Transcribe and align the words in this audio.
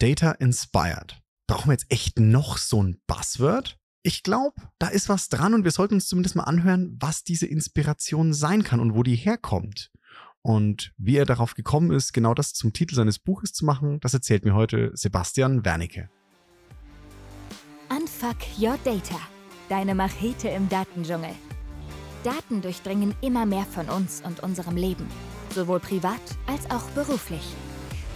Data 0.00 0.30
Inspired. 0.30 1.20
Brauchen 1.48 1.70
wir 1.70 1.72
jetzt 1.72 1.90
echt 1.90 2.20
noch 2.20 2.56
so 2.56 2.80
ein 2.80 3.00
Buzzword? 3.08 3.78
Ich 4.04 4.22
glaube, 4.22 4.54
da 4.78 4.86
ist 4.86 5.08
was 5.08 5.28
dran 5.28 5.54
und 5.54 5.64
wir 5.64 5.72
sollten 5.72 5.94
uns 5.94 6.06
zumindest 6.06 6.36
mal 6.36 6.44
anhören, 6.44 6.96
was 7.00 7.24
diese 7.24 7.46
Inspiration 7.46 8.32
sein 8.32 8.62
kann 8.62 8.78
und 8.78 8.94
wo 8.94 9.02
die 9.02 9.16
herkommt. 9.16 9.90
Und 10.40 10.92
wie 10.98 11.16
er 11.16 11.26
darauf 11.26 11.54
gekommen 11.54 11.90
ist, 11.90 12.12
genau 12.12 12.32
das 12.32 12.54
zum 12.54 12.72
Titel 12.72 12.94
seines 12.94 13.18
Buches 13.18 13.52
zu 13.52 13.64
machen, 13.64 13.98
das 13.98 14.14
erzählt 14.14 14.44
mir 14.44 14.54
heute 14.54 14.92
Sebastian 14.94 15.64
Wernicke. 15.64 16.08
Unfuck 17.90 18.36
Your 18.56 18.78
Data. 18.84 19.18
Deine 19.68 19.96
Machete 19.96 20.48
im 20.48 20.68
Datendschungel. 20.68 21.34
Daten 22.22 22.62
durchdringen 22.62 23.16
immer 23.20 23.46
mehr 23.46 23.66
von 23.66 23.88
uns 23.88 24.22
und 24.24 24.44
unserem 24.44 24.76
Leben, 24.76 25.08
sowohl 25.52 25.80
privat 25.80 26.20
als 26.46 26.70
auch 26.70 26.88
beruflich. 26.90 27.42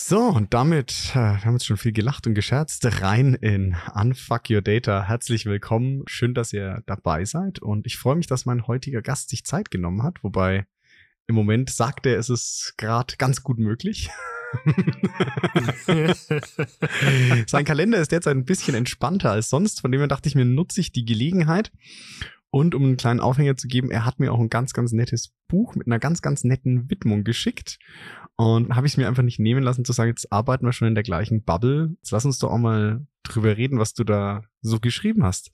So, 0.00 0.20
und 0.20 0.54
damit, 0.54 1.10
äh, 1.10 1.16
wir 1.16 1.44
haben 1.44 1.54
jetzt 1.54 1.66
schon 1.66 1.76
viel 1.76 1.90
gelacht 1.90 2.28
und 2.28 2.34
gescherzt, 2.34 2.86
rein 3.02 3.34
in 3.34 3.74
Unfuck 3.94 4.48
Your 4.48 4.62
Data. 4.62 5.02
Herzlich 5.02 5.44
willkommen. 5.44 6.04
Schön, 6.06 6.34
dass 6.34 6.52
ihr 6.52 6.84
dabei 6.86 7.24
seid. 7.24 7.58
Und 7.58 7.84
ich 7.84 7.98
freue 7.98 8.14
mich, 8.14 8.28
dass 8.28 8.46
mein 8.46 8.68
heutiger 8.68 9.02
Gast 9.02 9.28
sich 9.28 9.44
Zeit 9.44 9.72
genommen 9.72 10.04
hat. 10.04 10.22
Wobei 10.22 10.68
im 11.26 11.34
Moment 11.34 11.70
sagt 11.70 12.06
er, 12.06 12.16
es 12.16 12.30
ist 12.30 12.74
gerade 12.78 13.16
ganz 13.18 13.42
gut 13.42 13.58
möglich. 13.58 14.08
Sein 17.48 17.64
Kalender 17.64 17.98
ist 17.98 18.12
derzeit 18.12 18.36
ein 18.36 18.44
bisschen 18.44 18.76
entspannter 18.76 19.32
als 19.32 19.50
sonst. 19.50 19.80
Von 19.80 19.90
dem 19.90 20.00
her 20.00 20.06
dachte 20.06 20.28
ich 20.28 20.36
mir, 20.36 20.44
nutze 20.44 20.80
ich 20.80 20.92
die 20.92 21.06
Gelegenheit. 21.06 21.72
Und 22.50 22.76
um 22.76 22.84
einen 22.84 22.96
kleinen 22.96 23.20
Aufhänger 23.20 23.56
zu 23.56 23.66
geben, 23.66 23.90
er 23.90 24.04
hat 24.04 24.20
mir 24.20 24.32
auch 24.32 24.38
ein 24.38 24.48
ganz, 24.48 24.72
ganz 24.72 24.92
nettes 24.92 25.34
Buch 25.48 25.74
mit 25.74 25.88
einer 25.88 25.98
ganz, 25.98 26.22
ganz 26.22 26.44
netten 26.44 26.88
Widmung 26.88 27.24
geschickt. 27.24 27.80
Und 28.40 28.76
habe 28.76 28.86
ich 28.86 28.92
es 28.92 28.96
mir 28.96 29.08
einfach 29.08 29.24
nicht 29.24 29.40
nehmen 29.40 29.64
lassen 29.64 29.84
zu 29.84 29.92
sagen, 29.92 30.10
jetzt 30.10 30.32
arbeiten 30.32 30.64
wir 30.64 30.72
schon 30.72 30.86
in 30.86 30.94
der 30.94 31.02
gleichen 31.02 31.42
Bubble. 31.42 31.96
Jetzt 31.96 32.12
lass 32.12 32.24
uns 32.24 32.38
doch 32.38 32.52
auch 32.52 32.58
mal 32.58 33.04
drüber 33.24 33.56
reden, 33.56 33.80
was 33.80 33.94
du 33.94 34.04
da 34.04 34.42
so 34.62 34.78
geschrieben 34.78 35.24
hast. 35.24 35.50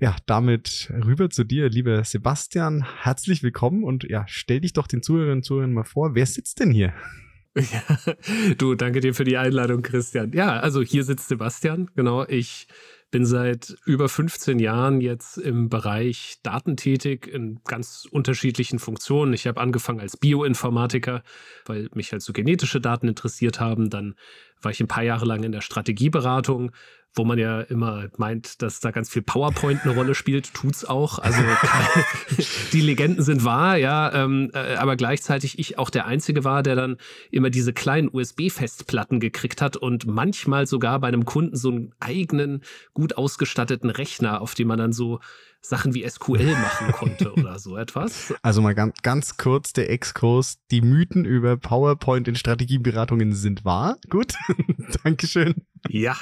Ja, 0.00 0.16
damit 0.24 0.90
rüber 1.04 1.28
zu 1.28 1.44
dir, 1.44 1.68
lieber 1.68 2.02
Sebastian. 2.02 2.86
Herzlich 3.02 3.42
willkommen 3.42 3.84
und 3.84 4.04
ja, 4.04 4.24
stell 4.26 4.62
dich 4.62 4.72
doch 4.72 4.86
den 4.86 5.02
Zuhörerinnen 5.02 5.40
und 5.40 5.44
Zuhörern 5.44 5.74
mal 5.74 5.84
vor. 5.84 6.14
Wer 6.14 6.24
sitzt 6.24 6.58
denn 6.60 6.70
hier? 6.70 6.94
Ja, 7.54 8.14
du, 8.56 8.74
danke 8.74 9.00
dir 9.00 9.12
für 9.12 9.24
die 9.24 9.36
Einladung, 9.36 9.82
Christian. 9.82 10.32
Ja, 10.32 10.58
also 10.58 10.80
hier 10.80 11.04
sitzt 11.04 11.28
Sebastian. 11.28 11.90
Genau, 11.94 12.26
ich 12.26 12.66
bin 13.14 13.26
seit 13.26 13.76
über 13.84 14.08
15 14.08 14.58
Jahren 14.58 15.00
jetzt 15.00 15.38
im 15.38 15.68
Bereich 15.68 16.38
Daten 16.42 16.76
tätig 16.76 17.28
in 17.28 17.60
ganz 17.62 18.08
unterschiedlichen 18.10 18.80
Funktionen. 18.80 19.32
Ich 19.34 19.46
habe 19.46 19.60
angefangen 19.60 20.00
als 20.00 20.16
Bioinformatiker, 20.16 21.22
weil 21.64 21.88
mich 21.94 22.10
halt 22.10 22.22
so 22.22 22.32
genetische 22.32 22.80
Daten 22.80 23.06
interessiert 23.06 23.60
haben. 23.60 23.88
Dann 23.88 24.16
war 24.60 24.72
ich 24.72 24.80
ein 24.80 24.88
paar 24.88 25.04
Jahre 25.04 25.26
lang 25.26 25.44
in 25.44 25.52
der 25.52 25.60
Strategieberatung, 25.60 26.72
wo 27.14 27.24
man 27.24 27.38
ja 27.38 27.60
immer 27.60 28.08
meint, 28.16 28.60
dass 28.62 28.80
da 28.80 28.90
ganz 28.90 29.08
viel 29.08 29.22
PowerPoint 29.22 29.82
eine 29.84 29.94
Rolle 29.94 30.14
spielt, 30.14 30.52
tut's 30.52 30.84
auch. 30.84 31.18
Also 31.18 31.40
die 32.72 32.80
Legenden 32.80 33.22
sind 33.22 33.44
wahr, 33.44 33.76
ja, 33.76 34.12
ähm, 34.12 34.50
äh, 34.52 34.74
aber 34.76 34.96
gleichzeitig 34.96 35.58
ich 35.58 35.78
auch 35.78 35.90
der 35.90 36.06
Einzige 36.06 36.44
war, 36.44 36.62
der 36.62 36.74
dann 36.74 36.96
immer 37.30 37.50
diese 37.50 37.72
kleinen 37.72 38.08
USB-Festplatten 38.12 39.20
gekriegt 39.20 39.62
hat 39.62 39.76
und 39.76 40.06
manchmal 40.06 40.66
sogar 40.66 40.98
bei 40.98 41.08
einem 41.08 41.24
Kunden 41.24 41.56
so 41.56 41.70
einen 41.70 41.92
eigenen, 42.00 42.62
gut 42.92 43.16
ausgestatteten 43.16 43.90
Rechner, 43.90 44.40
auf 44.40 44.54
dem 44.54 44.68
man 44.68 44.78
dann 44.78 44.92
so 44.92 45.20
Sachen 45.60 45.94
wie 45.94 46.08
SQL 46.08 46.52
machen 46.52 46.92
konnte 46.92 47.32
oder 47.36 47.58
so 47.58 47.76
etwas. 47.76 48.34
Also 48.42 48.60
mal 48.60 48.74
ganz, 48.74 48.96
ganz 49.02 49.36
kurz 49.36 49.72
der 49.72 49.90
Exkurs. 49.90 50.58
Die 50.70 50.82
Mythen 50.82 51.24
über 51.24 51.56
PowerPoint 51.56 52.28
in 52.28 52.34
Strategieberatungen 52.34 53.32
sind 53.32 53.64
wahr. 53.64 53.96
Gut, 54.10 54.34
Dankeschön. 55.04 55.54
Ja, 55.88 56.16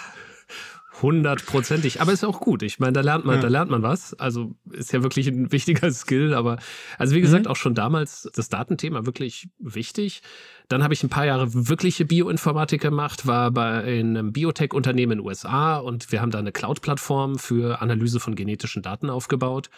Hundertprozentig. 1.03 2.01
Aber 2.01 2.13
ist 2.13 2.25
auch 2.25 2.41
gut. 2.41 2.63
Ich 2.63 2.79
meine, 2.79 2.93
da 2.93 3.01
lernt 3.01 3.25
man, 3.25 3.37
ja. 3.37 3.43
da 3.43 3.49
lernt 3.49 3.71
man 3.71 3.83
was. 3.83 4.15
Also 4.15 4.55
ist 4.71 4.93
ja 4.93 5.03
wirklich 5.03 5.27
ein 5.27 5.51
wichtiger 5.51 5.91
Skill. 5.93 6.33
Aber 6.33 6.59
also 6.97 7.15
wie 7.15 7.21
gesagt, 7.21 7.47
mhm. 7.47 7.51
auch 7.51 7.57
schon 7.57 7.75
damals 7.75 8.31
das 8.35 8.49
Datenthema 8.49 9.05
wirklich 9.05 9.49
wichtig. 9.59 10.23
Dann 10.69 10.85
habe 10.85 10.95
ich 10.95 11.03
ein 11.03 11.09
paar 11.09 11.27
Jahre 11.27 11.49
wirkliche 11.53 12.05
Bioinformatik 12.05 12.81
gemacht, 12.81 13.27
war 13.27 13.51
bei 13.51 13.83
einem 13.83 14.33
Biotech-Unternehmen 14.33 15.13
in 15.13 15.19
den 15.19 15.27
USA 15.27 15.77
und 15.77 16.13
wir 16.13 16.23
haben 16.23 16.31
da 16.31 16.39
eine 16.39 16.53
Cloud-Plattform 16.53 17.39
für 17.39 17.83
Analyse 17.83 18.21
von 18.21 18.37
genetischen 18.37 18.81
Daten 18.81 19.11
aufgebaut. 19.11 19.69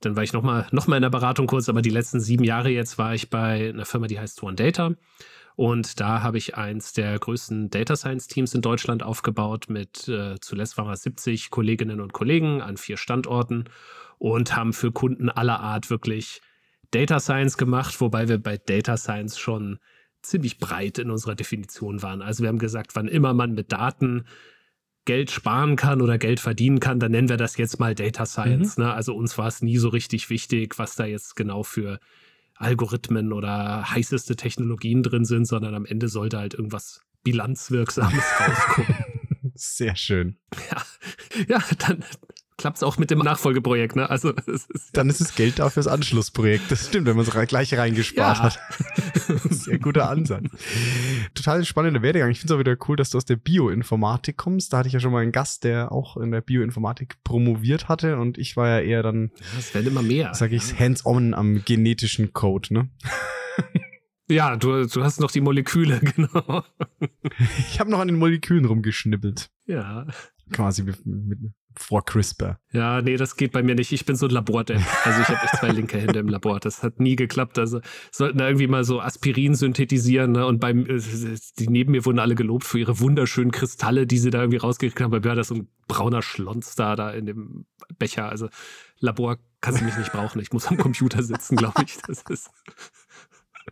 Dann 0.00 0.14
war 0.14 0.22
ich 0.22 0.32
nochmal 0.32 0.66
noch 0.70 0.86
mal 0.86 0.96
in 0.96 1.02
der 1.02 1.10
Beratung 1.10 1.46
kurz, 1.46 1.68
aber 1.68 1.82
die 1.82 1.90
letzten 1.90 2.20
sieben 2.20 2.44
Jahre 2.44 2.68
jetzt 2.68 2.98
war 2.98 3.14
ich 3.14 3.30
bei 3.30 3.70
einer 3.70 3.84
Firma, 3.84 4.06
die 4.06 4.20
heißt 4.20 4.42
One 4.42 4.54
Data. 4.54 4.92
Und 5.58 5.98
da 5.98 6.22
habe 6.22 6.38
ich 6.38 6.54
eins 6.54 6.92
der 6.92 7.18
größten 7.18 7.68
Data 7.68 7.96
Science 7.96 8.28
Teams 8.28 8.54
in 8.54 8.62
Deutschland 8.62 9.02
aufgebaut 9.02 9.64
mit 9.68 10.06
äh, 10.06 10.38
zuletzt 10.40 10.78
waren 10.78 10.86
wir 10.86 10.96
70 10.96 11.50
Kolleginnen 11.50 12.00
und 12.00 12.12
Kollegen 12.12 12.62
an 12.62 12.76
vier 12.76 12.96
Standorten 12.96 13.64
und 14.18 14.54
haben 14.54 14.72
für 14.72 14.92
Kunden 14.92 15.28
aller 15.28 15.58
Art 15.58 15.90
wirklich 15.90 16.42
Data 16.92 17.18
Science 17.18 17.58
gemacht, 17.58 18.00
wobei 18.00 18.28
wir 18.28 18.38
bei 18.38 18.56
Data 18.56 18.96
Science 18.96 19.36
schon 19.36 19.80
ziemlich 20.22 20.58
breit 20.58 20.98
in 20.98 21.10
unserer 21.10 21.34
Definition 21.34 22.02
waren. 22.02 22.22
Also 22.22 22.44
wir 22.44 22.50
haben 22.50 22.60
gesagt, 22.60 22.94
wann 22.94 23.08
immer 23.08 23.34
man 23.34 23.52
mit 23.52 23.72
Daten 23.72 24.26
Geld 25.06 25.32
sparen 25.32 25.74
kann 25.74 26.00
oder 26.02 26.18
Geld 26.18 26.38
verdienen 26.38 26.78
kann, 26.78 27.00
dann 27.00 27.10
nennen 27.10 27.28
wir 27.28 27.36
das 27.36 27.56
jetzt 27.56 27.80
mal 27.80 27.96
Data 27.96 28.26
Science. 28.26 28.76
Mhm. 28.76 28.84
Ne? 28.84 28.94
Also 28.94 29.12
uns 29.12 29.36
war 29.36 29.48
es 29.48 29.60
nie 29.60 29.78
so 29.78 29.88
richtig 29.88 30.30
wichtig, 30.30 30.78
was 30.78 30.94
da 30.94 31.04
jetzt 31.04 31.34
genau 31.34 31.64
für 31.64 31.98
Algorithmen 32.58 33.32
oder 33.32 33.90
heißeste 33.90 34.36
Technologien 34.36 35.02
drin 35.02 35.24
sind, 35.24 35.46
sondern 35.46 35.74
am 35.74 35.86
Ende 35.86 36.08
sollte 36.08 36.38
halt 36.38 36.54
irgendwas 36.54 37.00
Bilanzwirksames 37.22 38.24
rauskommen. 38.40 38.94
Sehr 39.54 39.96
schön. 39.96 40.38
Ja, 40.70 40.82
ja 41.48 41.62
dann 41.78 42.04
klappt 42.58 42.76
es 42.76 42.82
auch 42.82 42.98
mit 42.98 43.10
dem 43.10 43.20
Nachfolgeprojekt. 43.20 43.96
Ne? 43.96 44.10
Also, 44.10 44.32
ist, 44.32 44.68
dann 44.92 45.08
ist 45.08 45.20
es 45.20 45.34
Geld 45.34 45.58
da 45.58 45.70
fürs 45.70 45.86
Anschlussprojekt. 45.86 46.70
Das 46.70 46.88
stimmt, 46.88 47.06
wenn 47.06 47.16
man 47.16 47.24
es 47.26 47.48
gleich 47.48 47.72
reingespart 47.72 48.38
ja. 48.38 48.44
hat. 48.44 48.60
Sehr 49.50 49.78
guter 49.78 50.10
Ansatz. 50.10 50.44
Total 51.34 51.64
spannender 51.64 52.02
Werdegang. 52.02 52.30
Ich 52.30 52.40
finde 52.40 52.52
es 52.52 52.56
auch 52.56 52.60
wieder 52.60 52.76
cool, 52.88 52.96
dass 52.96 53.10
du 53.10 53.16
aus 53.16 53.24
der 53.24 53.36
Bioinformatik 53.36 54.36
kommst. 54.36 54.72
Da 54.72 54.78
hatte 54.78 54.88
ich 54.88 54.94
ja 54.94 55.00
schon 55.00 55.12
mal 55.12 55.22
einen 55.22 55.32
Gast, 55.32 55.64
der 55.64 55.92
auch 55.92 56.16
in 56.18 56.30
der 56.30 56.42
Bioinformatik 56.42 57.22
promoviert 57.24 57.88
hatte 57.88 58.18
und 58.18 58.36
ich 58.36 58.56
war 58.56 58.68
ja 58.68 58.80
eher 58.80 59.02
dann, 59.02 59.30
es 59.58 59.72
werden 59.72 59.86
immer 59.86 60.02
mehr. 60.02 60.34
Sag 60.34 60.52
ich, 60.52 60.72
ja. 60.72 60.78
hands-on 60.80 61.32
am 61.34 61.64
genetischen 61.64 62.32
Code, 62.32 62.74
ne? 62.74 62.90
Ja, 64.30 64.56
du, 64.56 64.86
du 64.86 65.02
hast 65.02 65.20
noch 65.20 65.30
die 65.30 65.40
Moleküle, 65.40 66.00
genau. 66.16 66.64
Ich 67.70 67.80
habe 67.80 67.90
noch 67.90 67.98
an 67.98 68.08
den 68.08 68.18
Molekülen 68.18 68.66
rumgeschnippelt. 68.66 69.50
Ja. 69.66 70.06
Quasi 70.52 70.82
mit, 70.82 71.04
mit, 71.06 71.38
vor 71.78 72.04
CRISPR. 72.04 72.58
Ja, 72.72 73.00
nee, 73.00 73.16
das 73.16 73.36
geht 73.36 73.52
bei 73.52 73.62
mir 73.62 73.74
nicht. 73.74 73.92
Ich 73.92 74.04
bin 74.04 74.16
so 74.16 74.26
ein 74.26 74.30
Labordepp. 74.30 74.82
Also 75.04 75.22
ich 75.22 75.28
habe 75.28 75.40
echt 75.42 75.56
zwei 75.56 75.68
linke 75.68 75.98
Hände 75.98 76.18
im 76.18 76.28
Labor. 76.28 76.60
Das 76.60 76.82
hat 76.82 77.00
nie 77.00 77.16
geklappt. 77.16 77.58
Also 77.58 77.80
sollten 78.10 78.38
da 78.38 78.46
irgendwie 78.46 78.66
mal 78.66 78.84
so 78.84 79.00
Aspirin 79.00 79.54
synthetisieren. 79.54 80.32
Ne? 80.32 80.46
Und 80.46 80.60
beim, 80.60 80.84
die 80.84 81.68
neben 81.68 81.92
mir 81.92 82.04
wurden 82.04 82.18
alle 82.18 82.34
gelobt 82.34 82.64
für 82.64 82.78
ihre 82.78 83.00
wunderschönen 83.00 83.52
Kristalle, 83.52 84.06
die 84.06 84.18
sie 84.18 84.30
da 84.30 84.40
irgendwie 84.40 84.58
rausgekriegt 84.58 85.00
haben. 85.00 85.10
Bei 85.10 85.20
mir 85.20 85.24
war 85.24 85.36
das 85.36 85.48
so 85.48 85.54
ein 85.54 85.68
brauner 85.86 86.22
Schlons 86.22 86.74
da, 86.74 86.96
da 86.96 87.10
in 87.10 87.26
dem 87.26 87.66
Becher. 87.98 88.28
Also 88.28 88.48
Labor 89.00 89.38
kannst 89.60 89.80
du 89.80 89.84
mich 89.84 89.96
nicht 89.96 90.12
brauchen. 90.12 90.40
Ich 90.40 90.52
muss 90.52 90.66
am 90.66 90.76
Computer 90.76 91.22
sitzen, 91.22 91.56
glaube 91.56 91.82
ich. 91.86 91.96
Das 92.06 92.22
ist. 92.28 92.50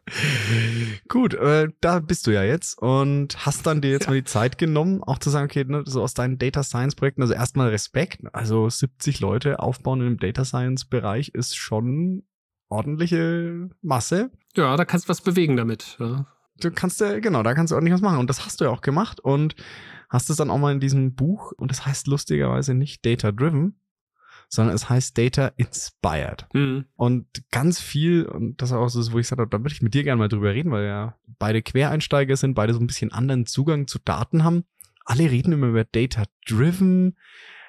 Gut, 1.08 1.34
äh, 1.34 1.68
da 1.80 2.00
bist 2.00 2.26
du 2.26 2.30
ja 2.30 2.42
jetzt 2.42 2.78
und 2.80 3.46
hast 3.46 3.66
dann 3.66 3.80
dir 3.80 3.90
jetzt 3.90 4.04
ja. 4.04 4.10
mal 4.10 4.16
die 4.16 4.24
Zeit 4.24 4.58
genommen, 4.58 5.02
auch 5.02 5.18
zu 5.18 5.30
sagen, 5.30 5.46
okay, 5.46 5.64
ne, 5.64 5.82
so 5.86 6.02
aus 6.02 6.14
deinen 6.14 6.38
Data 6.38 6.62
Science 6.62 6.94
Projekten, 6.94 7.22
also 7.22 7.34
erstmal 7.34 7.68
Respekt, 7.68 8.20
also 8.32 8.68
70 8.68 9.20
Leute 9.20 9.60
aufbauen 9.60 10.00
im 10.00 10.18
Data 10.18 10.44
Science 10.44 10.84
Bereich 10.84 11.28
ist 11.28 11.56
schon 11.56 12.24
ordentliche 12.68 13.70
Masse. 13.82 14.30
Ja, 14.56 14.76
da 14.76 14.84
kannst 14.84 15.06
du 15.06 15.10
was 15.10 15.20
bewegen 15.20 15.56
damit. 15.56 15.96
Ja. 16.00 16.26
Du 16.60 16.70
kannst 16.70 17.00
ja, 17.00 17.18
genau, 17.20 17.42
da 17.42 17.54
kannst 17.54 17.70
du 17.70 17.74
ordentlich 17.74 17.94
was 17.94 18.00
machen 18.00 18.18
und 18.18 18.30
das 18.30 18.46
hast 18.46 18.60
du 18.60 18.64
ja 18.64 18.70
auch 18.70 18.80
gemacht 18.80 19.20
und 19.20 19.54
hast 20.08 20.30
es 20.30 20.36
dann 20.36 20.50
auch 20.50 20.58
mal 20.58 20.72
in 20.72 20.80
diesem 20.80 21.14
Buch 21.14 21.52
und 21.52 21.70
das 21.70 21.84
heißt 21.84 22.06
lustigerweise 22.06 22.74
nicht 22.74 23.04
Data 23.04 23.32
Driven, 23.32 23.80
sondern 24.48 24.74
es 24.74 24.88
heißt 24.88 25.16
Data 25.18 25.52
Inspired. 25.56 26.46
Mhm. 26.54 26.86
Und 26.94 27.26
ganz 27.50 27.80
viel, 27.80 28.24
und 28.26 28.60
das 28.62 28.70
ist 28.70 28.76
auch 28.76 28.88
so, 28.88 29.00
wo 29.12 29.18
ich 29.18 29.24
gesagt 29.24 29.40
habe, 29.40 29.50
da 29.50 29.58
würde 29.58 29.72
ich 29.74 29.82
mit 29.82 29.94
dir 29.94 30.04
gerne 30.04 30.18
mal 30.18 30.28
drüber 30.28 30.52
reden, 30.54 30.70
weil 30.70 30.86
ja 30.86 31.16
beide 31.38 31.62
Quereinsteiger 31.62 32.36
sind, 32.36 32.54
beide 32.54 32.72
so 32.74 32.80
ein 32.80 32.86
bisschen 32.86 33.12
anderen 33.12 33.46
Zugang 33.46 33.86
zu 33.86 33.98
Daten 33.98 34.44
haben. 34.44 34.64
alle 35.04 35.30
reden 35.30 35.52
immer 35.52 35.68
über 35.68 35.84
Data 35.84 36.24
Driven. 36.48 37.16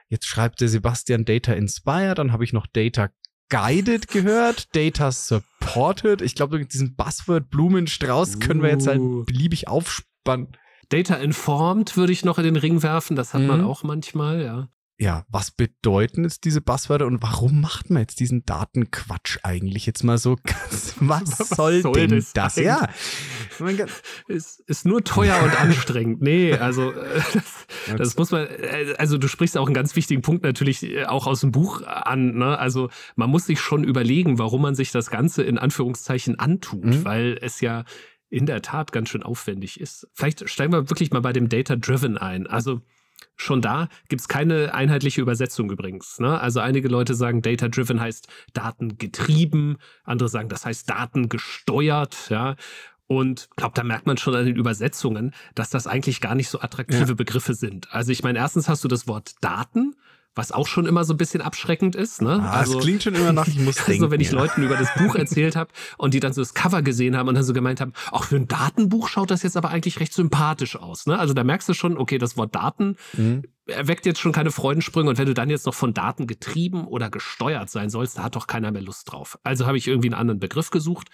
Jetzt 0.09 0.25
schreibt 0.25 0.59
der 0.61 0.69
Sebastian 0.69 1.25
Data 1.25 1.53
Inspired, 1.53 2.17
dann 2.17 2.31
habe 2.31 2.43
ich 2.43 2.53
noch 2.53 2.65
Data 2.67 3.09
Guided 3.49 4.07
gehört, 4.07 4.75
Data 4.75 5.11
Supported. 5.11 6.21
Ich 6.21 6.35
glaube, 6.35 6.65
diesen 6.65 6.95
Buzzword 6.95 7.49
Blumenstrauß 7.49 8.39
können 8.39 8.61
wir 8.61 8.69
jetzt 8.69 8.87
halt 8.87 8.99
Uh. 8.99 9.23
beliebig 9.25 9.67
aufspannen. 9.67 10.49
Data 10.89 11.15
Informed 11.15 11.95
würde 11.97 12.11
ich 12.13 12.23
noch 12.25 12.37
in 12.37 12.43
den 12.45 12.55
Ring 12.55 12.81
werfen, 12.83 13.15
das 13.15 13.33
hat 13.33 13.41
man 13.41 13.61
Mhm. 13.61 13.67
auch 13.67 13.83
manchmal, 13.83 14.41
ja. 14.41 14.69
Ja, 14.99 15.25
was 15.29 15.51
bedeuten 15.51 16.23
jetzt 16.23 16.43
diese 16.43 16.59
Buzzwörter 16.59 17.05
und 17.05 17.21
warum 17.21 17.61
macht 17.61 17.91
man 17.91 18.01
jetzt 18.01 18.19
diesen 18.19 18.45
Datenquatsch 18.45 19.37
eigentlich 19.43 19.85
jetzt 19.85 20.03
mal 20.03 20.17
so? 20.17 20.37
ganz- 20.43 20.95
Was, 20.99 21.39
Was 21.39 21.49
soll, 21.49 21.81
soll 21.81 21.93
denn 21.93 22.09
das 22.09 22.33
das? 22.33 22.55
Ja. 22.55 22.89
Ist, 24.27 24.59
ist 24.61 24.85
nur 24.85 25.03
teuer 25.03 25.41
und 25.43 25.59
anstrengend. 25.59 26.21
Nee, 26.21 26.53
also 26.53 26.91
äh, 26.91 27.21
das, 27.33 27.97
das 27.97 28.17
muss 28.17 28.31
man, 28.31 28.47
äh, 28.47 28.95
also 28.97 29.17
du 29.17 29.27
sprichst 29.27 29.57
auch 29.57 29.67
einen 29.67 29.75
ganz 29.75 29.95
wichtigen 29.95 30.21
Punkt 30.23 30.43
natürlich 30.43 30.83
äh, 30.83 31.05
auch 31.05 31.27
aus 31.27 31.41
dem 31.41 31.51
Buch 31.51 31.83
an. 31.85 32.35
Ne? 32.37 32.57
Also 32.57 32.89
man 33.15 33.29
muss 33.29 33.45
sich 33.45 33.59
schon 33.59 33.83
überlegen, 33.83 34.39
warum 34.39 34.61
man 34.63 34.75
sich 34.75 34.91
das 34.91 35.09
Ganze 35.09 35.43
in 35.43 35.57
Anführungszeichen 35.57 36.39
antut, 36.39 36.83
Mhm. 36.85 37.05
weil 37.05 37.37
es 37.41 37.61
ja 37.61 37.83
in 38.29 38.45
der 38.45 38.61
Tat 38.61 38.91
ganz 38.91 39.09
schön 39.09 39.23
aufwendig 39.23 39.79
ist. 39.79 40.07
Vielleicht 40.13 40.49
steigen 40.49 40.73
wir 40.73 40.89
wirklich 40.89 41.11
mal 41.11 41.21
bei 41.21 41.33
dem 41.33 41.49
Data 41.49 41.75
Driven 41.75 42.17
ein. 42.17 42.45
Also 42.47 42.81
schon 43.35 43.61
da 43.61 43.87
gibt's 44.09 44.27
keine 44.27 44.73
einheitliche 44.73 45.21
Übersetzung 45.21 45.71
übrigens. 45.71 46.19
Ne? 46.19 46.39
Also 46.39 46.59
einige 46.59 46.87
Leute 46.87 47.15
sagen, 47.15 47.41
Data 47.41 47.67
Driven 47.67 47.99
heißt 47.99 48.27
datengetrieben, 48.53 49.77
andere 50.03 50.29
sagen, 50.29 50.49
das 50.49 50.65
heißt 50.65 50.89
datengesteuert, 50.89 52.29
ja. 52.29 52.55
Und 53.07 53.47
ich 53.49 53.55
glaube, 53.55 53.73
da 53.73 53.83
merkt 53.83 54.05
man 54.05 54.17
schon 54.17 54.35
an 54.35 54.45
den 54.45 54.57
Übersetzungen, 54.57 55.33
dass 55.55 55.69
das 55.69 55.87
eigentlich 55.87 56.19
gar 56.19 56.35
nicht 56.35 56.49
so 56.49 56.59
attraktive 56.59 57.07
Ja. 57.07 57.13
Begriffe 57.13 57.53
sind. 57.53 57.91
Also 57.93 58.11
ich 58.11 58.21
meine, 58.21 58.39
erstens 58.39 58.67
hast 58.67 58.83
du 58.83 58.89
das 58.89 59.07
Wort 59.07 59.35
Daten, 59.39 59.95
was 60.37 60.51
auch 60.51 60.67
schon 60.67 60.85
immer 60.85 61.03
so 61.03 61.13
ein 61.13 61.17
bisschen 61.17 61.41
abschreckend 61.41 61.95
ist. 61.95 62.21
Ne? 62.21 62.39
Ah, 62.41 62.63
es 62.63 62.77
klingt 62.77 63.03
schon 63.03 63.15
immer 63.15 63.33
nach, 63.33 63.47
ich 63.47 63.59
muss 63.59 63.75
denken. 63.85 64.03
Also 64.03 64.11
wenn 64.11 64.21
ich. 64.21 64.31
Leuten 64.31 64.63
über 64.63 64.75
das 64.77 64.93
Buch 64.97 65.15
erzählt 65.15 65.55
habe 65.55 65.71
und 65.97 66.13
die 66.13 66.19
dann 66.19 66.33
so 66.33 66.41
das 66.41 66.53
Cover 66.53 66.81
gesehen 66.81 67.17
haben 67.17 67.27
und 67.27 67.35
dann 67.35 67.43
so 67.43 67.53
gemeint 67.53 67.81
haben, 67.81 67.93
auch 68.11 68.25
für 68.25 68.35
ein 68.35 68.47
Datenbuch 68.47 69.07
schaut 69.09 69.31
das 69.31 69.43
jetzt 69.43 69.57
aber 69.57 69.69
eigentlich 69.69 69.99
recht 69.99 70.13
sympathisch 70.13 70.75
aus. 70.75 71.05
Ne? 71.07 71.17
Also 71.17 71.33
da 71.33 71.43
merkst 71.43 71.67
du 71.67 71.73
schon, 71.73 71.97
okay, 71.97 72.17
das 72.17 72.37
Wort 72.37 72.55
Daten 72.55 72.95
Mhm. 73.17 73.43
erweckt 73.65 74.05
jetzt 74.05 74.19
schon 74.19 74.31
keine 74.31 74.51
Freudensprünge 74.51 75.09
und 75.09 75.17
wenn 75.17 75.25
du 75.25 75.33
dann 75.33 75.49
jetzt 75.49 75.65
noch 75.65 75.73
von 75.73 75.93
Daten 75.93 76.27
getrieben 76.27 76.85
oder 76.85 77.09
gesteuert 77.09 77.69
sein 77.69 77.89
sollst, 77.89 78.17
da 78.17 78.23
hat 78.23 78.35
doch 78.35 78.47
keiner 78.47 78.71
mehr 78.71 78.81
Lust 78.81 79.11
drauf. 79.11 79.37
Also 79.43 79.65
habe 79.65 79.77
ich 79.77 79.87
irgendwie 79.87 80.07
einen 80.09 80.19
anderen 80.19 80.39
Begriff 80.39 80.69
gesucht 80.69 81.07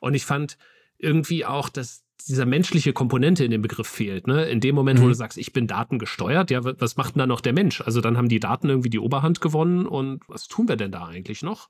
und 0.00 0.14
ich 0.14 0.24
fand 0.24 0.56
irgendwie 0.98 1.44
auch, 1.44 1.68
dass 1.68 2.01
dieser 2.24 2.46
menschliche 2.46 2.92
Komponente 2.92 3.44
in 3.44 3.50
dem 3.50 3.62
Begriff 3.62 3.86
fehlt. 3.88 4.26
Ne? 4.26 4.44
In 4.46 4.60
dem 4.60 4.74
Moment, 4.74 5.00
wo 5.00 5.04
Mhm. 5.04 5.08
du 5.10 5.14
sagst, 5.14 5.38
ich 5.38 5.52
bin 5.52 5.66
datengesteuert, 5.66 6.50
ja, 6.50 6.64
wa- 6.64 6.74
was 6.78 6.96
macht 6.96 7.14
denn 7.14 7.20
da 7.20 7.26
noch 7.26 7.40
der 7.40 7.52
Mensch? 7.52 7.80
Also 7.80 8.00
dann 8.00 8.16
haben 8.16 8.28
die 8.28 8.40
Daten 8.40 8.68
irgendwie 8.68 8.90
die 8.90 8.98
Oberhand 8.98 9.40
gewonnen 9.40 9.86
und 9.86 10.20
was 10.28 10.48
tun 10.48 10.68
wir 10.68 10.76
denn 10.76 10.92
da 10.92 11.06
eigentlich 11.06 11.42
noch? 11.42 11.68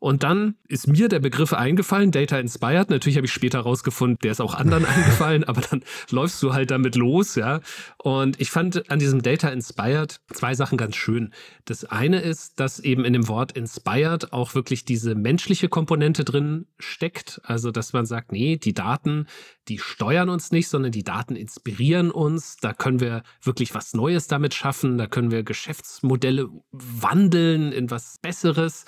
Und 0.00 0.22
dann 0.22 0.56
ist 0.68 0.86
mir 0.86 1.08
der 1.08 1.20
Begriff 1.20 1.52
eingefallen, 1.52 2.10
Data 2.10 2.38
Inspired. 2.38 2.90
Natürlich 2.90 3.16
habe 3.16 3.26
ich 3.26 3.32
später 3.32 3.60
rausgefunden, 3.60 4.18
der 4.22 4.32
ist 4.32 4.40
auch 4.40 4.54
anderen 4.54 4.84
eingefallen, 4.84 5.44
aber 5.44 5.60
dann 5.60 5.82
läufst 6.10 6.42
du 6.42 6.52
halt 6.52 6.70
damit 6.70 6.96
los, 6.96 7.34
ja. 7.36 7.60
Und 7.98 8.40
ich 8.40 8.50
fand 8.50 8.90
an 8.90 8.98
diesem 8.98 9.22
Data 9.22 9.48
Inspired 9.48 10.20
zwei 10.32 10.54
Sachen 10.54 10.76
ganz 10.78 10.96
schön. 10.96 11.32
Das 11.64 11.84
eine 11.84 12.20
ist, 12.20 12.60
dass 12.60 12.80
eben 12.80 13.04
in 13.04 13.12
dem 13.12 13.28
Wort 13.28 13.52
Inspired 13.52 14.32
auch 14.32 14.54
wirklich 14.54 14.84
diese 14.84 15.14
menschliche 15.14 15.68
Komponente 15.68 16.24
drin 16.24 16.66
steckt. 16.78 17.40
Also, 17.44 17.70
dass 17.70 17.92
man 17.92 18.06
sagt, 18.06 18.32
nee, 18.32 18.56
die 18.56 18.74
Daten, 18.74 19.26
die 19.68 19.78
steuern 19.78 20.28
uns 20.28 20.50
nicht, 20.50 20.68
sondern 20.68 20.92
die 20.92 21.04
Daten 21.04 21.36
inspirieren 21.36 22.10
uns. 22.10 22.56
Da 22.56 22.72
können 22.72 23.00
wir 23.00 23.22
wirklich 23.42 23.74
was 23.74 23.94
Neues 23.94 24.26
damit 24.26 24.54
schaffen. 24.54 24.98
Da 24.98 25.06
können 25.06 25.30
wir 25.30 25.42
Geschäftsmodelle 25.42 26.48
wandeln 26.72 27.72
in 27.72 27.90
was 27.90 28.18
Besseres. 28.20 28.84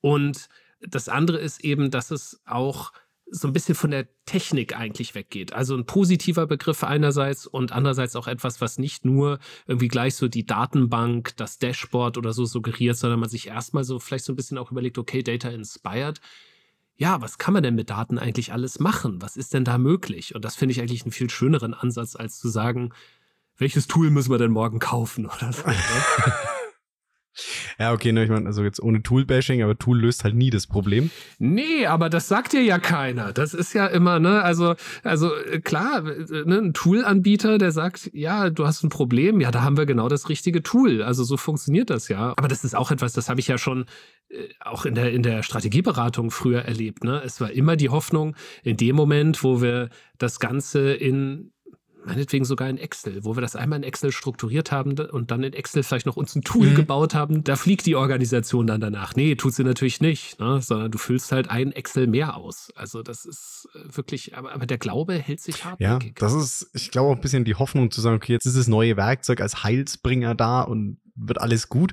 Und 0.00 0.48
das 0.80 1.08
andere 1.08 1.38
ist 1.38 1.62
eben, 1.62 1.90
dass 1.90 2.10
es 2.10 2.40
auch 2.46 2.92
so 3.32 3.46
ein 3.46 3.52
bisschen 3.52 3.74
von 3.74 3.92
der 3.92 4.08
Technik 4.24 4.76
eigentlich 4.76 5.14
weggeht. 5.14 5.52
Also 5.52 5.76
ein 5.76 5.86
positiver 5.86 6.46
Begriff 6.46 6.82
einerseits 6.82 7.46
und 7.46 7.72
andererseits 7.72 8.16
auch 8.16 8.26
etwas, 8.26 8.60
was 8.60 8.78
nicht 8.78 9.04
nur 9.04 9.38
irgendwie 9.66 9.88
gleich 9.88 10.16
so 10.16 10.26
die 10.26 10.44
Datenbank, 10.44 11.36
das 11.36 11.58
Dashboard 11.58 12.18
oder 12.18 12.32
so 12.32 12.44
suggeriert, 12.44 12.96
sondern 12.96 13.20
man 13.20 13.28
sich 13.28 13.46
erstmal 13.46 13.84
so 13.84 13.98
vielleicht 14.00 14.24
so 14.24 14.32
ein 14.32 14.36
bisschen 14.36 14.58
auch 14.58 14.72
überlegt, 14.72 14.98
okay, 14.98 15.22
Data 15.22 15.48
Inspired. 15.48 16.20
Ja, 16.96 17.22
was 17.22 17.38
kann 17.38 17.54
man 17.54 17.62
denn 17.62 17.76
mit 17.76 17.90
Daten 17.90 18.18
eigentlich 18.18 18.52
alles 18.52 18.80
machen? 18.80 19.22
Was 19.22 19.36
ist 19.36 19.54
denn 19.54 19.64
da 19.64 19.78
möglich? 19.78 20.34
Und 20.34 20.44
das 20.44 20.56
finde 20.56 20.72
ich 20.72 20.80
eigentlich 20.80 21.02
einen 21.02 21.12
viel 21.12 21.30
schöneren 21.30 21.72
Ansatz, 21.72 22.16
als 22.16 22.38
zu 22.38 22.48
sagen, 22.48 22.92
welches 23.56 23.86
Tool 23.86 24.10
müssen 24.10 24.30
wir 24.30 24.38
denn 24.38 24.50
morgen 24.50 24.80
kaufen 24.80 25.26
oder 25.26 25.52
so. 25.52 25.64
Ja, 27.78 27.92
okay, 27.92 28.12
ne, 28.12 28.24
ich 28.24 28.30
meine, 28.30 28.46
also 28.46 28.62
jetzt 28.62 28.82
ohne 28.82 29.02
Tool-Bashing, 29.02 29.62
aber 29.62 29.78
Tool 29.78 30.00
löst 30.00 30.24
halt 30.24 30.34
nie 30.34 30.50
das 30.50 30.66
Problem. 30.66 31.10
Nee, 31.38 31.86
aber 31.86 32.10
das 32.10 32.28
sagt 32.28 32.52
dir 32.52 32.62
ja 32.62 32.78
keiner. 32.78 33.32
Das 33.32 33.54
ist 33.54 33.72
ja 33.72 33.86
immer, 33.86 34.18
ne, 34.18 34.42
also, 34.42 34.74
also 35.02 35.34
äh, 35.34 35.60
klar, 35.60 36.04
äh, 36.06 36.44
ne, 36.44 36.58
ein 36.58 36.74
Tool-Anbieter, 36.74 37.58
der 37.58 37.72
sagt, 37.72 38.10
ja, 38.12 38.50
du 38.50 38.66
hast 38.66 38.82
ein 38.82 38.88
Problem, 38.88 39.40
ja, 39.40 39.50
da 39.50 39.62
haben 39.62 39.76
wir 39.76 39.86
genau 39.86 40.08
das 40.08 40.28
richtige 40.28 40.62
Tool. 40.62 41.02
Also 41.02 41.24
so 41.24 41.36
funktioniert 41.36 41.90
das 41.90 42.08
ja. 42.08 42.34
Aber 42.36 42.48
das 42.48 42.64
ist 42.64 42.74
auch 42.74 42.90
etwas, 42.90 43.12
das 43.12 43.28
habe 43.28 43.40
ich 43.40 43.48
ja 43.48 43.58
schon 43.58 43.86
äh, 44.28 44.48
auch 44.60 44.84
in 44.84 44.94
der, 44.94 45.12
in 45.12 45.22
der 45.22 45.42
Strategieberatung 45.42 46.30
früher 46.30 46.62
erlebt. 46.62 47.04
Ne? 47.04 47.22
Es 47.24 47.40
war 47.40 47.50
immer 47.52 47.76
die 47.76 47.88
Hoffnung, 47.88 48.34
in 48.64 48.76
dem 48.76 48.96
Moment, 48.96 49.42
wo 49.44 49.62
wir 49.62 49.88
das 50.18 50.40
Ganze 50.40 50.92
in 50.92 51.52
meinetwegen 52.04 52.44
sogar 52.44 52.68
in 52.68 52.78
Excel, 52.78 53.24
wo 53.24 53.36
wir 53.36 53.40
das 53.42 53.56
einmal 53.56 53.78
in 53.78 53.82
Excel 53.82 54.12
strukturiert 54.12 54.72
haben 54.72 54.98
und 54.98 55.30
dann 55.30 55.42
in 55.42 55.52
Excel 55.52 55.82
vielleicht 55.82 56.06
noch 56.06 56.16
uns 56.16 56.34
ein 56.34 56.42
Tool 56.42 56.68
Mhm. 56.68 56.74
gebaut 56.74 57.14
haben, 57.14 57.44
da 57.44 57.56
fliegt 57.56 57.86
die 57.86 57.96
Organisation 57.96 58.66
dann 58.66 58.80
danach. 58.80 59.14
Nee, 59.16 59.34
tut 59.34 59.54
sie 59.54 59.64
natürlich 59.64 60.00
nicht, 60.00 60.40
ne? 60.40 60.60
sondern 60.62 60.90
du 60.90 60.98
füllst 60.98 61.30
halt 61.32 61.50
ein 61.50 61.72
Excel 61.72 62.06
mehr 62.06 62.36
aus. 62.36 62.72
Also 62.74 63.02
das 63.02 63.24
ist 63.24 63.68
äh, 63.74 63.96
wirklich, 63.96 64.36
aber, 64.36 64.52
aber 64.52 64.66
der 64.66 64.78
Glaube 64.78 65.14
hält 65.14 65.40
sich 65.40 65.58
Ja, 65.58 65.64
hartnäckig. 65.72 66.16
das 66.16 66.32
ist, 66.34 66.70
ich 66.74 66.90
glaube, 66.90 67.10
auch 67.10 67.16
ein 67.16 67.20
bisschen 67.20 67.44
die 67.44 67.54
Hoffnung 67.54 67.90
zu 67.90 68.00
sagen, 68.00 68.16
okay, 68.16 68.32
jetzt 68.32 68.46
ist 68.46 68.56
das 68.56 68.66
neue 68.68 68.96
Werkzeug 68.96 69.40
als 69.40 69.62
Heilsbringer 69.64 70.34
da 70.34 70.62
und 70.62 70.98
wird 71.16 71.40
alles 71.40 71.68
gut. 71.68 71.92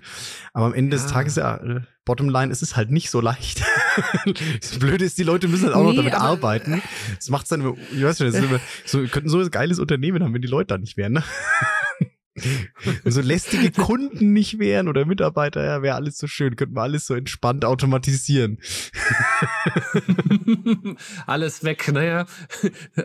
Aber 0.54 0.68
am 0.68 0.74
Ende 0.74 0.95
des 0.95 1.06
Ja. 1.06 1.12
Tages, 1.12 1.36
ja, 1.36 1.57
äh, 1.57 1.81
Bottomline, 2.06 2.50
es 2.51 2.62
ist 2.62 2.77
halt 2.77 2.92
nicht 2.92 3.09
so 3.09 3.19
leicht. 3.19 3.62
das 4.62 4.80
Blöde 4.80 5.06
ist, 5.06 5.18
die 5.18 5.24
Leute 5.24 5.48
müssen 5.48 5.66
halt 5.66 5.76
auch 5.76 5.84
noch 5.84 5.92
Nee, 5.92 5.98
damit 5.98 6.14
aber- 6.14 6.24
arbeiten. 6.26 6.82
Das 7.16 7.30
macht 7.30 7.52
dann 7.52 7.76
ich 7.96 8.04
weiß 8.04 8.18
schon, 8.20 8.28
das 8.32 8.36
immer, 8.36 8.60
so, 8.86 9.02
wir 9.02 9.10
könnten 9.10 9.30
so 9.30 9.40
ein 9.40 9.50
geiles 9.52 9.80
Unternehmen 9.80 10.24
haben, 10.24 10.34
wenn 10.34 10.42
die 10.42 10.48
Leute 10.48 10.68
da 10.68 10.78
nicht 10.78 10.98
wären, 10.98 11.14
ne? 11.14 11.24
Wenn 13.04 13.12
so 13.12 13.22
lästige 13.22 13.72
Kunden 13.72 14.31
nicht 14.31 14.60
wären 14.60 14.88
oder 14.88 15.06
Mitarbeiter, 15.06 15.66
ja, 15.66 15.81
wäre 15.81 15.95
alles 15.95 16.19
so 16.19 16.28
schön, 16.28 16.56
könnten 16.56 16.76
wir 16.76 16.83
alles 16.83 17.07
so 17.07 17.16
entspannt 17.16 17.66
automatisieren. 17.66 18.60
Alles 21.26 21.64
weg, 21.64 21.92
naja, 21.92 22.26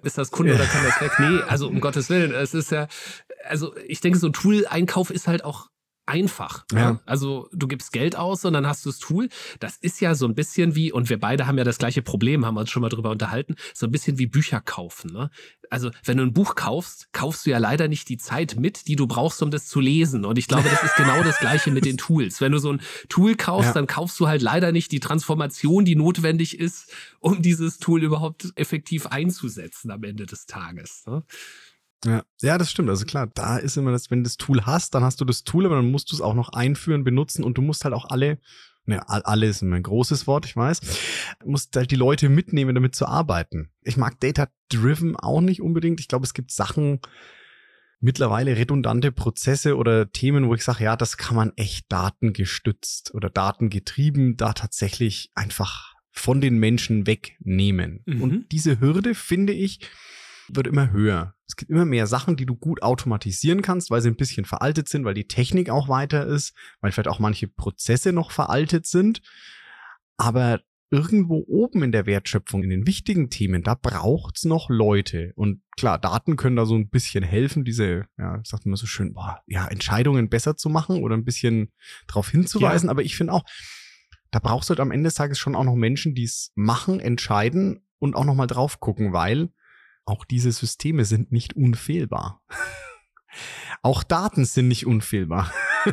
ist 0.03 0.19
das 0.19 0.31
Kunde 0.31 0.55
oder 0.55 0.65
kann 0.67 0.85
das 0.85 1.01
weg? 1.01 1.13
Nee, 1.19 1.39
also 1.49 1.67
um 1.69 1.81
Gottes 1.81 2.11
Willen, 2.11 2.33
es 2.35 2.53
ist 2.55 2.71
ja, 2.73 2.89
also 3.49 3.75
ich 3.87 4.01
denke, 4.01 4.19
so 4.19 4.27
ein 4.29 4.33
Tool-Einkauf 4.35 5.11
ist 5.11 5.27
halt 5.29 5.45
auch 5.45 5.69
einfach. 6.07 6.65
Ja. 6.73 6.79
Ja. 6.79 7.01
Also 7.07 7.49
du 7.53 7.69
gibst 7.69 7.93
Geld 7.93 8.17
aus 8.17 8.45
und 8.45 8.53
dann 8.55 8.67
hast 8.67 8.85
du 8.85 8.91
das 8.91 8.99
Tool. 8.99 9.29
Das 9.61 9.77
ist 9.77 10.01
ja 10.01 10.15
so 10.15 10.27
ein 10.27 10.35
bisschen 10.35 10.75
wie, 10.75 10.93
und 10.93 11.09
wir 11.11 11.19
beide 11.19 11.47
haben 11.47 11.59
ja 11.59 11.65
das 11.65 11.79
gleiche 11.79 12.03
Problem, 12.03 12.45
haben 12.45 12.55
wir 12.55 12.61
uns 12.61 12.71
schon 12.71 12.83
mal 12.83 12.89
drüber 12.89 13.11
unterhalten, 13.11 13.55
so 13.75 13.87
ein 13.87 13.93
bisschen 13.93 14.19
wie 14.19 14.27
Bücher 14.27 14.61
kaufen. 14.61 15.13
Ne? 15.13 15.31
Also 15.71 15.91
wenn 16.05 16.19
du 16.19 16.25
ein 16.25 16.33
Buch 16.33 16.55
kaufst, 16.55 17.09
kaufst 17.13 17.47
du 17.47 17.51
ja 17.51 17.59
leider 17.59 17.89
nicht 17.89 18.09
die 18.09 18.19
Zeit 18.19 18.57
mit, 18.59 18.89
die 18.89 18.97
du 18.97 19.07
brauchst, 19.07 19.43
um 19.43 19.51
das 19.51 19.67
zu 19.69 19.81
lesen. 19.81 20.25
Und 20.25 20.39
ich 20.39 20.49
glaube, 20.49 20.69
das 20.69 20.83
ist 20.83 20.97
genau 20.97 21.23
das 21.23 21.39
gleiche 21.39 21.71
mit 21.71 21.85
den 21.85 21.97
Tools. 21.97 22.41
Wenn 22.41 22.53
du 22.53 22.59
so 22.59 22.73
ein 22.73 22.81
Tool 23.09 23.37
kaufst, 23.37 23.69
Ja. 23.69 23.75
dann 23.75 23.87
kaufst 23.87 24.19
du 24.21 24.27
halt 24.29 24.43
leider 24.43 24.73
nicht 24.73 24.93
die 24.93 25.01
Transformation, 25.01 25.85
die 25.85 25.97
notwendig 25.97 26.59
ist, 26.59 26.91
um 27.21 27.41
dieses 27.43 27.79
Tool 27.79 28.03
überhaupt 28.03 28.49
effektiv 28.57 29.07
einzusetzen 29.07 29.91
am 29.91 30.03
Ende 30.05 30.27
des 30.27 30.47
Tages. 30.47 31.05
Ne? 31.07 31.23
Ja. 32.05 32.23
ja, 32.41 32.59
das 32.59 32.71
stimmt. 32.71 32.89
Also 32.89 33.05
klar, 33.05 33.29
da 33.35 33.57
ist 33.59 33.77
immer 33.77 33.93
das, 33.93 34.11
wenn 34.11 34.21
du 34.21 34.25
das 34.25 34.37
Tool 34.37 34.67
hast, 34.67 34.95
dann 34.95 35.05
hast 35.05 35.21
du 35.21 35.25
das 35.25 35.45
Tool, 35.45 35.67
aber 35.67 35.77
dann 35.77 35.91
musst 35.91 36.11
du 36.11 36.17
es 36.17 36.21
auch 36.21 36.35
noch 36.35 36.49
einführen, 36.51 37.05
benutzen 37.05 37.45
und 37.45 37.57
du 37.59 37.63
musst 37.63 37.85
halt 37.85 37.95
auch 37.95 38.07
alle, 38.11 38.39
ne, 38.87 39.09
all- 39.09 39.23
alle 39.23 39.47
ist 39.47 39.63
immer 39.63 39.77
ein 39.77 39.83
großes 39.85 40.27
Wort, 40.27 40.45
ich 40.47 40.57
weiß, 40.57 40.81
musst 41.45 41.77
halt 41.77 41.91
die 41.93 41.97
Leute 41.97 42.29
mitnehmen, 42.29 42.75
damit 42.75 42.97
zu 42.97 43.07
arbeiten. 43.07 43.71
Ich 43.83 43.97
mag 43.97 44.19
Data-Driven 44.19 45.15
auch 45.17 45.41
nicht 45.41 45.63
unbedingt. 45.63 46.01
Ich 46.01 46.09
glaube, 46.09 46.25
es 46.25 46.35
gibt 46.35 46.51
Sachen, 46.51 47.01
mittlerweile 48.01 48.57
redundante 48.57 49.13
Prozesse 49.13 49.77
oder 49.77 50.11
Themen, 50.11 50.49
wo 50.49 50.55
ich 50.55 50.65
sage, 50.65 50.83
ja, 50.83 50.97
das 50.97 51.17
kann 51.17 51.37
man 51.37 51.53
echt 51.55 51.87
datengestützt 51.89 53.15
oder 53.15 53.31
datengetrieben 53.31 54.37
da 54.37 54.53
tatsächlich 54.55 55.31
einfach 55.37 55.95
von 56.11 56.41
den 56.41 56.59
Menschen 56.59 57.07
wegnehmen. 57.07 58.03
Mhm. 58.07 58.23
Und 58.23 58.53
diese 58.53 58.81
Hürde, 58.81 59.15
finde 59.15 59.53
ich, 59.53 59.89
wird 60.49 60.67
immer 60.67 60.91
höher. 60.91 61.35
Es 61.47 61.57
gibt 61.57 61.71
immer 61.71 61.85
mehr 61.85 62.07
Sachen, 62.07 62.37
die 62.37 62.47
du 62.47 62.57
gut 62.57 62.83
automatisieren 62.83 63.63
kannst, 63.63 63.91
weil 63.91 64.01
sie 64.01 64.09
ein 64.09 64.17
bisschen 64.17 64.45
veraltet 64.45 64.89
sind, 64.89 65.05
weil 65.05 65.15
die 65.15 65.29
Technik 65.29 65.71
auch 65.71 65.89
weiter 65.89 66.27
ist, 66.27 66.55
weil 66.81 66.93
vielleicht 66.93 67.09
auch 67.09 67.19
manche 67.19 67.49
Prozesse 67.49 68.13
noch 68.13 68.31
veraltet 68.31 68.87
sind. 68.87 69.21
Aber 70.17 70.61
irgendwo 70.93 71.43
oben 71.49 71.83
in 71.83 71.91
der 71.91 72.05
Wertschöpfung, 72.05 72.63
in 72.63 72.71
den 72.71 72.87
wichtigen 72.87 73.31
Themen, 73.31 73.63
da 73.63 73.75
braucht's 73.75 74.45
noch 74.45 74.69
Leute. 74.69 75.33
Und 75.37 75.63
klar, 75.77 75.99
Daten 75.99 76.37
können 76.37 76.57
da 76.57 76.67
so 76.67 76.75
ein 76.75 76.91
bisschen 76.91 77.25
helfen, 77.25 77.65
diese, 77.65 78.05
ja, 78.19 78.41
sagt 78.45 78.67
man 78.67 78.77
so 78.77 78.87
schön, 78.87 79.15
boah, 79.15 79.41
ja, 79.47 79.67
Entscheidungen 79.67 80.29
besser 80.29 80.55
zu 80.57 80.69
machen 80.69 81.03
oder 81.03 81.17
ein 81.17 81.25
bisschen 81.25 81.73
darauf 82.07 82.29
hinzuweisen. 82.29 82.89
Ja. 82.89 82.91
Aber 82.91 83.03
ich 83.03 83.17
finde 83.17 83.33
auch, 83.33 83.45
da 84.31 84.39
brauchst 84.39 84.69
du 84.69 84.73
halt 84.73 84.81
am 84.81 84.91
Ende 84.91 85.09
des 85.09 85.15
Tages 85.15 85.39
schon 85.39 85.57
auch 85.57 85.65
noch 85.65 85.77
Menschen, 85.77 86.15
die 86.15 86.25
es 86.25 86.53
machen, 86.55 87.01
entscheiden 87.01 87.87
und 87.99 88.15
auch 88.15 88.25
noch 88.25 88.35
mal 88.35 88.47
drauf 88.47 88.79
gucken, 88.79 89.15
weil 89.15 89.49
auch 90.05 90.25
diese 90.25 90.53
Systeme 90.53 91.05
sind 91.05 91.33
nicht 91.33 91.55
unfehlbar. 91.55 92.43
auch 93.83 94.03
Daten 94.03 94.45
sind 94.45 94.69
nicht 94.69 94.87
unfehlbar. 94.87 95.53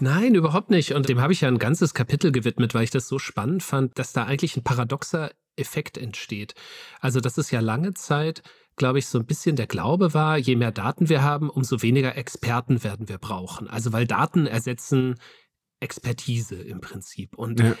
Nein, 0.00 0.34
überhaupt 0.34 0.70
nicht. 0.70 0.94
Und 0.94 1.08
dem 1.08 1.20
habe 1.20 1.32
ich 1.32 1.42
ja 1.42 1.48
ein 1.48 1.58
ganzes 1.58 1.92
Kapitel 1.92 2.32
gewidmet, 2.32 2.74
weil 2.74 2.84
ich 2.84 2.90
das 2.90 3.06
so 3.06 3.18
spannend 3.18 3.62
fand, 3.62 3.98
dass 3.98 4.12
da 4.12 4.24
eigentlich 4.24 4.56
ein 4.56 4.64
paradoxer 4.64 5.30
Effekt 5.56 5.98
entsteht. 5.98 6.54
Also, 7.00 7.20
dass 7.20 7.36
es 7.36 7.50
ja 7.50 7.60
lange 7.60 7.92
Zeit, 7.92 8.42
glaube 8.76 8.98
ich, 8.98 9.06
so 9.06 9.18
ein 9.18 9.26
bisschen 9.26 9.56
der 9.56 9.66
Glaube 9.66 10.14
war, 10.14 10.38
je 10.38 10.56
mehr 10.56 10.72
Daten 10.72 11.10
wir 11.10 11.22
haben, 11.22 11.50
umso 11.50 11.82
weniger 11.82 12.16
Experten 12.16 12.82
werden 12.82 13.08
wir 13.10 13.18
brauchen. 13.18 13.68
Also, 13.68 13.92
weil 13.92 14.06
Daten 14.06 14.46
ersetzen 14.46 15.16
Expertise 15.80 16.56
im 16.56 16.80
Prinzip. 16.80 17.36
Und 17.36 17.60
ja. 17.60 17.76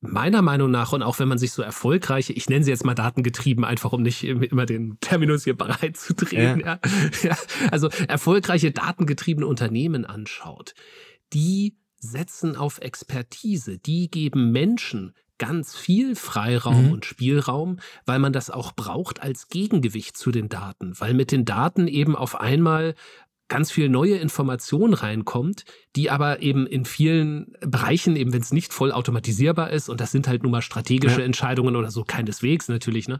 Meiner 0.00 0.42
Meinung 0.42 0.70
nach, 0.70 0.92
und 0.92 1.02
auch 1.02 1.18
wenn 1.18 1.28
man 1.28 1.38
sich 1.38 1.52
so 1.52 1.62
erfolgreiche, 1.62 2.32
ich 2.32 2.48
nenne 2.48 2.64
sie 2.64 2.70
jetzt 2.70 2.84
mal 2.84 2.94
datengetrieben, 2.94 3.64
einfach 3.64 3.92
um 3.92 4.02
nicht 4.02 4.24
immer 4.24 4.66
den 4.66 4.98
Terminus 5.00 5.44
hier 5.44 5.56
bereit 5.56 5.96
zu 5.96 6.14
drehen, 6.14 6.60
ja. 6.60 6.78
ja. 7.22 7.36
also 7.70 7.88
erfolgreiche 8.06 8.70
datengetriebene 8.70 9.46
Unternehmen 9.46 10.04
anschaut, 10.04 10.74
die 11.32 11.76
setzen 11.98 12.54
auf 12.54 12.78
Expertise, 12.80 13.78
die 13.78 14.08
geben 14.08 14.52
Menschen 14.52 15.14
ganz 15.38 15.76
viel 15.76 16.16
Freiraum 16.16 16.86
mhm. 16.86 16.92
und 16.92 17.06
Spielraum, 17.06 17.78
weil 18.06 18.18
man 18.18 18.32
das 18.32 18.50
auch 18.50 18.72
braucht 18.72 19.22
als 19.22 19.48
Gegengewicht 19.48 20.16
zu 20.16 20.30
den 20.30 20.48
Daten, 20.48 20.98
weil 20.98 21.14
mit 21.14 21.32
den 21.32 21.44
Daten 21.44 21.86
eben 21.86 22.16
auf 22.16 22.40
einmal 22.40 22.94
ganz 23.48 23.70
viel 23.70 23.88
neue 23.88 24.16
Information 24.16 24.94
reinkommt, 24.94 25.64
die 25.96 26.10
aber 26.10 26.42
eben 26.42 26.66
in 26.66 26.84
vielen 26.84 27.54
Bereichen, 27.60 28.16
eben 28.16 28.32
wenn 28.32 28.42
es 28.42 28.52
nicht 28.52 28.72
voll 28.72 28.92
automatisierbar 28.92 29.70
ist, 29.70 29.88
und 29.88 30.00
das 30.00 30.10
sind 30.10 30.28
halt 30.28 30.42
nun 30.42 30.52
mal 30.52 30.62
strategische 30.62 31.20
ja. 31.20 31.26
Entscheidungen 31.26 31.74
oder 31.74 31.90
so, 31.90 32.04
keineswegs 32.04 32.68
natürlich, 32.68 33.08
ne, 33.08 33.18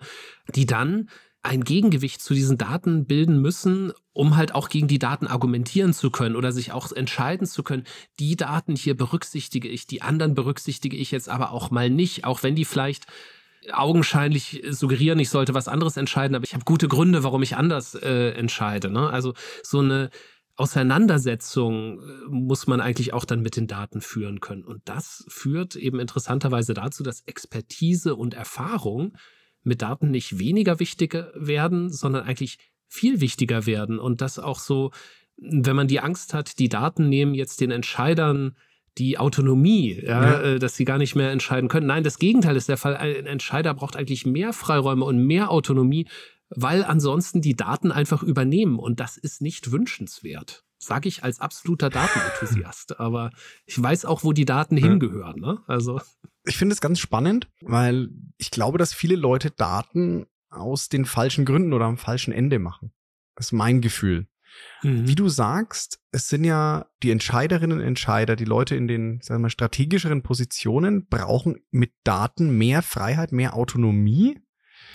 die 0.55 0.67
dann 0.67 1.09
ein 1.43 1.65
Gegengewicht 1.65 2.21
zu 2.21 2.35
diesen 2.35 2.59
Daten 2.59 3.07
bilden 3.07 3.41
müssen, 3.41 3.93
um 4.13 4.37
halt 4.37 4.55
auch 4.55 4.69
gegen 4.69 4.89
die 4.89 4.99
Daten 4.99 5.27
argumentieren 5.27 5.95
zu 5.95 6.11
können 6.11 6.37
oder 6.37 6.53
sich 6.53 6.73
auch 6.73 6.91
entscheiden 6.93 7.47
zu 7.47 7.63
können, 7.63 7.85
die 8.19 8.37
Daten 8.37 8.75
hier 8.77 8.97
berücksichtige 8.97 9.69
ich, 9.69 9.87
die 9.87 10.03
anderen 10.03 10.35
berücksichtige 10.35 10.97
ich 10.97 11.11
jetzt 11.11 11.29
aber 11.29 11.53
auch 11.53 11.71
mal 11.71 11.91
nicht, 11.91 12.25
auch 12.25 12.43
wenn 12.43 12.57
die 12.57 12.65
vielleicht 12.65 13.07
augenscheinlich 13.73 14.63
suggerieren, 14.71 15.19
ich 15.19 15.31
sollte 15.31 15.55
was 15.55 15.69
anderes 15.69 15.97
entscheiden, 15.97 16.35
aber 16.35 16.45
ich 16.45 16.55
habe 16.55 16.65
gute 16.65 16.89
Gründe, 16.89 17.25
warum 17.25 17.43
ich 17.43 17.57
anders 17.57 17.95
äh, 17.95 18.31
entscheide. 18.31 18.91
Ne? 18.91 19.11
Also 19.11 19.35
so 19.63 19.81
eine 19.81 20.11
Auseinandersetzung 20.57 22.01
äh, 22.01 22.05
muss 22.29 22.67
man 22.67 22.81
eigentlich 22.81 23.13
auch 23.13 23.25
dann 23.25 23.43
mit 23.43 23.57
den 23.57 23.67
Daten 23.67 24.01
führen 24.01 24.41
können. 24.41 24.65
Und 24.65 24.83
das 24.87 25.25
führt 25.29 25.77
eben 25.77 26.01
interessanterweise 26.01 26.75
dazu, 26.75 27.03
dass 27.03 27.23
Expertise 27.23 28.17
und 28.17 28.35
Erfahrung 28.35 29.17
mit 29.63 29.83
Daten 29.83 30.11
nicht 30.11 30.39
weniger 30.39 30.81
wichtig 30.81 31.15
werden, 31.35 31.91
sondern 31.91 32.25
eigentlich 32.25 32.59
viel 32.89 33.21
wichtiger 33.21 33.67
werden. 33.67 33.99
Und 33.99 34.21
das 34.21 34.39
auch 34.39 34.59
so, 34.59 34.91
wenn 35.37 35.77
man 35.77 35.89
die 35.89 36.01
Angst 36.01 36.35
hat, 36.35 36.59
die 36.59 36.69
Daten 36.69 37.09
nehmen 37.09 37.35
jetzt 37.35 37.61
den 37.61 37.71
Entscheidern 37.71 38.57
die 38.99 39.19
Autonomie, 39.19 40.01
ja, 40.03 40.23
ja. 40.23 40.41
Äh, 40.41 40.59
dass 40.59 40.77
sie 40.77 40.85
gar 40.85 40.99
nicht 40.99 41.15
mehr 41.15 41.31
entscheiden 41.31 41.69
können. 41.69 41.87
Nein, 41.87 42.05
das 42.05 42.19
Gegenteil 42.19 42.57
ist 42.57 42.69
der 42.69 42.77
Fall. 42.77 42.97
Ein 42.97 43.27
Entscheider 43.27 43.75
braucht 43.75 43.97
eigentlich 43.97 44.27
mehr 44.27 44.53
Freiräume 44.53 45.05
und 45.05 45.25
mehr 45.25 45.51
Autonomie, 45.51 46.09
weil 46.51 46.85
ansonsten 46.85 47.41
die 47.41 47.57
Daten 47.57 47.93
einfach 47.93 48.23
übernehmen 48.23 48.79
und 48.79 49.01
das 49.01 49.17
ist 49.17 49.43
nicht 49.43 49.71
wünschenswert. 49.71 50.65
Sage 50.81 51.09
ich 51.09 51.25
als 51.25 51.41
absoluter 51.41 51.91
Datenenthusiast, 51.91 53.01
aber 53.01 53.31
ich 53.67 53.81
weiß 53.83 54.05
auch, 54.05 54.23
wo 54.23 54.33
die 54.33 54.45
Daten 54.45 54.77
ja. 54.77 54.87
hingehören. 54.87 55.41
Ne? 55.41 55.59
Also 55.67 56.01
ich 56.45 56.57
finde 56.57 56.73
es 56.73 56.81
ganz 56.81 56.99
spannend, 56.99 57.49
weil 57.61 58.09
ich 58.39 58.51
glaube, 58.51 58.79
dass 58.79 58.95
viele 58.95 59.17
Leute 59.17 59.51
Daten 59.51 60.27
aus 60.51 60.89
den 60.89 61.05
falschen 61.05 61.45
Gründen 61.45 61.73
oder 61.73 61.87
am 61.87 61.99
falschen 61.99 62.33
Ende 62.33 62.59
machen. 62.59 62.93
Das 63.35 63.47
ist 63.47 63.53
mein 63.53 63.81
Gefühl. 63.81 64.27
Mhm. 64.83 65.09
Wie 65.09 65.15
du 65.15 65.29
sagst, 65.29 66.01
es 66.13 66.29
sind 66.29 66.45
ja 66.45 66.87
die 67.03 67.11
Entscheiderinnen 67.11 67.79
und 67.79 67.85
Entscheider, 67.85 68.37
die 68.37 68.45
Leute 68.45 68.77
in 68.77 68.89
den, 68.89 69.21
sagen 69.21 69.41
wir 69.41 69.45
mal, 69.45 69.51
strategischeren 69.51 70.23
Positionen 70.23 71.07
brauchen 71.07 71.57
mit 71.71 71.93
Daten 72.05 72.57
mehr 72.57 72.83
Freiheit, 72.83 73.33
mehr 73.33 73.55
Autonomie, 73.55 74.39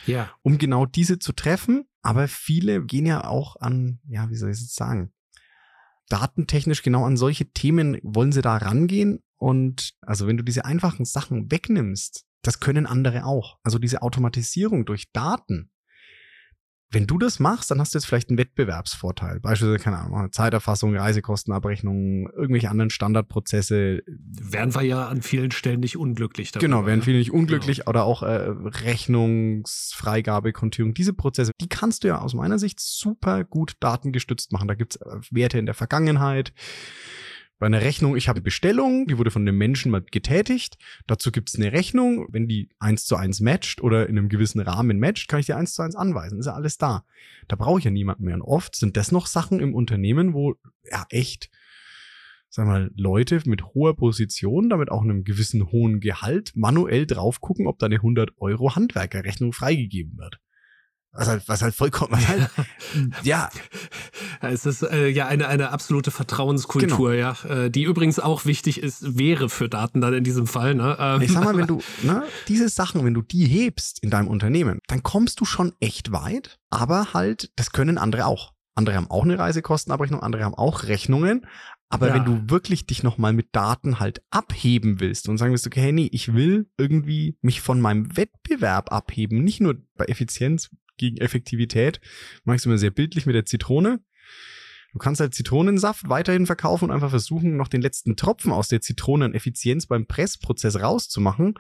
ja. 0.05 0.32
um 0.41 0.58
genau 0.58 0.86
diese 0.86 1.20
zu 1.20 1.34
treffen. 1.34 1.86
Aber 2.01 2.27
viele 2.27 2.84
gehen 2.86 3.05
ja 3.05 3.25
auch 3.25 3.55
an, 3.60 4.00
ja, 4.08 4.29
wie 4.29 4.36
soll 4.36 4.51
ich 4.51 4.58
es 4.58 4.74
sagen, 4.74 5.13
datentechnisch 6.10 6.84
genau 6.84 7.05
an 7.05 7.17
solche 7.17 7.51
Themen 7.51 7.98
wollen 8.03 8.32
sie 8.32 8.41
da 8.41 8.58
rangehen. 8.58 9.24
Und 9.38 9.93
also 10.01 10.27
wenn 10.27 10.38
du 10.38 10.43
diese 10.43 10.65
einfachen 10.65 11.05
Sachen 11.05 11.51
wegnimmst, 11.51 12.25
das 12.41 12.60
können 12.60 12.86
andere 12.86 13.25
auch. 13.25 13.58
Also 13.63 13.79
diese 13.79 14.01
Automatisierung 14.01 14.86
durch 14.86 15.12
Daten, 15.12 15.72
wenn 16.93 17.07
du 17.07 17.17
das 17.17 17.39
machst, 17.39 17.71
dann 17.71 17.79
hast 17.79 17.93
du 17.93 17.97
jetzt 17.97 18.05
vielleicht 18.05 18.29
einen 18.29 18.38
Wettbewerbsvorteil. 18.38 19.39
Beispielsweise, 19.39 19.83
keine 19.83 19.97
Ahnung, 19.97 20.31
Zeiterfassung, 20.31 20.95
Reisekostenabrechnung, 20.95 22.29
irgendwelche 22.29 22.69
anderen 22.69 22.91
Standardprozesse. 22.91 24.03
Werden 24.05 24.75
wir 24.75 24.83
ja 24.83 25.07
an 25.07 25.21
vielen 25.21 25.51
Stellen 25.51 25.79
nicht 25.79 25.97
unglücklich 25.97 26.51
dabei. 26.51 26.65
Genau, 26.65 26.85
werden 26.85 27.01
viele 27.01 27.17
nicht 27.17 27.31
unglücklich 27.31 27.79
genau. 27.79 27.89
oder 27.89 28.03
auch 28.03 28.23
äh, 28.23 28.27
Rechnungsfreigabe, 28.27 30.53
Kontierung. 30.53 30.93
Diese 30.93 31.13
Prozesse, 31.13 31.51
die 31.59 31.67
kannst 31.67 32.03
du 32.03 32.09
ja 32.09 32.19
aus 32.19 32.33
meiner 32.33 32.59
Sicht 32.59 32.79
super 32.79 33.43
gut 33.43 33.73
datengestützt 33.79 34.51
machen. 34.51 34.67
Da 34.67 34.75
gibt's 34.75 34.97
äh, 34.97 35.19
Werte 35.31 35.57
in 35.57 35.65
der 35.65 35.75
Vergangenheit. 35.75 36.53
Bei 37.63 37.67
einer 37.67 37.79
Rechnung, 37.79 38.17
ich 38.17 38.27
habe 38.27 38.41
Bestellung, 38.41 39.08
die 39.08 39.17
wurde 39.17 39.32
von 39.32 39.43
einem 39.43 39.58
Menschen 39.58 39.89
mal 39.89 40.01
getätigt. 40.01 40.77
Dazu 41.08 41.32
gibt 41.32 41.48
es 41.48 41.55
eine 41.55 41.72
Rechnung. 41.72 42.27
Wenn 42.29 42.46
die 42.50 42.67
eins 42.77 43.05
zu 43.05 43.15
eins 43.15 43.39
matcht 43.39 43.79
oder 43.79 44.10
in 44.10 44.17
einem 44.17 44.27
gewissen 44.27 44.60
Rahmen 44.60 45.00
matcht, 45.00 45.29
kann 45.29 45.39
ich 45.39 45.46
die 45.46 45.53
eins 45.53 45.74
zu 45.74 45.82
eins 45.82 45.96
anweisen. 45.96 46.39
Ist 46.39 46.48
ja 46.48 46.55
alles 46.55 46.77
da. 46.77 47.05
Da 47.48 47.55
brauche 47.55 47.79
ich 47.79 47.86
ja 47.86 47.91
niemanden 47.91 48.25
mehr. 48.25 48.36
Und 48.36 48.41
oft 48.41 48.75
sind 48.75 48.98
das 48.98 49.13
noch 49.13 49.27
Sachen 49.27 49.62
im 49.62 49.74
Unternehmen, 49.74 50.34
wo 50.34 50.55
ja 50.91 51.05
echt, 51.10 51.50
sag 52.50 52.67
mal, 52.67 52.91
Leute 52.98 53.41
mit 53.46 53.63
hoher 53.67 53.96
Position, 53.96 54.67
damit 54.67 54.91
auch 54.91 55.01
einem 55.01 55.24
gewissen 55.24 55.72
hohen 55.72 56.01
Gehalt 56.01 56.51
manuell 56.55 57.05
drauf 57.05 57.39
gucken, 57.39 57.67
ob 57.67 57.79
da 57.79 57.86
eine 57.86 57.96
100 57.96 58.32
Euro 58.39 58.75
Handwerkerrechnung 58.75 59.53
freigegeben 59.53 60.17
wird. 60.17 60.41
Was 61.15 61.27
halt, 61.27 61.48
was 61.48 61.62
halt 61.62 61.75
vollkommen, 61.75 62.12
was 62.12 62.27
halt, 62.27 62.50
ja. 63.24 63.50
Es 64.41 64.65
ist 64.65 64.82
äh, 64.82 65.08
ja 65.08 65.27
eine, 65.27 65.48
eine 65.48 65.70
absolute 65.70 66.10
Vertrauenskultur, 66.10 67.12
genau. 67.12 67.34
ja, 67.46 67.65
äh, 67.65 67.70
die 67.70 67.84
übrigens 67.84 68.20
auch 68.20 68.46
wichtig 68.46 68.82
ist, 68.82 69.15
wäre 69.17 69.48
für 69.48 69.70
Daten 69.70 70.01
dann 70.01 70.15
in 70.15 70.24
diesem 70.24 70.48
Fall. 70.48 70.74
Ne? 70.74 70.98
Ähm, 71.00 71.22
ich 71.22 71.32
sag 71.32 71.43
mal, 71.43 71.55
wenn 71.55 71.67
du 71.67 71.82
ne, 72.01 72.24
diese 72.48 72.67
Sachen, 72.67 73.05
wenn 73.05 73.13
du 73.13 73.22
die 73.22 73.46
hebst 73.46 74.01
in 74.01 74.10
deinem 74.10 74.27
Unternehmen, 74.27 74.79
dann 74.88 75.03
kommst 75.03 75.39
du 75.39 75.46
schon 75.46 75.74
echt 75.79 76.12
weit, 76.12 76.58
aber 76.72 77.13
halt, 77.13 77.51
das 77.58 77.72
können 77.72 78.00
andere 78.00 78.25
auch. 78.25 78.51
Andere 78.75 78.96
haben 78.96 79.12
auch 79.12 79.24
eine 79.24 79.38
Reisekostenabrechnung, 79.38 80.24
andere 80.24 80.43
haben 80.43 80.55
auch 80.55 80.86
Rechnungen. 80.86 81.46
Aber 81.89 82.08
ja. 82.08 82.15
wenn 82.15 82.25
du 82.25 82.50
wirklich 82.50 82.88
dich 82.88 83.03
nochmal 83.03 83.34
mit 83.34 83.50
Daten 83.51 84.00
halt 84.00 84.24
abheben 84.32 85.00
willst 85.00 85.29
und 85.29 85.38
sagen 85.38 85.51
willst, 85.51 85.67
okay, 85.67 85.79
hey, 85.79 85.91
nee, 85.91 86.10
ich 86.12 86.34
will 86.34 86.67
irgendwie 86.75 87.38
mich 87.41 87.62
von 87.62 87.79
meinem 87.79 88.17
Wettbewerb 88.17 88.91
abheben, 88.91 89.43
nicht 89.43 89.62
nur 89.62 89.75
bei 89.96 90.05
Effizienz, 90.05 90.72
gegen 90.97 91.17
Effektivität. 91.17 92.00
Mache 92.43 92.57
ich 92.57 92.65
immer 92.65 92.77
sehr 92.77 92.91
bildlich 92.91 93.25
mit 93.25 93.35
der 93.35 93.45
Zitrone. 93.45 94.00
Du 94.93 95.00
kannst 95.00 95.19
halt 95.19 95.33
Zitronensaft 95.33 96.07
weiterhin 96.07 96.45
verkaufen 96.45 96.85
und 96.85 96.91
einfach 96.91 97.09
versuchen, 97.09 97.57
noch 97.57 97.67
den 97.67 97.81
letzten 97.81 98.15
Tropfen 98.15 98.51
aus 98.51 98.67
der 98.67 98.79
Zitrone 98.81 99.25
an 99.25 99.33
Effizienz 99.33 99.88
beim 99.88 100.05
Pressprozess 100.05 100.79
rauszumachen. 100.79 101.55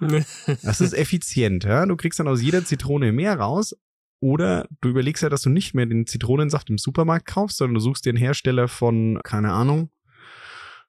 Das 0.64 0.80
ist 0.80 0.94
effizient, 0.94 1.62
ja. 1.62 1.86
Du 1.86 1.94
kriegst 1.94 2.18
dann 2.18 2.26
aus 2.26 2.42
jeder 2.42 2.64
Zitrone 2.64 3.12
mehr 3.12 3.38
raus. 3.38 3.76
Oder 4.18 4.66
du 4.80 4.88
überlegst 4.88 5.22
ja, 5.22 5.28
dass 5.28 5.42
du 5.42 5.50
nicht 5.50 5.74
mehr 5.74 5.86
den 5.86 6.08
Zitronensaft 6.08 6.70
im 6.70 6.78
Supermarkt 6.78 7.26
kaufst, 7.26 7.58
sondern 7.58 7.74
du 7.74 7.80
suchst 7.80 8.04
einen 8.08 8.16
Hersteller 8.16 8.66
von, 8.66 9.20
keine 9.22 9.52
Ahnung, 9.52 9.91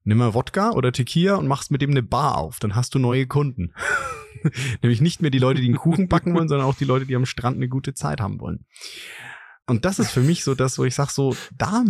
nimm 0.03 0.17
mal 0.17 0.33
Wodka 0.33 0.71
oder 0.71 0.91
Tequila 0.91 1.35
und 1.35 1.47
machst 1.47 1.71
mit 1.71 1.81
dem 1.81 1.91
eine 1.91 2.03
Bar 2.03 2.37
auf. 2.37 2.59
Dann 2.59 2.75
hast 2.75 2.95
du 2.95 2.99
neue 2.99 3.27
Kunden. 3.27 3.73
Nämlich 4.81 5.01
nicht 5.01 5.21
mehr 5.21 5.31
die 5.31 5.39
Leute, 5.39 5.61
die 5.61 5.67
einen 5.67 5.77
Kuchen 5.77 6.07
backen 6.07 6.33
wollen, 6.35 6.49
sondern 6.49 6.67
auch 6.67 6.75
die 6.75 6.85
Leute, 6.85 7.05
die 7.05 7.15
am 7.15 7.25
Strand 7.25 7.57
eine 7.57 7.69
gute 7.69 7.93
Zeit 7.93 8.19
haben 8.19 8.39
wollen. 8.39 8.65
Und 9.65 9.85
das 9.85 9.99
ist 9.99 10.11
für 10.11 10.21
mich 10.21 10.43
so 10.43 10.55
das, 10.55 10.77
wo 10.77 10.83
ich 10.83 10.95
sage, 10.95 11.11
so, 11.11 11.35
da 11.57 11.83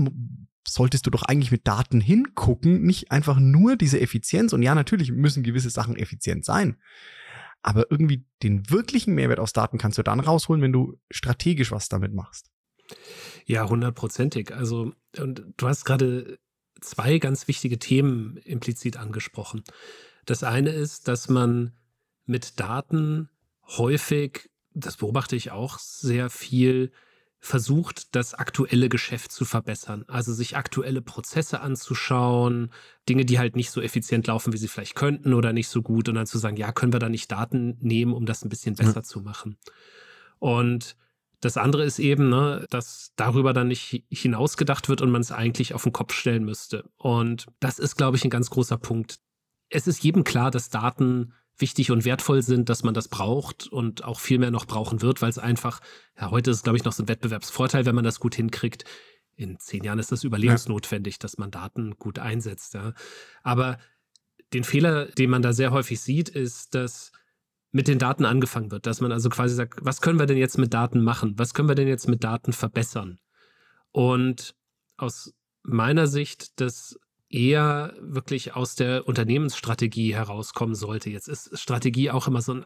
solltest 0.68 1.06
du 1.06 1.10
doch 1.10 1.24
eigentlich 1.24 1.52
mit 1.52 1.68
Daten 1.68 2.00
hingucken, 2.00 2.84
nicht 2.84 3.12
einfach 3.12 3.40
nur 3.40 3.76
diese 3.76 4.00
Effizienz. 4.00 4.54
Und 4.54 4.62
ja, 4.62 4.76
natürlich 4.76 5.12
müssen 5.12 5.44
gewisse 5.44 5.70
Sachen 5.70 5.96
effizient 5.96 6.46
sein. 6.46 6.78
Aber 7.64 7.90
irgendwie 7.90 8.26
den 8.44 8.70
wirklichen 8.70 9.16
Mehrwert 9.16 9.40
aus 9.40 9.54
Daten 9.54 9.78
kannst 9.78 9.98
du 9.98 10.04
dann 10.04 10.20
rausholen, 10.20 10.62
wenn 10.62 10.74
du 10.74 11.00
strategisch 11.10 11.72
was 11.72 11.90
damit 11.90 12.14
machst. 12.14 12.52
Ja, 13.46 13.68
hundertprozentig. 13.68 14.54
Also, 14.54 14.94
und 15.18 15.46
du 15.58 15.68
hast 15.68 15.86
gerade 15.86 16.38
zwei 16.84 17.18
ganz 17.20 17.48
wichtige 17.48 17.80
Themen 17.80 18.38
implizit 18.38 18.98
angesprochen. 18.98 19.64
Das 20.26 20.44
eine 20.44 20.72
ist, 20.72 21.08
dass 21.08 21.30
man 21.30 21.74
mit 22.26 22.60
Daten 22.60 23.30
häufig, 23.78 24.50
das 24.74 24.98
beobachte 24.98 25.36
ich 25.36 25.52
auch 25.52 25.80
sehr 25.80 26.30
viel, 26.30 26.92
versucht, 27.40 28.16
das 28.16 28.34
aktuelle 28.34 28.88
Geschäft 28.88 29.34
zu 29.34 29.44
verbessern. 29.44 30.06
Also 30.08 30.32
sich 30.32 30.56
aktuelle 30.56 31.02
Prozesse 31.02 31.60
anzuschauen, 31.60 32.72
Dinge, 33.10 33.26
die 33.26 33.38
halt 33.38 33.58
nicht 33.58 33.70
so 33.70 33.82
effizient 33.82 34.28
laufen, 34.28 34.54
wie 34.54 34.58
sie 34.58 34.70
vielleicht 34.70 34.96
könnten 34.96 35.34
oder 35.34 35.52
nicht 35.52 35.68
so 35.68 35.82
gut 35.82 36.08
und 36.08 36.16
dann 36.16 36.26
zu 36.26 36.38
sagen, 36.38 36.56
ja, 36.56 36.72
können 36.72 36.94
wir 36.94 37.02
da 37.02 37.10
nicht 37.10 37.30
Daten 37.30 37.78
nehmen, 37.82 38.14
um 38.14 38.26
das 38.26 38.46
ein 38.46 38.50
bisschen 38.50 38.76
besser 38.76 38.96
ja. 38.96 39.04
zu 39.04 39.20
machen. 39.20 39.58
Und 40.40 40.96
das 41.44 41.58
andere 41.58 41.84
ist 41.84 42.00
eben, 42.00 42.30
ne, 42.30 42.66
dass 42.70 43.12
darüber 43.18 43.52
dann 43.52 43.68
nicht 43.68 44.06
hinausgedacht 44.10 44.88
wird 44.88 45.02
und 45.02 45.12
man 45.12 45.22
es 45.22 45.34
eigentlich 45.34 45.74
auf 45.74 45.84
den 45.84 45.92
Kopf 45.92 46.14
stellen 46.14 46.46
müsste. 46.46 46.90
Und 46.96 47.48
das 47.60 47.80
ist, 47.80 47.98
glaube 47.98 48.16
ich, 48.16 48.24
ein 48.24 48.30
ganz 48.30 48.50
großer 48.50 48.78
Punkt. 48.78 49.20
Es 49.70 49.86
ist 49.86 50.04
jedem 50.04 50.24
klar, 50.24 50.52
dass 50.52 50.70
Daten 50.70 51.34
wichtig 51.58 51.92
und 51.92 52.06
wertvoll 52.06 52.42
sind, 52.42 52.70
dass 52.70 52.84
man 52.84 52.94
das 52.94 53.10
braucht 53.10 53.68
und 53.68 54.06
auch 54.06 54.22
viel 54.22 54.40
mehr 54.40 54.52
noch 54.52 54.66
brauchen 54.66 55.02
wird, 55.02 55.22
weil 55.22 55.30
es 55.30 55.38
einfach, 55.38 55.82
ja, 56.18 56.32
heute 56.32 56.52
ist 56.52 56.58
es, 56.58 56.64
glaube 56.64 56.78
ich, 56.78 56.86
noch 56.86 56.94
so 56.94 57.04
ein 57.04 57.10
Wettbewerbsvorteil, 57.10 57.86
wenn 57.86 57.96
man 57.96 58.06
das 58.06 58.22
gut 58.22 58.36
hinkriegt. 58.36 58.86
In 59.36 59.60
zehn 59.60 59.84
Jahren 59.84 60.00
ist 60.00 60.14
das 60.14 60.24
überlebensnotwendig, 60.24 61.16
ja. 61.16 61.20
dass 61.20 61.38
man 61.38 61.52
Daten 61.52 61.98
gut 62.00 62.20
einsetzt. 62.20 62.74
Ja. 62.74 62.94
Aber 63.44 63.80
den 64.54 64.64
Fehler, 64.64 65.08
den 65.08 65.30
man 65.30 65.42
da 65.42 65.52
sehr 65.52 65.72
häufig 65.72 66.00
sieht, 66.00 66.30
ist, 66.30 66.74
dass 66.74 67.12
mit 67.74 67.88
den 67.88 68.00
Daten 68.00 68.24
angefangen 68.24 68.72
wird, 68.72 68.86
dass 68.86 69.02
man 69.02 69.12
also 69.12 69.30
quasi 69.30 69.56
sagt, 69.56 69.80
was 69.82 70.00
können 70.00 70.20
wir 70.20 70.28
denn 70.28 70.38
jetzt 70.38 70.58
mit 70.58 70.74
Daten 70.74 71.04
machen? 71.04 71.34
Was 71.38 71.54
können 71.54 71.68
wir 71.68 71.76
denn 71.76 71.88
jetzt 71.88 72.08
mit 72.08 72.24
Daten 72.24 72.54
verbessern? 72.54 73.18
Und 73.92 74.56
aus 74.96 75.34
meiner 75.64 76.08
Sicht 76.08 76.62
das 76.62 76.98
eher 77.30 77.96
wirklich 78.00 78.56
aus 78.56 78.76
der 78.76 79.08
Unternehmensstrategie 79.08 80.14
herauskommen 80.14 80.76
sollte. 80.76 81.10
Jetzt 81.10 81.28
ist 81.28 81.60
Strategie 81.60 82.12
auch 82.12 82.28
immer 82.28 82.42
so 82.42 82.54
ein, 82.54 82.66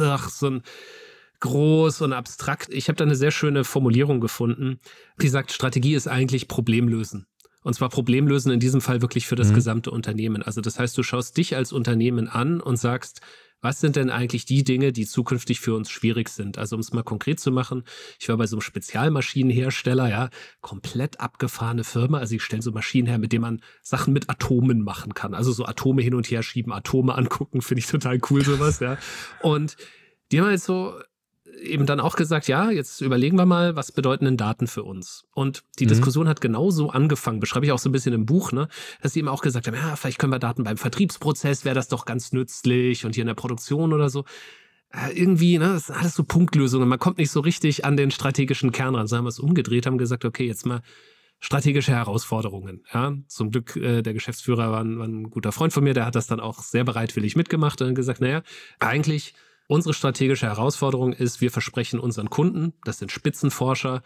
ach, 0.00 0.28
so 0.28 0.48
ein 0.48 0.62
groß 1.40 2.02
und 2.02 2.12
abstrakt. 2.12 2.68
Ich 2.72 2.86
habe 2.86 2.96
da 2.96 3.04
eine 3.04 3.16
sehr 3.16 3.32
schöne 3.32 3.64
Formulierung 3.64 4.20
gefunden, 4.20 4.78
die 5.20 5.28
sagt, 5.28 5.50
Strategie 5.50 5.94
ist 5.94 6.06
eigentlich 6.06 6.46
Problemlösen. 6.46 7.26
Und 7.62 7.74
zwar 7.74 7.88
Problemlösen 7.88 8.52
in 8.52 8.60
diesem 8.60 8.80
Fall 8.80 9.02
wirklich 9.02 9.26
für 9.26 9.36
das 9.36 9.50
mhm. 9.50 9.54
gesamte 9.54 9.90
Unternehmen. 9.90 10.42
Also 10.42 10.60
das 10.60 10.78
heißt, 10.78 10.96
du 10.96 11.02
schaust 11.02 11.36
dich 11.36 11.56
als 11.56 11.72
Unternehmen 11.72 12.28
an 12.28 12.60
und 12.60 12.76
sagst, 12.76 13.20
was 13.62 13.80
sind 13.80 13.96
denn 13.96 14.08
eigentlich 14.08 14.46
die 14.46 14.64
Dinge, 14.64 14.92
die 14.92 15.06
zukünftig 15.06 15.60
für 15.60 15.74
uns 15.74 15.90
schwierig 15.90 16.30
sind? 16.30 16.56
Also 16.56 16.76
um 16.76 16.80
es 16.80 16.92
mal 16.92 17.02
konkret 17.02 17.40
zu 17.40 17.50
machen, 17.50 17.84
ich 18.18 18.28
war 18.28 18.36
bei 18.38 18.46
so 18.46 18.56
einem 18.56 18.62
Spezialmaschinenhersteller, 18.62 20.08
ja, 20.08 20.30
komplett 20.62 21.20
abgefahrene 21.20 21.84
Firma. 21.84 22.18
Also 22.18 22.36
ich 22.36 22.42
stelle 22.42 22.62
so 22.62 22.72
Maschinen 22.72 23.06
her, 23.06 23.18
mit 23.18 23.32
denen 23.32 23.42
man 23.42 23.62
Sachen 23.82 24.14
mit 24.14 24.30
Atomen 24.30 24.82
machen 24.82 25.12
kann. 25.12 25.34
Also 25.34 25.52
so 25.52 25.66
Atome 25.66 26.02
hin 26.02 26.14
und 26.14 26.30
her 26.30 26.42
schieben, 26.42 26.72
Atome 26.72 27.14
angucken, 27.14 27.60
finde 27.60 27.80
ich 27.80 27.86
total 27.86 28.18
cool 28.30 28.42
sowas, 28.42 28.80
ja. 28.80 28.96
Und 29.42 29.76
die 30.32 30.40
haben 30.40 30.48
halt 30.48 30.62
so 30.62 30.94
eben 31.62 31.86
dann 31.86 32.00
auch 32.00 32.16
gesagt, 32.16 32.48
ja, 32.48 32.70
jetzt 32.70 33.00
überlegen 33.00 33.36
wir 33.36 33.46
mal, 33.46 33.76
was 33.76 33.92
bedeuten 33.92 34.24
denn 34.24 34.36
Daten 34.36 34.66
für 34.66 34.82
uns? 34.82 35.24
Und 35.32 35.62
die 35.78 35.84
mhm. 35.84 35.90
Diskussion 35.90 36.28
hat 36.28 36.40
genauso 36.40 36.90
angefangen, 36.90 37.40
beschreibe 37.40 37.66
ich 37.66 37.72
auch 37.72 37.78
so 37.78 37.88
ein 37.88 37.92
bisschen 37.92 38.12
im 38.12 38.26
Buch, 38.26 38.52
ne, 38.52 38.68
dass 39.02 39.12
sie 39.12 39.20
eben 39.20 39.28
auch 39.28 39.42
gesagt 39.42 39.66
haben, 39.66 39.74
ja, 39.74 39.96
vielleicht 39.96 40.18
können 40.18 40.32
wir 40.32 40.38
Daten 40.38 40.64
beim 40.64 40.76
Vertriebsprozess, 40.76 41.64
wäre 41.64 41.74
das 41.74 41.88
doch 41.88 42.04
ganz 42.04 42.32
nützlich 42.32 43.04
und 43.04 43.14
hier 43.14 43.22
in 43.22 43.28
der 43.28 43.34
Produktion 43.34 43.92
oder 43.92 44.10
so. 44.10 44.24
Äh, 44.92 45.12
irgendwie, 45.18 45.58
ne, 45.58 45.68
das 45.74 45.86
sind 45.86 45.96
alles 45.96 46.14
so 46.14 46.24
Punktlösungen. 46.24 46.88
Man 46.88 46.98
kommt 46.98 47.18
nicht 47.18 47.30
so 47.30 47.40
richtig 47.40 47.84
an 47.84 47.96
den 47.96 48.10
strategischen 48.10 48.72
Kern 48.72 48.94
ran. 48.94 49.06
So 49.06 49.16
haben 49.16 49.24
wir 49.24 49.28
es 49.30 49.38
umgedreht, 49.38 49.86
haben 49.86 49.98
gesagt, 49.98 50.24
okay, 50.24 50.46
jetzt 50.46 50.66
mal 50.66 50.82
strategische 51.40 51.92
Herausforderungen. 51.92 52.84
Ja, 52.92 53.14
zum 53.26 53.50
Glück, 53.50 53.76
äh, 53.76 54.02
der 54.02 54.12
Geschäftsführer 54.12 54.70
war 54.70 54.82
ein, 54.82 54.98
war 54.98 55.06
ein 55.06 55.30
guter 55.30 55.52
Freund 55.52 55.72
von 55.72 55.82
mir, 55.82 55.94
der 55.94 56.06
hat 56.06 56.14
das 56.14 56.26
dann 56.26 56.40
auch 56.40 56.60
sehr 56.60 56.84
bereitwillig 56.84 57.34
mitgemacht 57.34 57.80
und 57.82 57.94
gesagt, 57.94 58.20
naja, 58.20 58.42
eigentlich 58.78 59.34
Unsere 59.70 59.94
strategische 59.94 60.46
Herausforderung 60.46 61.12
ist, 61.12 61.40
wir 61.40 61.52
versprechen 61.52 62.00
unseren 62.00 62.28
Kunden, 62.28 62.72
das 62.82 62.98
sind 62.98 63.12
Spitzenforscher, 63.12 64.02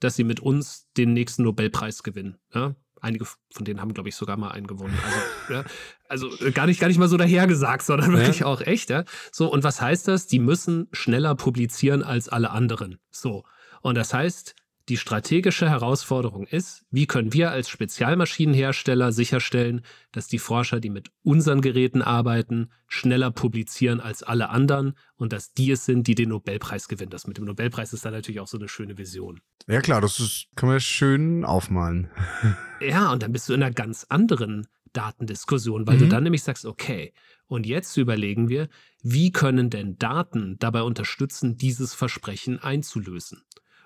dass 0.00 0.16
sie 0.16 0.24
mit 0.24 0.40
uns 0.40 0.88
den 0.96 1.12
nächsten 1.12 1.44
Nobelpreis 1.44 2.02
gewinnen. 2.02 2.38
Ja? 2.52 2.74
Einige 3.00 3.24
von 3.24 3.64
denen 3.64 3.80
haben, 3.80 3.94
glaube 3.94 4.08
ich, 4.08 4.16
sogar 4.16 4.36
mal 4.36 4.50
einen 4.50 4.66
gewonnen. 4.66 4.98
Also, 5.04 5.20
ja, 5.52 5.64
also 6.08 6.44
äh, 6.44 6.50
gar 6.50 6.66
nicht, 6.66 6.80
gar 6.80 6.88
nicht 6.88 6.98
mal 6.98 7.06
so 7.06 7.16
dahergesagt, 7.16 7.84
sondern 7.84 8.14
wirklich 8.14 8.40
ja. 8.40 8.46
auch 8.46 8.60
echt. 8.62 8.90
Ja? 8.90 9.04
So, 9.30 9.46
und 9.46 9.62
was 9.62 9.80
heißt 9.80 10.08
das? 10.08 10.26
Die 10.26 10.40
müssen 10.40 10.88
schneller 10.90 11.36
publizieren 11.36 12.02
als 12.02 12.28
alle 12.28 12.50
anderen. 12.50 12.98
So. 13.12 13.44
Und 13.82 13.94
das 13.94 14.12
heißt, 14.12 14.56
die 14.88 14.96
strategische 14.96 15.68
Herausforderung 15.68 16.46
ist, 16.46 16.84
wie 16.90 17.06
können 17.06 17.32
wir 17.32 17.50
als 17.50 17.68
Spezialmaschinenhersteller 17.68 19.10
sicherstellen, 19.10 19.82
dass 20.12 20.28
die 20.28 20.38
Forscher, 20.38 20.78
die 20.78 20.90
mit 20.90 21.10
unseren 21.22 21.60
Geräten 21.60 22.02
arbeiten, 22.02 22.70
schneller 22.86 23.32
publizieren 23.32 24.00
als 24.00 24.22
alle 24.22 24.48
anderen 24.48 24.96
und 25.16 25.32
dass 25.32 25.52
die 25.52 25.72
es 25.72 25.84
sind, 25.84 26.06
die 26.06 26.14
den 26.14 26.28
Nobelpreis 26.28 26.86
gewinnen. 26.86 27.10
Das 27.10 27.26
mit 27.26 27.36
dem 27.36 27.46
Nobelpreis 27.46 27.92
ist 27.92 28.04
dann 28.04 28.12
natürlich 28.12 28.40
auch 28.40 28.46
so 28.46 28.58
eine 28.58 28.68
schöne 28.68 28.96
Vision. 28.96 29.40
Ja 29.66 29.80
klar, 29.80 30.00
das 30.00 30.20
ist, 30.20 30.46
kann 30.54 30.68
man 30.68 30.78
schön 30.78 31.44
aufmalen. 31.44 32.08
ja, 32.80 33.10
und 33.10 33.24
dann 33.24 33.32
bist 33.32 33.48
du 33.48 33.54
in 33.54 33.62
einer 33.62 33.74
ganz 33.74 34.06
anderen 34.08 34.68
Datendiskussion, 34.92 35.86
weil 35.88 35.96
mhm. 35.96 36.00
du 36.00 36.08
dann 36.08 36.22
nämlich 36.22 36.44
sagst, 36.44 36.64
okay, 36.64 37.12
und 37.48 37.66
jetzt 37.66 37.96
überlegen 37.96 38.48
wir, 38.48 38.68
wie 39.02 39.32
können 39.32 39.68
denn 39.68 39.98
Daten 39.98 40.56
dabei 40.58 40.82
unterstützen, 40.82 41.56
dieses 41.56 41.92
Versprechen 41.92 42.60
einzulösen? 42.60 43.42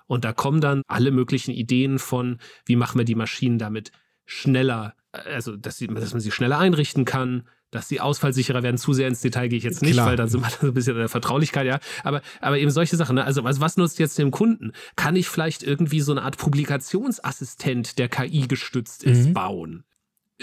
Und 0.07 0.25
da 0.25 0.33
kommen 0.33 0.61
dann 0.61 0.83
alle 0.87 1.11
möglichen 1.11 1.51
Ideen 1.51 1.99
von, 1.99 2.39
wie 2.65 2.75
machen 2.75 2.97
wir 2.97 3.05
die 3.05 3.15
Maschinen 3.15 3.57
damit 3.59 3.91
schneller, 4.25 4.95
also 5.11 5.55
dass, 5.57 5.77
sie, 5.77 5.87
dass 5.87 6.13
man 6.13 6.21
sie 6.21 6.31
schneller 6.31 6.59
einrichten 6.59 7.05
kann, 7.05 7.43
dass 7.71 7.87
sie 7.87 8.01
ausfallsicherer 8.01 8.63
werden. 8.63 8.77
Zu 8.77 8.93
sehr 8.93 9.07
ins 9.07 9.21
Detail 9.21 9.47
gehe 9.47 9.57
ich 9.57 9.63
jetzt 9.63 9.81
nicht, 9.81 9.93
Klar. 9.93 10.07
weil 10.07 10.15
dann 10.17 10.29
sind 10.29 10.41
wir 10.41 10.49
so 10.49 10.67
ein 10.67 10.73
bisschen 10.73 10.93
in 10.93 10.99
der 10.99 11.09
Vertraulichkeit, 11.09 11.65
ja. 11.65 11.79
Aber, 12.03 12.21
aber 12.41 12.59
eben 12.59 12.69
solche 12.69 12.97
Sachen. 12.97 13.15
Ne? 13.15 13.23
Also 13.23 13.43
was, 13.43 13.59
was 13.59 13.77
nutzt 13.77 13.97
jetzt 13.97 14.17
dem 14.17 14.31
Kunden? 14.31 14.73
Kann 14.95 15.15
ich 15.15 15.27
vielleicht 15.27 15.63
irgendwie 15.63 16.01
so 16.01 16.11
eine 16.11 16.21
Art 16.21 16.37
Publikationsassistent, 16.37 17.97
der 17.97 18.09
KI 18.09 18.47
gestützt 18.47 19.03
ist, 19.03 19.29
mhm. 19.29 19.33
bauen? 19.33 19.83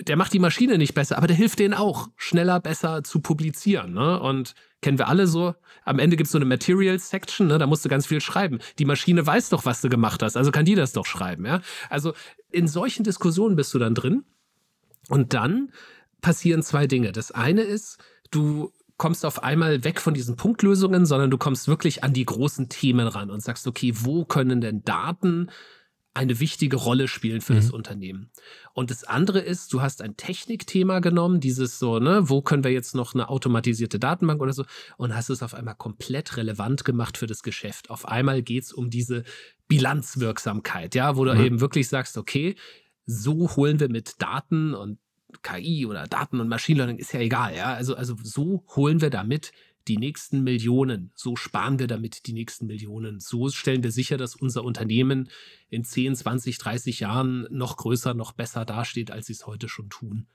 Der 0.01 0.16
macht 0.16 0.33
die 0.33 0.38
Maschine 0.38 0.79
nicht 0.79 0.94
besser, 0.94 1.18
aber 1.18 1.27
der 1.27 1.37
hilft 1.37 1.59
denen 1.59 1.75
auch, 1.75 2.09
schneller, 2.16 2.61
besser 2.61 3.03
zu 3.03 3.21
publizieren. 3.21 3.92
Ne? 3.92 4.18
Und 4.21 4.55
kennen 4.81 4.99
wir 4.99 5.09
alle 5.09 5.27
so. 5.27 5.55
Am 5.85 5.99
Ende 5.99 6.17
gibt 6.17 6.27
es 6.27 6.33
so 6.33 6.38
eine 6.38 6.45
Materials 6.45 7.11
Section, 7.11 7.47
ne, 7.49 7.59
da 7.59 7.67
musst 7.67 7.85
du 7.85 7.88
ganz 7.88 8.07
viel 8.07 8.21
schreiben. 8.21 8.59
Die 8.79 8.85
Maschine 8.85 9.27
weiß 9.27 9.49
doch, 9.49 9.64
was 9.64 9.81
du 9.81 9.88
gemacht 9.88 10.23
hast, 10.23 10.37
also 10.37 10.51
kann 10.51 10.64
die 10.64 10.75
das 10.75 10.93
doch 10.93 11.07
schreiben, 11.07 11.47
ja. 11.47 11.61
Also 11.91 12.12
in 12.51 12.69
solchen 12.69 13.05
Diskussionen 13.05 13.57
bist 13.57 13.73
du 13.75 13.79
dann 13.79 13.95
drin. 13.95 14.25
Und 15.09 15.33
dann 15.35 15.73
passieren 16.21 16.62
zwei 16.62 16.87
Dinge. 16.87 17.12
Das 17.12 17.31
eine 17.31 17.62
ist, 17.62 17.99
du 18.31 18.73
kommst 18.99 19.25
auf 19.25 19.43
einmal 19.43 19.85
weg 19.85 20.01
von 20.01 20.12
diesen 20.12 20.37
Punktlösungen, 20.37 21.07
sondern 21.07 21.31
du 21.31 21.38
kommst 21.38 21.69
wirklich 21.69 22.05
an 22.05 22.12
die 22.12 22.25
großen 22.25 22.69
Themen 22.69 23.07
ran 23.07 23.31
und 23.31 23.43
sagst, 23.43 23.67
okay, 23.67 23.93
wo 23.95 24.25
können 24.25 24.61
denn 24.61 24.83
Daten 24.85 25.51
eine 26.14 26.40
wichtige 26.40 26.77
Rolle 26.77 27.07
spielen 27.07 27.40
für 27.40 27.53
mhm. 27.53 27.59
das 27.59 27.71
Unternehmen. 27.71 28.31
Und 28.73 28.90
das 28.90 29.05
andere 29.05 29.40
ist, 29.40 29.73
du 29.73 29.83
hast 29.83 30.03
ein 30.03 30.16
Technikthema 30.16 30.99
genommen, 30.99 31.40
dieses 31.40 31.79
so, 31.79 31.99
ne, 31.99 32.29
wo 32.29 32.42
können 32.42 32.64
wir 32.64 32.73
jetzt 32.73 32.94
noch 32.94 33.14
eine 33.14 33.29
automatisierte 33.29 33.99
Datenbank 33.99 34.40
oder 34.40 34.53
so, 34.53 34.64
und 34.97 35.14
hast 35.14 35.31
es 35.31 35.42
auf 35.42 35.55
einmal 35.55 35.77
komplett 35.77 36.37
relevant 36.37 36.85
gemacht 36.85 37.18
für 37.18 37.27
das 37.27 37.42
Geschäft. 37.42 37.90
Auf 37.90 38.07
einmal 38.09 38.42
geht 38.42 38.64
es 38.64 38.73
um 38.73 38.90
diese 38.90 39.23
Bilanzwirksamkeit, 39.68 40.94
ja, 40.94 41.16
wo 41.16 41.25
du 41.25 41.35
mhm. 41.35 41.44
eben 41.44 41.61
wirklich 41.61 41.88
sagst, 41.88 42.18
okay, 42.18 42.57
so 43.07 43.55
holen 43.57 43.81
wir 43.81 43.88
mit 43.88 44.21
Daten 44.21 44.75
und 44.75 44.99
KI 45.42 45.87
oder 45.87 46.07
Daten 46.07 46.40
und 46.40 46.49
Machine 46.49 46.79
Learning 46.79 46.99
ist 46.99 47.12
ja 47.12 47.21
egal, 47.21 47.55
ja. 47.55 47.75
Also, 47.75 47.94
also 47.94 48.16
so 48.23 48.64
holen 48.75 49.01
wir 49.01 49.11
damit 49.11 49.53
die 49.88 49.96
nächsten 49.96 50.44
Millionen. 50.44 51.11
So 51.14 51.37
sparen 51.37 51.79
wir 51.79 51.87
damit 51.87 52.27
die 52.27 52.33
nächsten 52.33 52.66
Millionen. 52.66 53.20
So 53.20 53.48
stellen 53.48 53.83
wir 53.83 53.90
sicher, 53.90 54.16
dass 54.16 54.37
unser 54.37 54.64
Unternehmen 54.64 55.31
in 55.70 55.85
10, 55.85 56.16
20, 56.16 56.59
30 56.59 57.01
Jahren 57.01 57.46
noch 57.51 57.77
größer, 57.77 58.14
noch 58.14 58.33
besser 58.33 58.64
dasteht, 58.64 59.11
als 59.11 59.27
sie 59.27 59.33
es 59.33 59.46
heute 59.46 59.68
schon 59.68 59.88
tun. 59.88 60.27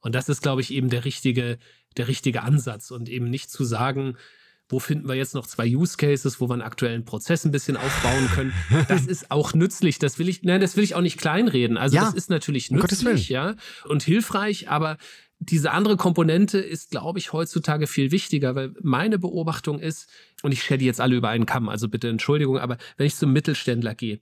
Und 0.00 0.14
das 0.14 0.28
ist, 0.28 0.42
glaube 0.42 0.62
ich, 0.62 0.72
eben 0.72 0.90
der 0.90 1.04
richtige, 1.04 1.58
der 1.96 2.08
richtige 2.08 2.42
Ansatz 2.42 2.90
und 2.90 3.08
eben 3.08 3.30
nicht 3.30 3.50
zu 3.50 3.64
sagen, 3.64 4.16
wo 4.68 4.78
finden 4.78 5.06
wir 5.06 5.14
jetzt 5.14 5.34
noch 5.34 5.46
zwei 5.46 5.68
Use 5.68 5.96
Cases, 5.98 6.40
wo 6.40 6.48
wir 6.48 6.54
einen 6.54 6.62
aktuellen 6.62 7.04
Prozess 7.04 7.44
ein 7.44 7.50
bisschen 7.50 7.76
aufbauen 7.76 8.26
können. 8.28 8.52
Das 8.88 9.06
ist 9.06 9.30
auch 9.30 9.52
nützlich. 9.52 9.98
Das 9.98 10.18
will 10.18 10.28
ich, 10.28 10.42
nein, 10.42 10.60
das 10.60 10.76
will 10.76 10.84
ich 10.84 10.94
auch 10.94 11.02
nicht 11.02 11.18
kleinreden. 11.18 11.76
Also 11.76 11.96
ja, 11.96 12.06
das 12.06 12.14
ist 12.14 12.30
natürlich 12.30 12.70
nützlich, 12.70 13.28
ja, 13.28 13.54
und 13.84 14.02
hilfreich, 14.02 14.70
aber 14.70 14.96
diese 15.48 15.72
andere 15.72 15.96
Komponente 15.96 16.58
ist, 16.58 16.90
glaube 16.90 17.18
ich, 17.18 17.32
heutzutage 17.32 17.86
viel 17.86 18.10
wichtiger, 18.10 18.54
weil 18.54 18.74
meine 18.80 19.18
Beobachtung 19.18 19.80
ist, 19.80 20.08
und 20.42 20.52
ich 20.52 20.62
stelle 20.62 20.82
jetzt 20.82 21.00
alle 21.00 21.16
über 21.16 21.28
einen 21.28 21.46
Kamm, 21.46 21.68
also 21.68 21.88
bitte 21.88 22.08
Entschuldigung, 22.08 22.58
aber 22.58 22.78
wenn 22.96 23.06
ich 23.06 23.16
zum 23.16 23.32
Mittelständler 23.32 23.94
gehe, 23.94 24.20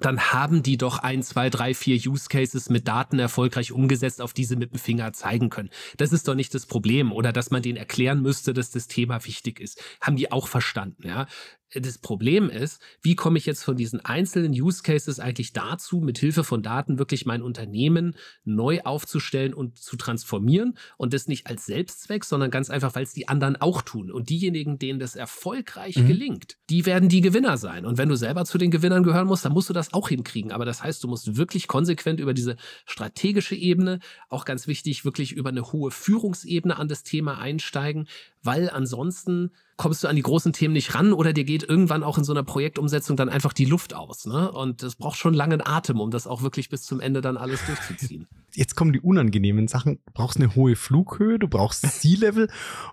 dann 0.00 0.32
haben 0.32 0.62
die 0.62 0.76
doch 0.76 0.98
ein, 0.98 1.22
zwei, 1.22 1.50
drei, 1.50 1.74
vier 1.74 1.96
Use 1.96 2.28
Cases 2.28 2.70
mit 2.70 2.86
Daten 2.86 3.18
erfolgreich 3.18 3.72
umgesetzt, 3.72 4.20
auf 4.20 4.32
die 4.32 4.44
sie 4.44 4.56
mit 4.56 4.72
dem 4.72 4.78
Finger 4.78 5.12
zeigen 5.12 5.50
können. 5.50 5.70
Das 5.96 6.12
ist 6.12 6.28
doch 6.28 6.34
nicht 6.34 6.54
das 6.54 6.66
Problem 6.66 7.12
oder 7.12 7.32
dass 7.32 7.50
man 7.50 7.62
denen 7.62 7.78
erklären 7.78 8.22
müsste, 8.22 8.52
dass 8.54 8.70
das 8.70 8.86
Thema 8.86 9.24
wichtig 9.24 9.60
ist. 9.60 9.82
Haben 10.00 10.16
die 10.16 10.30
auch 10.30 10.46
verstanden, 10.46 11.06
ja. 11.06 11.26
Das 11.74 11.98
Problem 11.98 12.48
ist, 12.48 12.80
wie 13.02 13.14
komme 13.14 13.38
ich 13.38 13.46
jetzt 13.46 13.62
von 13.62 13.76
diesen 13.76 14.04
einzelnen 14.04 14.52
Use 14.52 14.82
Cases 14.82 15.20
eigentlich 15.20 15.52
dazu, 15.52 16.00
mit 16.00 16.18
Hilfe 16.18 16.44
von 16.44 16.62
Daten 16.62 16.98
wirklich 16.98 17.26
mein 17.26 17.42
Unternehmen 17.42 18.14
neu 18.44 18.80
aufzustellen 18.82 19.52
und 19.52 19.78
zu 19.78 19.96
transformieren 19.96 20.78
und 20.96 21.12
das 21.12 21.28
nicht 21.28 21.46
als 21.46 21.66
Selbstzweck, 21.66 22.24
sondern 22.24 22.50
ganz 22.50 22.70
einfach, 22.70 22.94
weil 22.94 23.02
es 23.02 23.12
die 23.12 23.28
anderen 23.28 23.56
auch 23.56 23.82
tun. 23.82 24.10
Und 24.10 24.30
diejenigen, 24.30 24.78
denen 24.78 24.98
das 24.98 25.14
erfolgreich 25.14 25.96
mhm. 25.96 26.06
gelingt, 26.06 26.56
die 26.70 26.86
werden 26.86 27.08
die 27.08 27.20
Gewinner 27.20 27.58
sein. 27.58 27.84
Und 27.84 27.98
wenn 27.98 28.08
du 28.08 28.16
selber 28.16 28.44
zu 28.44 28.56
den 28.56 28.70
Gewinnern 28.70 29.02
gehören 29.02 29.26
musst, 29.26 29.44
dann 29.44 29.52
musst 29.52 29.68
du 29.68 29.74
das 29.74 29.92
auch 29.92 30.08
hinkriegen. 30.08 30.52
Aber 30.52 30.64
das 30.64 30.82
heißt, 30.82 31.04
du 31.04 31.08
musst 31.08 31.36
wirklich 31.36 31.68
konsequent 31.68 32.20
über 32.20 32.32
diese 32.32 32.56
strategische 32.86 33.54
Ebene, 33.54 34.00
auch 34.28 34.44
ganz 34.44 34.66
wichtig, 34.66 35.04
wirklich 35.04 35.32
über 35.32 35.50
eine 35.50 35.72
hohe 35.72 35.90
Führungsebene 35.90 36.76
an 36.76 36.88
das 36.88 37.02
Thema 37.02 37.38
einsteigen, 37.38 38.08
weil 38.42 38.70
ansonsten 38.70 39.50
kommst 39.78 40.04
du 40.04 40.08
an 40.08 40.16
die 40.16 40.22
großen 40.22 40.52
Themen 40.52 40.74
nicht 40.74 40.94
ran 40.94 41.12
oder 41.14 41.32
dir 41.32 41.44
geht 41.44 41.62
irgendwann 41.62 42.02
auch 42.02 42.18
in 42.18 42.24
so 42.24 42.32
einer 42.32 42.42
Projektumsetzung 42.42 43.16
dann 43.16 43.28
einfach 43.28 43.52
die 43.52 43.64
Luft 43.64 43.94
aus. 43.94 44.26
Ne? 44.26 44.50
Und 44.50 44.82
das 44.82 44.96
braucht 44.96 45.16
schon 45.16 45.32
langen 45.32 45.64
Atem, 45.64 46.00
um 46.00 46.10
das 46.10 46.26
auch 46.26 46.42
wirklich 46.42 46.68
bis 46.68 46.82
zum 46.82 47.00
Ende 47.00 47.20
dann 47.20 47.36
alles 47.36 47.64
durchzuziehen. 47.64 48.26
Jetzt 48.54 48.76
kommen 48.76 48.92
die 48.92 49.00
unangenehmen 49.00 49.68
Sachen. 49.68 49.98
Du 50.06 50.12
brauchst 50.14 50.38
eine 50.38 50.54
hohe 50.54 50.74
Flughöhe, 50.74 51.38
du 51.38 51.48
brauchst 51.48 51.82
Sea-Level 51.82 52.48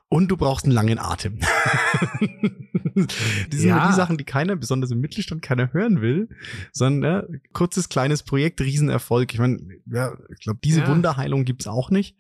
und 0.10 0.30
du 0.30 0.38
brauchst 0.38 0.66
einen 0.66 0.74
langen 0.74 1.00
Atem. 1.00 1.40
die 2.96 3.58
sind 3.58 3.70
ja. 3.70 3.88
die 3.88 3.94
Sachen, 3.94 4.18
die 4.18 4.24
keiner, 4.24 4.56
besonders 4.56 4.92
im 4.92 5.00
Mittelstand, 5.00 5.42
keiner 5.42 5.74
hören 5.74 6.02
will, 6.02 6.30
sondern 6.72 7.32
ja, 7.32 7.40
kurzes, 7.54 7.90
kleines 7.90 8.24
Projekt, 8.24 8.62
Riesenerfolg. 8.62 9.34
Ich 9.34 9.40
meine, 9.40 9.60
ja, 9.86 10.14
ich 10.30 10.40
glaube, 10.40 10.60
diese 10.64 10.82
ja. 10.82 10.88
Wunderheilung 10.88 11.46
gibt's 11.46 11.68
auch 11.68 11.90
nicht. 11.90 12.16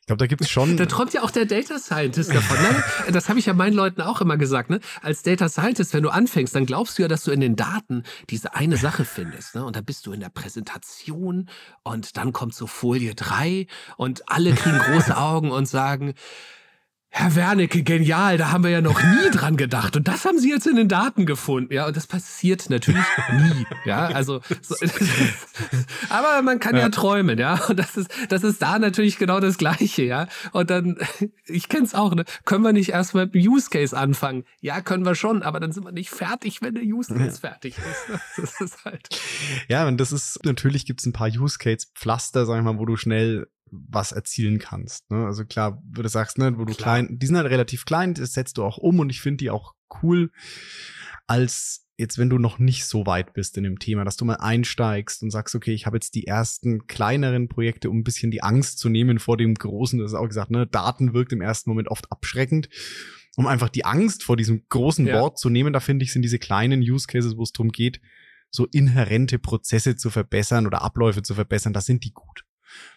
Ich 0.00 0.06
glaube, 0.06 0.18
da 0.18 0.26
gibt's 0.26 0.48
schon. 0.48 0.76
Da 0.76 0.86
träumt 0.86 1.12
ja 1.12 1.22
auch 1.22 1.30
der 1.30 1.44
Data 1.44 1.78
Scientist 1.78 2.34
davon. 2.34 2.56
Ne? 2.62 2.84
Das 3.12 3.28
habe 3.28 3.38
ich 3.38 3.46
ja 3.46 3.54
meinen 3.54 3.74
Leuten 3.74 4.00
auch 4.00 4.20
immer 4.20 4.36
gesagt. 4.36 4.70
Ne? 4.70 4.80
Als 5.02 5.22
Data 5.22 5.48
Scientist, 5.48 5.92
wenn 5.94 6.02
du 6.02 6.10
anfängst, 6.10 6.54
dann 6.54 6.66
glaubst 6.66 6.98
du 6.98 7.02
ja, 7.02 7.08
dass 7.08 7.24
du 7.24 7.30
in 7.30 7.40
den 7.40 7.56
Daten 7.56 8.04
diese 8.30 8.54
eine 8.54 8.76
Sache 8.76 9.04
findest. 9.04 9.54
Ne? 9.54 9.64
Und 9.64 9.76
dann 9.76 9.84
bist 9.84 10.06
du 10.06 10.12
in 10.12 10.20
der 10.20 10.28
Präsentation 10.28 11.48
und 11.82 12.16
dann 12.16 12.32
kommt 12.32 12.54
so 12.54 12.66
Folie 12.68 13.14
3 13.14 13.66
und 13.96 14.30
alle 14.30 14.52
kriegen 14.54 14.78
große 14.78 15.16
Augen 15.16 15.50
und 15.50 15.66
sagen, 15.66 16.14
Herr 17.10 17.34
Wernicke, 17.34 17.82
genial, 17.82 18.36
da 18.36 18.52
haben 18.52 18.62
wir 18.62 18.70
ja 18.70 18.80
noch 18.82 19.02
nie 19.02 19.30
dran 19.32 19.56
gedacht. 19.56 19.96
Und 19.96 20.06
das 20.06 20.24
haben 20.24 20.38
Sie 20.38 20.50
jetzt 20.50 20.66
in 20.66 20.76
den 20.76 20.88
Daten 20.88 21.24
gefunden. 21.24 21.72
Ja, 21.72 21.86
und 21.86 21.96
das 21.96 22.06
passiert 22.06 22.68
natürlich 22.68 23.02
nie. 23.32 23.66
Ja, 23.86 24.06
also, 24.06 24.40
so, 24.60 24.74
aber 26.10 26.42
man 26.42 26.60
kann 26.60 26.76
ja. 26.76 26.82
ja. 26.82 26.88
träumen, 26.90 27.38
ja. 27.38 27.64
Und 27.66 27.78
das 27.78 27.96
ist, 27.96 28.10
das 28.28 28.44
ist 28.44 28.60
da 28.60 28.78
natürlich 28.78 29.18
genau 29.18 29.40
das 29.40 29.56
Gleiche, 29.56 30.02
ja. 30.02 30.28
Und 30.52 30.70
dann, 30.70 30.98
ich 31.46 31.68
kenn's 31.68 31.94
auch, 31.94 32.14
ne? 32.14 32.24
Können 32.44 32.62
wir 32.62 32.72
nicht 32.72 32.90
erstmal 32.90 33.24
mit 33.24 33.34
dem 33.34 33.52
Use 33.52 33.70
Case 33.70 33.96
anfangen? 33.96 34.44
Ja, 34.60 34.82
können 34.82 35.04
wir 35.04 35.14
schon, 35.14 35.42
aber 35.42 35.60
dann 35.60 35.72
sind 35.72 35.84
wir 35.84 35.92
nicht 35.92 36.10
fertig, 36.10 36.60
wenn 36.60 36.74
der 36.74 36.84
Use 36.84 37.14
Case 37.14 37.40
ja. 37.42 37.50
fertig 37.50 37.76
ist. 37.78 38.08
Ne? 38.10 38.20
Das 38.36 38.60
ist 38.60 38.84
halt. 38.84 39.08
Ja, 39.68 39.88
und 39.88 39.98
das 39.98 40.12
ist, 40.12 40.44
natürlich 40.44 40.84
gibt's 40.84 41.06
ein 41.06 41.12
paar 41.14 41.28
Use 41.28 41.58
Case 41.58 41.86
Pflaster, 41.94 42.44
sag 42.44 42.58
ich 42.58 42.64
mal, 42.64 42.78
wo 42.78 42.84
du 42.84 42.96
schnell 42.96 43.48
was 43.70 44.12
erzielen 44.12 44.58
kannst. 44.58 45.10
Ne? 45.10 45.26
Also 45.26 45.44
klar, 45.44 45.82
wo 45.84 46.02
du 46.02 46.08
sagst, 46.08 46.38
ne, 46.38 46.58
wo 46.58 46.64
du 46.64 46.74
klar. 46.74 46.96
klein, 46.96 47.18
die 47.18 47.26
sind 47.26 47.36
halt 47.36 47.50
relativ 47.50 47.84
klein, 47.84 48.14
das 48.14 48.32
setzt 48.32 48.58
du 48.58 48.64
auch 48.64 48.78
um 48.78 48.98
und 49.00 49.10
ich 49.10 49.20
finde 49.20 49.38
die 49.38 49.50
auch 49.50 49.74
cool, 50.02 50.30
als 51.26 51.88
jetzt, 51.98 52.16
wenn 52.16 52.30
du 52.30 52.38
noch 52.38 52.58
nicht 52.58 52.86
so 52.86 53.06
weit 53.06 53.34
bist 53.34 53.56
in 53.56 53.64
dem 53.64 53.78
Thema, 53.80 54.04
dass 54.04 54.16
du 54.16 54.24
mal 54.24 54.36
einsteigst 54.36 55.22
und 55.22 55.30
sagst, 55.30 55.54
okay, 55.54 55.72
ich 55.72 55.84
habe 55.84 55.96
jetzt 55.96 56.14
die 56.14 56.26
ersten 56.26 56.86
kleineren 56.86 57.48
Projekte, 57.48 57.90
um 57.90 57.98
ein 57.98 58.04
bisschen 58.04 58.30
die 58.30 58.42
Angst 58.42 58.78
zu 58.78 58.88
nehmen 58.88 59.18
vor 59.18 59.36
dem 59.36 59.54
Großen. 59.54 59.98
Das 59.98 60.12
ist 60.12 60.16
auch 60.16 60.28
gesagt, 60.28 60.50
ne, 60.50 60.66
Daten 60.66 61.12
wirkt 61.12 61.32
im 61.32 61.40
ersten 61.40 61.70
Moment 61.70 61.88
oft 61.88 62.10
abschreckend. 62.12 62.68
Um 63.36 63.46
einfach 63.46 63.68
die 63.68 63.84
Angst 63.84 64.24
vor 64.24 64.36
diesem 64.36 64.64
großen 64.68 65.06
ja. 65.06 65.20
Wort 65.20 65.38
zu 65.38 65.50
nehmen, 65.50 65.72
da 65.72 65.80
finde 65.80 66.04
ich, 66.04 66.12
sind 66.12 66.22
diese 66.22 66.38
kleinen 66.38 66.80
Use 66.80 67.06
Cases, 67.06 67.36
wo 67.36 67.42
es 67.42 67.52
darum 67.52 67.70
geht, 67.70 68.00
so 68.50 68.66
inhärente 68.66 69.38
Prozesse 69.38 69.96
zu 69.96 70.10
verbessern 70.10 70.66
oder 70.66 70.82
Abläufe 70.82 71.22
zu 71.22 71.34
verbessern, 71.34 71.72
da 71.72 71.80
sind 71.80 72.04
die 72.04 72.12
gut. 72.12 72.44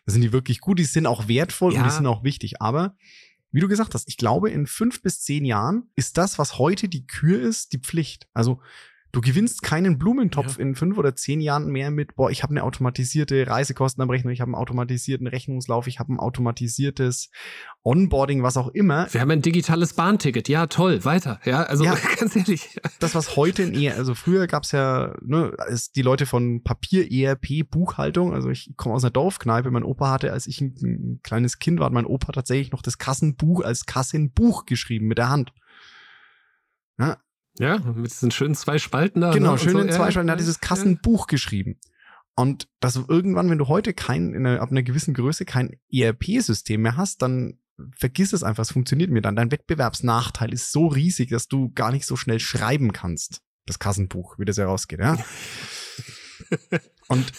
Da 0.05 0.11
sind 0.11 0.21
die 0.21 0.33
wirklich 0.33 0.59
gut, 0.59 0.79
die 0.79 0.83
sind 0.83 1.05
auch 1.05 1.27
wertvoll 1.27 1.73
ja. 1.73 1.81
und 1.81 1.87
die 1.87 1.95
sind 1.95 2.07
auch 2.07 2.23
wichtig. 2.23 2.61
Aber 2.61 2.95
wie 3.51 3.59
du 3.59 3.67
gesagt 3.67 3.93
hast, 3.93 4.07
ich 4.07 4.17
glaube, 4.17 4.49
in 4.49 4.65
fünf 4.65 5.01
bis 5.01 5.21
zehn 5.21 5.45
Jahren 5.45 5.89
ist 5.95 6.17
das, 6.17 6.39
was 6.39 6.57
heute 6.57 6.87
die 6.87 7.05
Kür 7.05 7.41
ist, 7.41 7.73
die 7.73 7.79
Pflicht. 7.79 8.27
Also 8.33 8.61
Du 9.11 9.19
gewinnst 9.19 9.61
keinen 9.61 9.97
Blumentopf 9.97 10.57
ja. 10.57 10.61
in 10.61 10.75
fünf 10.75 10.97
oder 10.97 11.15
zehn 11.15 11.41
Jahren 11.41 11.67
mehr 11.67 11.91
mit, 11.91 12.15
boah, 12.15 12.31
ich 12.31 12.43
habe 12.43 12.51
eine 12.51 12.63
automatisierte 12.63 13.45
Reisekostenabrechnung, 13.45 14.31
ich 14.31 14.39
habe 14.39 14.49
einen 14.49 14.55
automatisierten 14.55 15.27
Rechnungslauf, 15.27 15.87
ich 15.87 15.99
habe 15.99 16.13
ein 16.13 16.19
automatisiertes 16.19 17.29
Onboarding, 17.83 18.41
was 18.41 18.55
auch 18.55 18.69
immer. 18.69 19.07
Wir 19.11 19.19
haben 19.19 19.31
ein 19.31 19.41
digitales 19.41 19.93
Bahnticket, 19.93 20.47
ja, 20.47 20.67
toll, 20.67 21.03
weiter. 21.03 21.41
Ja, 21.43 21.63
also 21.63 21.83
ja, 21.83 21.95
ganz 22.19 22.35
ehrlich. 22.35 22.79
Das, 22.99 23.13
was 23.13 23.35
heute 23.35 23.63
in 23.63 23.73
eher, 23.73 23.95
also 23.95 24.15
früher 24.15 24.47
gab's 24.47 24.71
ja, 24.71 25.13
ne, 25.21 25.51
ist 25.67 25.97
die 25.97 26.03
Leute 26.03 26.25
von 26.25 26.63
Papier, 26.63 27.11
ERP, 27.11 27.69
Buchhaltung, 27.69 28.33
also 28.33 28.49
ich 28.49 28.71
komme 28.77 28.95
aus 28.95 29.03
einer 29.03 29.11
Dorfkneipe, 29.11 29.71
mein 29.71 29.83
Opa 29.83 30.09
hatte, 30.09 30.31
als 30.31 30.47
ich 30.47 30.61
ein, 30.61 30.75
ein 30.81 31.19
kleines 31.21 31.59
Kind 31.59 31.79
war, 31.79 31.87
hat 31.87 31.93
mein 31.93 32.05
Opa 32.05 32.31
tatsächlich 32.31 32.71
noch 32.71 32.81
das 32.81 32.97
Kassenbuch 32.97 33.61
als 33.61 33.85
Kassenbuch 33.85 34.65
geschrieben 34.65 35.07
mit 35.07 35.17
der 35.17 35.29
Hand. 35.29 35.51
Ja, 36.97 37.17
ja, 37.61 37.77
mit 37.77 38.11
diesen 38.11 38.31
schönen 38.31 38.55
zwei 38.55 38.79
Spalten 38.79 39.21
da. 39.21 39.31
Genau, 39.31 39.51
ne? 39.51 39.57
schön 39.59 39.73
so. 39.73 39.79
zwei 39.87 40.05
ja, 40.05 40.11
Spalten. 40.11 40.29
Er 40.29 40.33
hat 40.33 40.39
dieses 40.39 40.59
Kassenbuch 40.61 41.27
ja. 41.27 41.31
geschrieben. 41.31 41.79
Und 42.35 42.67
dass 42.79 42.95
irgendwann, 42.95 43.49
wenn 43.51 43.59
du 43.59 43.67
heute 43.67 43.93
kein, 43.93 44.33
in 44.33 44.47
einer, 44.47 44.61
ab 44.61 44.71
einer 44.71 44.81
gewissen 44.81 45.13
Größe 45.13 45.45
kein 45.45 45.77
ERP-System 45.91 46.81
mehr 46.81 46.97
hast, 46.97 47.21
dann 47.21 47.59
vergiss 47.95 48.33
es 48.33 48.41
einfach, 48.41 48.63
es 48.63 48.71
funktioniert 48.71 49.11
mir 49.11 49.21
dann. 49.21 49.35
Dein 49.35 49.51
Wettbewerbsnachteil 49.51 50.51
ist 50.51 50.71
so 50.71 50.87
riesig, 50.87 51.29
dass 51.29 51.47
du 51.47 51.71
gar 51.73 51.91
nicht 51.91 52.05
so 52.07 52.15
schnell 52.15 52.39
schreiben 52.39 52.93
kannst. 52.93 53.41
Das 53.67 53.77
Kassenbuch, 53.77 54.39
wie 54.39 54.45
das 54.45 54.57
herausgeht, 54.57 54.99
ja. 54.99 55.17
Und 57.07 57.31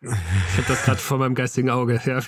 ich 0.00 0.10
habe 0.10 0.68
das 0.68 0.84
gerade 0.84 0.98
vor 0.98 1.18
meinem 1.18 1.34
geistigen 1.34 1.70
Auge. 1.70 2.00
Ja. 2.04 2.20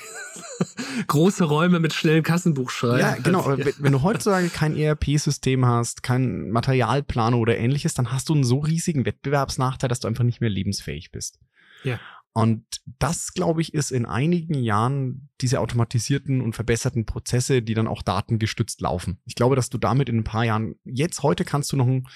Große 1.06 1.44
Räume 1.44 1.78
mit 1.78 1.92
schnellen 1.92 2.22
Kassenbuchschreiben. 2.22 2.98
Ja, 2.98 3.14
genau. 3.14 3.54
Ja. 3.54 3.66
Wenn 3.78 3.92
du 3.92 4.02
heutzutage 4.02 4.48
kein 4.48 4.76
ERP-System 4.76 5.64
hast, 5.64 6.02
kein 6.02 6.50
Materialplaner 6.50 7.38
oder 7.38 7.56
ähnliches, 7.56 7.94
dann 7.94 8.12
hast 8.12 8.28
du 8.28 8.34
einen 8.34 8.44
so 8.44 8.58
riesigen 8.58 9.06
Wettbewerbsnachteil, 9.06 9.88
dass 9.88 10.00
du 10.00 10.08
einfach 10.08 10.24
nicht 10.24 10.40
mehr 10.40 10.50
lebensfähig 10.50 11.12
bist. 11.12 11.38
Ja. 11.84 12.00
Und 12.32 12.64
das, 12.98 13.34
glaube 13.34 13.60
ich, 13.60 13.74
ist 13.74 13.90
in 13.90 14.06
einigen 14.06 14.54
Jahren 14.54 15.28
diese 15.40 15.60
automatisierten 15.60 16.40
und 16.40 16.54
verbesserten 16.54 17.04
Prozesse, 17.06 17.62
die 17.62 17.74
dann 17.74 17.88
auch 17.88 18.02
datengestützt 18.02 18.80
laufen. 18.80 19.20
Ich 19.24 19.34
glaube, 19.34 19.56
dass 19.56 19.68
du 19.68 19.78
damit 19.78 20.08
in 20.08 20.18
ein 20.18 20.24
paar 20.24 20.44
Jahren, 20.44 20.76
jetzt 20.84 21.22
heute 21.22 21.44
kannst 21.44 21.72
du 21.72 21.76
noch 21.76 21.86
einen, 21.86 22.06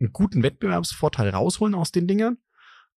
einen 0.00 0.12
guten 0.12 0.42
Wettbewerbsvorteil 0.42 1.30
rausholen 1.30 1.74
aus 1.74 1.92
den 1.92 2.06
Dingern. 2.06 2.38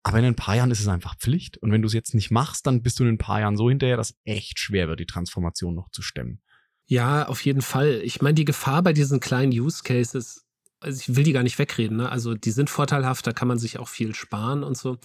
Aber 0.02 0.18
in 0.18 0.24
ein 0.24 0.36
paar 0.36 0.56
Jahren 0.56 0.70
ist 0.70 0.80
es 0.80 0.88
einfach 0.88 1.16
Pflicht. 1.18 1.58
Und 1.58 1.72
wenn 1.72 1.82
du 1.82 1.86
es 1.86 1.92
jetzt 1.92 2.14
nicht 2.14 2.30
machst, 2.30 2.66
dann 2.66 2.82
bist 2.82 2.98
du 2.98 3.04
in 3.04 3.10
ein 3.10 3.18
paar 3.18 3.40
Jahren 3.40 3.56
so 3.56 3.68
hinterher, 3.68 3.96
dass 3.96 4.14
echt 4.24 4.58
schwer 4.58 4.88
wird, 4.88 5.00
die 5.00 5.06
Transformation 5.06 5.74
noch 5.74 5.90
zu 5.90 6.02
stemmen. 6.02 6.40
Ja, 6.86 7.28
auf 7.28 7.44
jeden 7.44 7.62
Fall. 7.62 8.00
Ich 8.02 8.22
meine, 8.22 8.34
die 8.34 8.44
Gefahr 8.44 8.82
bei 8.82 8.92
diesen 8.92 9.20
kleinen 9.20 9.52
Use 9.52 9.82
Cases, 9.84 10.46
also 10.80 10.98
ich 10.98 11.14
will 11.14 11.24
die 11.24 11.32
gar 11.32 11.42
nicht 11.42 11.58
wegreden, 11.58 11.98
ne? 11.98 12.10
Also 12.10 12.34
die 12.34 12.50
sind 12.50 12.70
vorteilhaft, 12.70 13.26
da 13.26 13.32
kann 13.32 13.46
man 13.46 13.58
sich 13.58 13.78
auch 13.78 13.88
viel 13.88 14.14
sparen 14.14 14.64
und 14.64 14.76
so. 14.76 14.98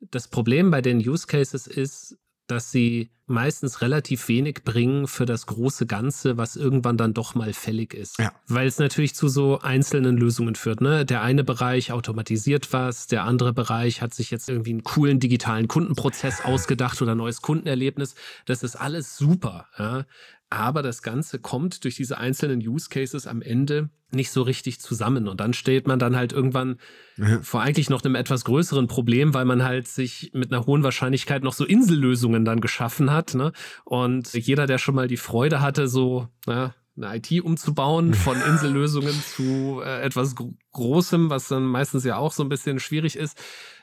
Das 0.00 0.28
Problem 0.28 0.70
bei 0.70 0.80
den 0.80 0.98
Use 0.98 1.26
Cases 1.26 1.66
ist, 1.66 2.18
dass 2.46 2.70
sie 2.70 3.10
meistens 3.28 3.82
relativ 3.82 4.28
wenig 4.28 4.62
bringen 4.64 5.08
für 5.08 5.26
das 5.26 5.46
große 5.46 5.86
Ganze, 5.86 6.36
was 6.36 6.54
irgendwann 6.54 6.96
dann 6.96 7.12
doch 7.12 7.34
mal 7.34 7.52
fällig 7.52 7.92
ist. 7.92 8.18
Ja. 8.18 8.32
Weil 8.46 8.68
es 8.68 8.78
natürlich 8.78 9.14
zu 9.16 9.28
so 9.28 9.58
einzelnen 9.60 10.16
Lösungen 10.16 10.54
führt. 10.54 10.80
Ne? 10.80 11.04
Der 11.04 11.22
eine 11.22 11.42
Bereich 11.42 11.90
automatisiert 11.90 12.72
was, 12.72 13.08
der 13.08 13.24
andere 13.24 13.52
Bereich 13.52 14.00
hat 14.00 14.14
sich 14.14 14.30
jetzt 14.30 14.48
irgendwie 14.48 14.70
einen 14.70 14.84
coolen 14.84 15.18
digitalen 15.18 15.66
Kundenprozess 15.66 16.44
ausgedacht 16.44 17.02
oder 17.02 17.16
neues 17.16 17.42
Kundenerlebnis. 17.42 18.14
Das 18.44 18.62
ist 18.62 18.76
alles 18.76 19.16
super. 19.16 19.66
Ja? 19.76 20.04
Aber 20.50 20.82
das 20.82 21.02
Ganze 21.02 21.38
kommt 21.38 21.84
durch 21.84 21.96
diese 21.96 22.18
einzelnen 22.18 22.60
Use 22.60 22.88
Cases 22.88 23.26
am 23.26 23.42
Ende 23.42 23.90
nicht 24.12 24.30
so 24.30 24.42
richtig 24.42 24.80
zusammen. 24.80 25.26
Und 25.28 25.40
dann 25.40 25.52
steht 25.52 25.86
man 25.86 25.98
dann 25.98 26.16
halt 26.16 26.32
irgendwann 26.32 26.78
ja. 27.16 27.40
vor 27.42 27.60
eigentlich 27.62 27.90
noch 27.90 28.04
einem 28.04 28.14
etwas 28.14 28.44
größeren 28.44 28.86
Problem, 28.86 29.34
weil 29.34 29.44
man 29.44 29.64
halt 29.64 29.88
sich 29.88 30.30
mit 30.32 30.52
einer 30.52 30.64
hohen 30.66 30.84
Wahrscheinlichkeit 30.84 31.42
noch 31.42 31.52
so 31.52 31.64
Insellösungen 31.64 32.44
dann 32.44 32.60
geschaffen 32.60 33.10
hat. 33.10 33.34
Ne? 33.34 33.52
Und 33.84 34.32
jeder, 34.34 34.66
der 34.66 34.78
schon 34.78 34.94
mal 34.94 35.08
die 35.08 35.16
Freude 35.16 35.60
hatte, 35.60 35.88
so 35.88 36.28
na, 36.46 36.74
eine 36.96 37.16
IT 37.16 37.42
umzubauen 37.42 38.14
von 38.14 38.40
Insellösungen 38.40 39.12
zu 39.12 39.80
äh, 39.84 40.02
etwas 40.02 40.34
Großem, 40.72 41.30
was 41.30 41.48
dann 41.48 41.64
meistens 41.64 42.04
ja 42.04 42.16
auch 42.16 42.32
so 42.32 42.44
ein 42.44 42.48
bisschen 42.48 42.78
schwierig 42.78 43.16
ist, 43.16 43.38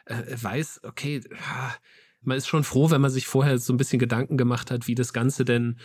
äh, 0.06 0.24
weiß, 0.42 0.82
okay, 0.84 1.22
man 2.22 2.38
ist 2.38 2.48
schon 2.48 2.64
froh, 2.64 2.90
wenn 2.90 3.02
man 3.02 3.12
sich 3.12 3.28
vorher 3.28 3.58
so 3.58 3.74
ein 3.74 3.78
bisschen 3.78 4.00
Gedanken 4.00 4.38
gemacht 4.38 4.72
hat, 4.72 4.88
wie 4.88 4.96
das 4.96 5.12
Ganze 5.12 5.44
denn 5.44 5.78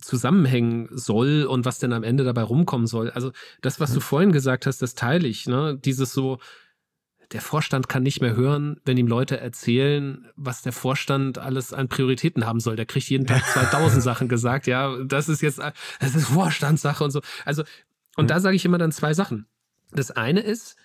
zusammenhängen 0.00 0.88
soll 0.90 1.44
und 1.44 1.64
was 1.64 1.78
denn 1.78 1.92
am 1.92 2.02
Ende 2.02 2.24
dabei 2.24 2.42
rumkommen 2.42 2.86
soll. 2.86 3.10
Also 3.10 3.32
das, 3.62 3.80
was 3.80 3.90
mhm. 3.90 3.94
du 3.94 4.00
vorhin 4.00 4.32
gesagt 4.32 4.66
hast, 4.66 4.82
das 4.82 4.94
teile 4.94 5.26
ich. 5.26 5.46
Ne? 5.46 5.78
Dieses 5.82 6.12
so, 6.12 6.38
der 7.32 7.40
Vorstand 7.40 7.88
kann 7.88 8.02
nicht 8.02 8.20
mehr 8.20 8.36
hören, 8.36 8.80
wenn 8.84 8.96
ihm 8.96 9.06
Leute 9.06 9.40
erzählen, 9.40 10.28
was 10.36 10.62
der 10.62 10.72
Vorstand 10.72 11.38
alles 11.38 11.72
an 11.72 11.88
Prioritäten 11.88 12.46
haben 12.46 12.60
soll. 12.60 12.76
Der 12.76 12.86
kriegt 12.86 13.08
jeden 13.08 13.26
Tag 13.26 13.44
2000 13.52 14.02
Sachen 14.02 14.28
gesagt. 14.28 14.66
Ja, 14.66 14.96
das 15.04 15.28
ist 15.28 15.42
jetzt, 15.42 15.58
das 15.58 16.14
ist 16.14 16.28
Vorstandssache 16.28 17.02
und 17.02 17.10
so. 17.10 17.20
Also, 17.44 17.62
und 18.16 18.24
mhm. 18.24 18.28
da 18.28 18.40
sage 18.40 18.56
ich 18.56 18.64
immer 18.64 18.78
dann 18.78 18.92
zwei 18.92 19.14
Sachen. 19.14 19.46
Das 19.92 20.10
eine 20.10 20.40
ist, 20.40 20.76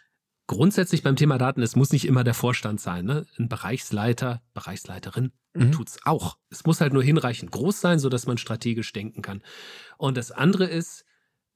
grundsätzlich 0.51 1.01
beim 1.01 1.15
Thema 1.15 1.37
Daten, 1.37 1.61
es 1.61 1.77
muss 1.77 1.93
nicht 1.93 2.05
immer 2.05 2.25
der 2.25 2.33
Vorstand 2.33 2.81
sein. 2.81 3.05
Ne? 3.05 3.25
Ein 3.39 3.47
Bereichsleiter, 3.47 4.41
Bereichsleiterin 4.53 5.31
mhm. 5.53 5.71
tut 5.71 5.87
es 5.87 6.05
auch. 6.05 6.37
Es 6.49 6.65
muss 6.65 6.81
halt 6.81 6.91
nur 6.91 7.01
hinreichend 7.01 7.51
groß 7.51 7.79
sein, 7.79 7.99
sodass 7.99 8.27
man 8.27 8.37
strategisch 8.37 8.91
denken 8.91 9.21
kann. 9.21 9.43
Und 9.97 10.17
das 10.17 10.31
andere 10.31 10.65
ist, 10.65 11.05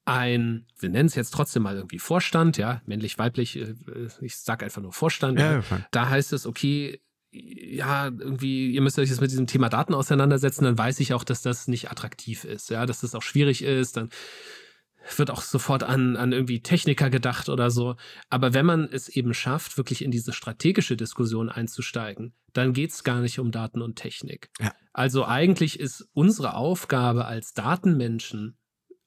ein, 0.06 0.68
wir 0.80 0.90
nennen 0.90 1.08
es 1.08 1.16
jetzt 1.16 1.32
trotzdem 1.32 1.64
mal 1.64 1.76
irgendwie 1.76 2.00
Vorstand, 2.00 2.56
ja, 2.58 2.82
männlich, 2.86 3.20
weiblich, 3.20 3.58
äh, 3.58 3.76
ich 4.22 4.38
sag 4.38 4.64
einfach 4.64 4.82
nur 4.82 4.94
Vorstand. 4.94 5.40
Ja, 5.40 5.56
ja. 5.58 5.64
Da 5.92 6.10
heißt 6.10 6.32
es, 6.32 6.46
okay, 6.46 7.02
ja, 7.32 8.06
irgendwie, 8.06 8.72
ihr 8.72 8.82
müsst 8.82 8.98
euch 8.98 9.10
jetzt 9.10 9.20
mit 9.20 9.32
diesem 9.32 9.48
Thema 9.48 9.68
Daten 9.68 9.94
auseinandersetzen, 9.94 10.64
dann 10.64 10.78
weiß 10.78 11.02
ich 11.02 11.14
auch, 11.14 11.26
dass 11.26 11.42
das 11.42 11.68
nicht 11.68 11.92
attraktiv 11.92 12.46
ist, 12.46 12.70
ja, 12.70 12.86
dass 12.86 13.02
das 13.02 13.14
auch 13.14 13.24
schwierig 13.24 13.62
ist, 13.62 13.98
dann 13.98 14.10
wird 15.16 15.32
auch 15.32 15.42
sofort 15.42 15.84
an, 15.84 16.18
an 16.18 16.32
irgendwie 16.32 16.62
Techniker 16.62 17.10
gedacht 17.10 17.50
oder 17.50 17.70
so. 17.70 17.96
Aber 18.30 18.54
wenn 18.54 18.66
man 18.66 18.90
es 18.92 19.08
eben 19.10 19.34
schafft, 19.34 19.78
wirklich 19.78 20.04
in 20.04 20.12
diese 20.12 20.34
strategische 20.34 20.98
Diskussion 20.98 21.50
einzusteigen, 21.50 22.34
dann 22.54 22.74
geht 22.74 22.92
es 22.92 23.04
gar 23.04 23.22
nicht 23.22 23.40
um 23.40 23.52
Daten 23.52 23.82
und 23.82 23.96
Technik. 23.96 24.50
Ja. 24.60 24.74
Also 24.94 25.26
eigentlich 25.26 25.80
ist 25.80 26.08
unsere 26.14 26.56
Aufgabe 26.56 27.26
als 27.26 27.54
Datenmenschen 27.54 28.58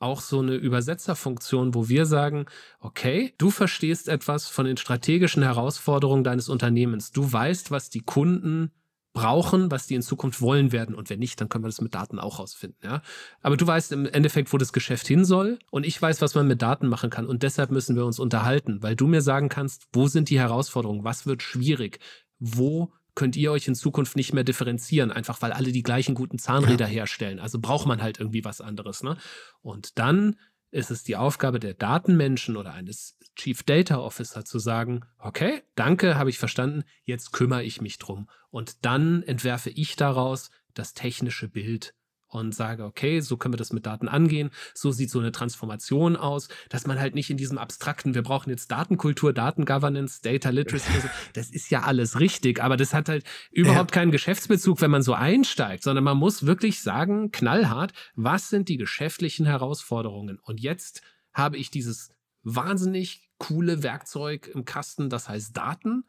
auch 0.00 0.20
so 0.20 0.40
eine 0.40 0.54
Übersetzerfunktion, 0.54 1.74
wo 1.74 1.88
wir 1.88 2.06
sagen, 2.06 2.46
okay, 2.78 3.34
du 3.38 3.50
verstehst 3.50 4.08
etwas 4.08 4.48
von 4.48 4.64
den 4.64 4.76
strategischen 4.76 5.42
Herausforderungen 5.42 6.24
deines 6.24 6.48
Unternehmens. 6.48 7.10
Du 7.10 7.30
weißt, 7.30 7.70
was 7.70 7.90
die 7.90 8.02
Kunden 8.02 8.72
brauchen, 9.18 9.70
was 9.70 9.86
die 9.86 9.94
in 9.94 10.02
Zukunft 10.02 10.40
wollen 10.40 10.72
werden. 10.72 10.94
Und 10.94 11.10
wenn 11.10 11.18
nicht, 11.18 11.40
dann 11.40 11.48
können 11.48 11.64
wir 11.64 11.68
das 11.68 11.80
mit 11.80 11.94
Daten 11.94 12.18
auch 12.18 12.38
rausfinden. 12.38 12.78
Ja? 12.82 13.02
Aber 13.42 13.56
du 13.56 13.66
weißt 13.66 13.92
im 13.92 14.06
Endeffekt, 14.06 14.52
wo 14.52 14.58
das 14.58 14.72
Geschäft 14.72 15.06
hin 15.06 15.24
soll. 15.24 15.58
Und 15.70 15.84
ich 15.84 16.00
weiß, 16.00 16.20
was 16.20 16.34
man 16.34 16.46
mit 16.46 16.62
Daten 16.62 16.88
machen 16.88 17.10
kann. 17.10 17.26
Und 17.26 17.42
deshalb 17.42 17.70
müssen 17.70 17.96
wir 17.96 18.04
uns 18.04 18.18
unterhalten, 18.18 18.82
weil 18.82 18.96
du 18.96 19.06
mir 19.06 19.22
sagen 19.22 19.48
kannst, 19.48 19.88
wo 19.92 20.08
sind 20.08 20.30
die 20.30 20.38
Herausforderungen? 20.38 21.04
Was 21.04 21.26
wird 21.26 21.42
schwierig? 21.42 21.98
Wo 22.38 22.92
könnt 23.14 23.36
ihr 23.36 23.50
euch 23.50 23.66
in 23.66 23.74
Zukunft 23.74 24.14
nicht 24.14 24.32
mehr 24.32 24.44
differenzieren, 24.44 25.10
einfach 25.10 25.42
weil 25.42 25.50
alle 25.50 25.72
die 25.72 25.82
gleichen 25.82 26.14
guten 26.14 26.38
Zahnräder 26.38 26.86
ja. 26.86 26.92
herstellen. 26.92 27.40
Also 27.40 27.58
braucht 27.58 27.84
man 27.84 28.00
halt 28.00 28.20
irgendwie 28.20 28.44
was 28.44 28.60
anderes. 28.60 29.02
Ne? 29.02 29.16
Und 29.60 29.98
dann 29.98 30.36
ist 30.70 30.90
es 30.90 31.02
die 31.02 31.16
Aufgabe 31.16 31.60
der 31.60 31.74
Datenmenschen 31.74 32.56
oder 32.56 32.74
eines 32.74 33.16
Chief 33.36 33.62
Data 33.62 33.98
Officer 33.98 34.44
zu 34.44 34.58
sagen, 34.58 35.02
okay, 35.18 35.62
danke, 35.74 36.16
habe 36.16 36.30
ich 36.30 36.38
verstanden, 36.38 36.84
jetzt 37.04 37.32
kümmere 37.32 37.62
ich 37.62 37.80
mich 37.80 37.98
drum. 37.98 38.28
Und 38.50 38.84
dann 38.84 39.22
entwerfe 39.22 39.70
ich 39.70 39.96
daraus 39.96 40.50
das 40.74 40.94
technische 40.94 41.48
Bild 41.48 41.94
und 42.28 42.54
sage, 42.54 42.84
okay, 42.84 43.20
so 43.20 43.36
können 43.36 43.54
wir 43.54 43.58
das 43.58 43.72
mit 43.72 43.86
Daten 43.86 44.08
angehen, 44.08 44.50
so 44.74 44.92
sieht 44.92 45.10
so 45.10 45.18
eine 45.18 45.32
Transformation 45.32 46.16
aus, 46.16 46.48
dass 46.68 46.86
man 46.86 47.00
halt 47.00 47.14
nicht 47.14 47.30
in 47.30 47.36
diesem 47.36 47.58
abstrakten, 47.58 48.14
wir 48.14 48.22
brauchen 48.22 48.50
jetzt 48.50 48.70
Datenkultur, 48.70 49.32
Datengovernance, 49.32 50.20
Data 50.22 50.50
Literacy, 50.50 50.92
also, 50.94 51.08
das 51.32 51.50
ist 51.50 51.70
ja 51.70 51.82
alles 51.82 52.20
richtig, 52.20 52.62
aber 52.62 52.76
das 52.76 52.94
hat 52.94 53.08
halt 53.08 53.24
überhaupt 53.50 53.90
ja. 53.94 54.00
keinen 54.00 54.12
Geschäftsbezug, 54.12 54.80
wenn 54.80 54.90
man 54.90 55.02
so 55.02 55.14
einsteigt, 55.14 55.82
sondern 55.82 56.04
man 56.04 56.16
muss 56.16 56.46
wirklich 56.46 56.80
sagen, 56.80 57.30
knallhart, 57.32 57.92
was 58.14 58.48
sind 58.50 58.68
die 58.68 58.76
geschäftlichen 58.76 59.46
Herausforderungen? 59.46 60.38
Und 60.42 60.60
jetzt 60.60 61.02
habe 61.32 61.56
ich 61.56 61.70
dieses 61.70 62.10
wahnsinnig 62.42 63.28
coole 63.38 63.82
Werkzeug 63.82 64.48
im 64.48 64.64
Kasten, 64.64 65.08
das 65.08 65.28
heißt 65.28 65.56
Daten. 65.56 66.04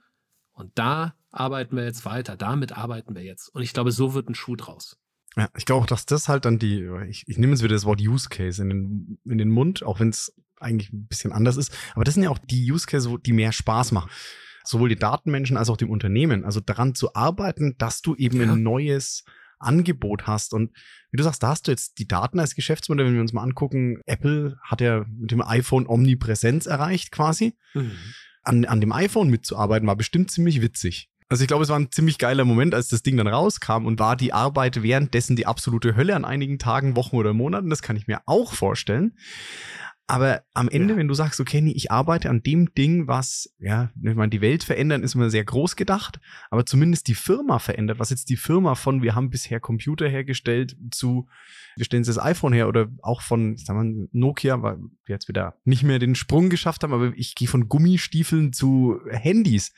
Und 0.51 0.71
da 0.75 1.15
arbeiten 1.31 1.75
wir 1.75 1.85
jetzt 1.85 2.05
weiter, 2.05 2.35
damit 2.35 2.77
arbeiten 2.77 3.15
wir 3.15 3.23
jetzt. 3.23 3.49
Und 3.49 3.61
ich 3.61 3.73
glaube, 3.73 3.91
so 3.91 4.13
wird 4.13 4.29
ein 4.29 4.35
Schuh 4.35 4.55
draus. 4.55 4.97
Ja, 5.39 5.49
ich 5.57 5.65
glaube 5.65 5.83
auch, 5.83 5.87
dass 5.87 6.05
das 6.05 6.27
halt 6.27 6.45
dann 6.45 6.59
die, 6.59 6.87
ich, 7.07 7.23
ich 7.27 7.37
nehme 7.37 7.53
jetzt 7.53 7.63
wieder 7.63 7.75
das 7.75 7.85
Wort 7.85 8.01
Use 8.01 8.29
Case 8.29 8.61
in 8.61 8.69
den, 8.69 9.19
in 9.25 9.37
den 9.37 9.49
Mund, 9.49 9.83
auch 9.83 9.99
wenn 9.99 10.09
es 10.09 10.33
eigentlich 10.59 10.91
ein 10.91 11.07
bisschen 11.07 11.31
anders 11.31 11.57
ist. 11.57 11.75
Aber 11.95 12.03
das 12.03 12.13
sind 12.13 12.23
ja 12.23 12.29
auch 12.29 12.37
die 12.37 12.71
Use 12.71 12.85
Case, 12.85 13.09
die 13.25 13.33
mehr 13.33 13.51
Spaß 13.51 13.91
machen. 13.91 14.09
Sowohl 14.65 14.89
die 14.89 14.97
Datenmenschen 14.97 15.57
als 15.57 15.69
auch 15.69 15.77
dem 15.77 15.89
Unternehmen. 15.89 16.43
Also 16.43 16.59
daran 16.59 16.93
zu 16.93 17.15
arbeiten, 17.15 17.75
dass 17.77 18.01
du 18.01 18.15
eben 18.15 18.41
ja. 18.41 18.51
ein 18.51 18.61
neues 18.61 19.23
Angebot 19.57 20.27
hast. 20.27 20.53
Und 20.53 20.71
wie 21.11 21.17
du 21.17 21.23
sagst, 21.23 21.43
da 21.43 21.49
hast 21.49 21.67
du 21.67 21.71
jetzt 21.71 21.97
die 21.99 22.07
Daten 22.07 22.39
als 22.39 22.55
Geschäftsmodell. 22.55 23.05
Wenn 23.05 23.13
wir 23.13 23.21
uns 23.21 23.33
mal 23.33 23.43
angucken, 23.43 24.01
Apple 24.05 24.57
hat 24.63 24.81
ja 24.81 25.05
mit 25.09 25.31
dem 25.31 25.41
iPhone 25.41 25.87
Omnipräsenz 25.87 26.65
erreicht 26.65 27.11
quasi. 27.11 27.55
Mhm. 27.73 27.91
An, 28.43 28.65
an 28.65 28.81
dem 28.81 28.91
iPhone 28.91 29.29
mitzuarbeiten 29.29 29.87
war 29.87 29.95
bestimmt 29.95 30.31
ziemlich 30.31 30.61
witzig. 30.61 31.08
Also 31.29 31.43
ich 31.43 31.47
glaube, 31.47 31.63
es 31.63 31.69
war 31.69 31.79
ein 31.79 31.91
ziemlich 31.91 32.17
geiler 32.17 32.43
Moment, 32.43 32.73
als 32.73 32.87
das 32.87 33.03
Ding 33.03 33.15
dann 33.15 33.27
rauskam 33.27 33.85
und 33.85 33.99
war 33.99 34.15
die 34.15 34.33
Arbeit 34.33 34.81
währenddessen 34.81 35.35
die 35.35 35.45
absolute 35.45 35.95
Hölle 35.95 36.15
an 36.15 36.25
einigen 36.25 36.57
Tagen, 36.57 36.95
Wochen 36.95 37.17
oder 37.17 37.33
Monaten. 37.33 37.69
Das 37.69 37.83
kann 37.83 37.95
ich 37.95 38.07
mir 38.07 38.21
auch 38.25 38.53
vorstellen. 38.53 39.13
Aber 40.07 40.41
am 40.55 40.69
Ende, 40.69 40.95
ja. 40.95 40.97
wenn 40.97 41.07
du 41.07 41.13
sagst, 41.13 41.39
okay, 41.39 41.61
nee, 41.61 41.71
ich 41.71 41.91
arbeite 41.91 42.31
an 42.31 42.41
dem 42.41 42.73
Ding, 42.73 43.05
was, 43.05 43.53
ja, 43.59 43.91
wenn 43.93 44.17
man 44.17 44.31
die 44.31 44.41
Welt 44.41 44.63
verändern, 44.63 45.03
ist 45.03 45.13
immer 45.13 45.29
sehr 45.29 45.45
groß 45.45 45.75
gedacht, 45.75 46.19
aber 46.49 46.65
zumindest 46.65 47.07
die 47.07 47.13
Firma 47.13 47.59
verändert, 47.59 47.99
was 47.99 48.09
jetzt 48.09 48.31
die 48.31 48.35
Firma 48.35 48.73
von, 48.73 49.03
wir 49.03 49.13
haben 49.13 49.29
bisher 49.29 49.59
Computer 49.59 50.09
hergestellt, 50.09 50.75
zu, 50.89 51.27
wir 51.75 51.85
stellen 51.85 52.01
jetzt 52.01 52.07
das 52.07 52.17
iPhone 52.17 52.53
her 52.53 52.67
oder 52.67 52.87
auch 53.03 53.21
von, 53.21 53.55
sagen 53.57 53.99
wir, 53.99 54.07
Nokia, 54.11 54.63
weil 54.63 54.79
wir 55.05 55.13
jetzt 55.13 55.27
wieder 55.27 55.59
nicht 55.63 55.83
mehr 55.83 55.99
den 55.99 56.15
Sprung 56.15 56.49
geschafft 56.49 56.81
haben, 56.81 56.93
aber 56.93 57.13
ich 57.15 57.35
gehe 57.35 57.47
von 57.47 57.69
Gummistiefeln 57.69 58.51
zu 58.51 58.99
Handys. 59.11 59.73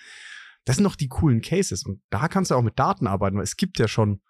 Das 0.65 0.76
sind 0.76 0.86
doch 0.86 0.95
die 0.95 1.08
coolen 1.08 1.41
Cases. 1.41 1.84
Und 1.86 2.02
da 2.10 2.28
kannst 2.28 2.52
du 2.52 2.56
auch 2.56 2.62
mit 2.62 2.78
Daten 2.78 3.08
arbeiten, 3.08 3.38
weil 3.38 3.43
es 3.43 3.58
gibt 3.58 3.80
ja 3.80 3.88
schon 3.88 4.21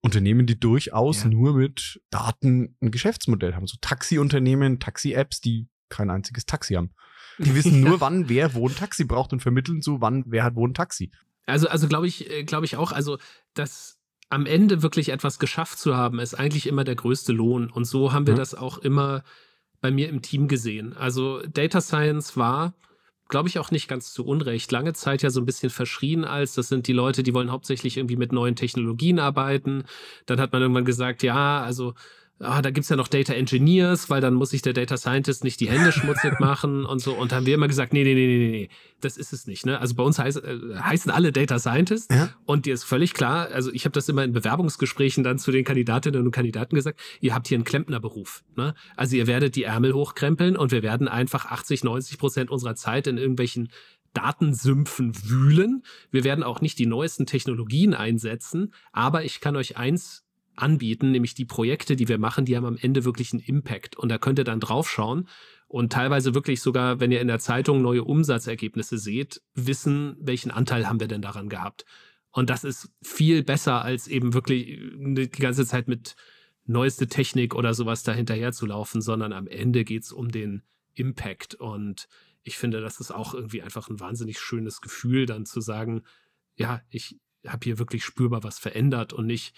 Unternehmen, 0.00 0.46
die 0.46 0.58
durchaus 0.58 1.24
ja. 1.24 1.30
nur 1.30 1.54
mit 1.54 2.00
Daten 2.10 2.76
ein 2.80 2.90
Geschäftsmodell 2.90 3.54
haben. 3.54 3.66
So 3.66 3.78
Taxi-Unternehmen, 3.80 4.78
Taxi-Apps, 4.78 5.40
die 5.40 5.68
kein 5.88 6.10
einziges 6.10 6.46
Taxi 6.46 6.74
haben. 6.74 6.94
Die 7.38 7.54
wissen 7.54 7.80
nur, 7.82 8.00
wann 8.00 8.28
wer 8.28 8.54
wo 8.54 8.68
ein 8.68 8.74
Taxi 8.74 9.04
braucht 9.04 9.32
und 9.32 9.40
vermitteln 9.40 9.82
so, 9.82 10.00
wann 10.00 10.24
wer 10.26 10.44
hat 10.44 10.54
wo 10.54 10.66
ein 10.66 10.74
Taxi. 10.74 11.10
Also, 11.46 11.68
also 11.68 11.88
glaube 11.88 12.06
ich, 12.06 12.30
äh, 12.30 12.44
glaube 12.44 12.66
ich 12.66 12.76
auch, 12.76 12.92
also 12.92 13.18
das 13.54 13.98
am 14.28 14.46
Ende 14.46 14.82
wirklich 14.82 15.08
etwas 15.08 15.38
geschafft 15.38 15.78
zu 15.78 15.96
haben, 15.96 16.18
ist 16.18 16.34
eigentlich 16.34 16.66
immer 16.66 16.84
der 16.84 16.94
größte 16.94 17.32
Lohn. 17.32 17.70
Und 17.70 17.86
so 17.86 18.12
haben 18.12 18.26
wir 18.26 18.34
ja. 18.34 18.38
das 18.38 18.54
auch 18.54 18.78
immer 18.78 19.24
bei 19.80 19.90
mir 19.90 20.08
im 20.08 20.22
Team 20.22 20.48
gesehen. 20.48 20.96
Also 20.96 21.40
Data 21.46 21.80
Science 21.80 22.36
war 22.36 22.74
glaube 23.28 23.48
ich, 23.48 23.58
auch 23.58 23.70
nicht 23.70 23.88
ganz 23.88 24.12
zu 24.12 24.24
Unrecht, 24.24 24.72
lange 24.72 24.94
Zeit 24.94 25.22
ja 25.22 25.30
so 25.30 25.40
ein 25.40 25.46
bisschen 25.46 25.70
verschrien 25.70 26.24
als, 26.24 26.54
das 26.54 26.68
sind 26.68 26.86
die 26.86 26.92
Leute, 26.92 27.22
die 27.22 27.34
wollen 27.34 27.52
hauptsächlich 27.52 27.96
irgendwie 27.98 28.16
mit 28.16 28.32
neuen 28.32 28.56
Technologien 28.56 29.18
arbeiten. 29.18 29.84
Dann 30.26 30.40
hat 30.40 30.52
man 30.52 30.62
irgendwann 30.62 30.84
gesagt, 30.86 31.22
ja, 31.22 31.62
also 31.62 31.94
ah, 32.40 32.62
da 32.62 32.70
gibt's 32.70 32.88
ja 32.88 32.96
noch 32.96 33.08
Data 33.08 33.32
Engineers, 33.32 34.10
weil 34.10 34.20
dann 34.20 34.34
muss 34.34 34.50
sich 34.50 34.62
der 34.62 34.72
Data 34.72 34.96
Scientist 34.96 35.44
nicht 35.44 35.60
die 35.60 35.68
Hände 35.68 35.92
schmutzig 35.92 36.32
machen 36.40 36.84
und 36.84 37.00
so. 37.00 37.14
Und 37.14 37.32
haben 37.32 37.46
wir 37.46 37.54
immer 37.54 37.68
gesagt, 37.68 37.92
nee, 37.92 38.04
nee, 38.04 38.14
nee, 38.14 38.26
nee, 38.26 38.50
nee, 38.50 38.68
das 39.00 39.16
ist 39.16 39.32
es 39.32 39.46
nicht. 39.46 39.66
Ne? 39.66 39.78
Also 39.78 39.94
bei 39.94 40.02
uns 40.02 40.18
heiß, 40.18 40.36
äh, 40.36 40.58
heißen 40.80 41.10
alle 41.10 41.32
Data 41.32 41.58
Scientists 41.58 42.14
ja. 42.14 42.30
und 42.44 42.66
dir 42.66 42.74
ist 42.74 42.84
völlig 42.84 43.14
klar, 43.14 43.48
also 43.52 43.72
ich 43.72 43.84
habe 43.84 43.92
das 43.92 44.08
immer 44.08 44.24
in 44.24 44.32
Bewerbungsgesprächen 44.32 45.24
dann 45.24 45.38
zu 45.38 45.50
den 45.50 45.64
Kandidatinnen 45.64 46.24
und 46.24 46.30
Kandidaten 46.30 46.74
gesagt, 46.74 47.00
ihr 47.20 47.34
habt 47.34 47.48
hier 47.48 47.56
einen 47.56 47.64
Klempnerberuf. 47.64 48.44
Ne? 48.56 48.74
Also 48.96 49.16
ihr 49.16 49.26
werdet 49.26 49.56
die 49.56 49.64
Ärmel 49.64 49.94
hochkrempeln 49.94 50.56
und 50.56 50.72
wir 50.72 50.82
werden 50.82 51.08
einfach 51.08 51.46
80, 51.46 51.84
90 51.84 52.18
Prozent 52.18 52.50
unserer 52.50 52.74
Zeit 52.74 53.06
in 53.06 53.18
irgendwelchen 53.18 53.70
Datensümpfen 54.14 55.12
wühlen. 55.28 55.82
Wir 56.10 56.24
werden 56.24 56.42
auch 56.42 56.60
nicht 56.60 56.78
die 56.78 56.86
neuesten 56.86 57.26
Technologien 57.26 57.94
einsetzen, 57.94 58.72
aber 58.92 59.24
ich 59.24 59.40
kann 59.40 59.54
euch 59.54 59.76
eins 59.76 60.24
anbieten, 60.58 61.10
nämlich 61.10 61.34
die 61.34 61.44
Projekte, 61.44 61.96
die 61.96 62.08
wir 62.08 62.18
machen, 62.18 62.44
die 62.44 62.56
haben 62.56 62.66
am 62.66 62.76
Ende 62.76 63.04
wirklich 63.04 63.32
einen 63.32 63.42
Impact. 63.42 63.96
Und 63.96 64.08
da 64.08 64.18
könnt 64.18 64.38
ihr 64.38 64.44
dann 64.44 64.60
draufschauen 64.60 65.28
und 65.68 65.92
teilweise 65.92 66.34
wirklich 66.34 66.60
sogar, 66.62 67.00
wenn 67.00 67.12
ihr 67.12 67.20
in 67.20 67.28
der 67.28 67.38
Zeitung 67.38 67.82
neue 67.82 68.04
Umsatzergebnisse 68.04 68.98
seht, 68.98 69.42
wissen, 69.54 70.16
welchen 70.18 70.50
Anteil 70.50 70.88
haben 70.88 71.00
wir 71.00 71.08
denn 71.08 71.22
daran 71.22 71.48
gehabt. 71.48 71.84
Und 72.30 72.50
das 72.50 72.64
ist 72.64 72.90
viel 73.02 73.42
besser, 73.42 73.82
als 73.82 74.06
eben 74.06 74.34
wirklich 74.34 74.68
äh, 74.68 75.26
die 75.26 75.42
ganze 75.42 75.66
Zeit 75.66 75.88
mit 75.88 76.16
neueste 76.64 77.06
Technik 77.06 77.54
oder 77.54 77.74
sowas 77.74 78.02
dahinterher 78.02 78.52
zu 78.52 78.66
laufen, 78.66 79.00
sondern 79.00 79.32
am 79.32 79.46
Ende 79.46 79.84
geht 79.84 80.04
es 80.04 80.12
um 80.12 80.30
den 80.30 80.62
Impact. 80.94 81.54
Und 81.54 82.08
ich 82.42 82.56
finde, 82.56 82.80
das 82.80 83.00
ist 83.00 83.10
auch 83.10 83.34
irgendwie 83.34 83.62
einfach 83.62 83.88
ein 83.88 84.00
wahnsinnig 84.00 84.38
schönes 84.38 84.80
Gefühl, 84.80 85.26
dann 85.26 85.46
zu 85.46 85.60
sagen, 85.60 86.02
ja, 86.56 86.82
ich 86.90 87.18
habe 87.46 87.64
hier 87.64 87.78
wirklich 87.78 88.04
spürbar 88.04 88.42
was 88.42 88.58
verändert 88.58 89.12
und 89.12 89.26
nicht, 89.26 89.54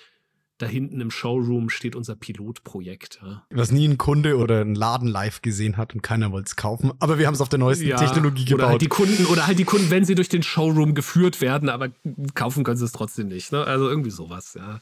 da 0.60 0.66
hinten 0.66 1.00
im 1.00 1.10
Showroom 1.10 1.70
steht 1.70 1.96
unser 1.96 2.16
Pilotprojekt. 2.16 3.20
Ja. 3.22 3.44
Was 3.50 3.70
nie 3.70 3.88
ein 3.88 3.98
Kunde 3.98 4.36
oder 4.36 4.60
ein 4.60 4.74
Laden 4.74 5.08
live 5.08 5.42
gesehen 5.42 5.76
hat 5.76 5.94
und 5.94 6.02
keiner 6.02 6.32
wollte 6.32 6.48
es 6.48 6.56
kaufen. 6.56 6.92
Aber 6.98 7.18
wir 7.18 7.26
haben 7.26 7.34
es 7.34 7.40
auf 7.40 7.48
der 7.48 7.58
neuesten 7.58 7.88
ja, 7.88 7.96
Technologie 7.96 8.44
gebaut. 8.44 8.60
Oder 8.60 8.68
halt 8.70 8.82
die 8.82 8.88
Kunden, 8.88 9.26
oder 9.26 9.46
halt 9.46 9.58
die 9.58 9.64
Kunden, 9.64 9.90
wenn 9.90 10.04
sie 10.04 10.14
durch 10.14 10.28
den 10.28 10.42
Showroom 10.42 10.94
geführt 10.94 11.40
werden, 11.40 11.68
aber 11.68 11.88
kaufen 12.34 12.64
können 12.64 12.76
sie 12.76 12.84
es 12.84 12.92
trotzdem 12.92 13.28
nicht. 13.28 13.52
Ne? 13.52 13.64
Also 13.64 13.88
irgendwie 13.88 14.10
sowas, 14.10 14.54
ja. 14.54 14.80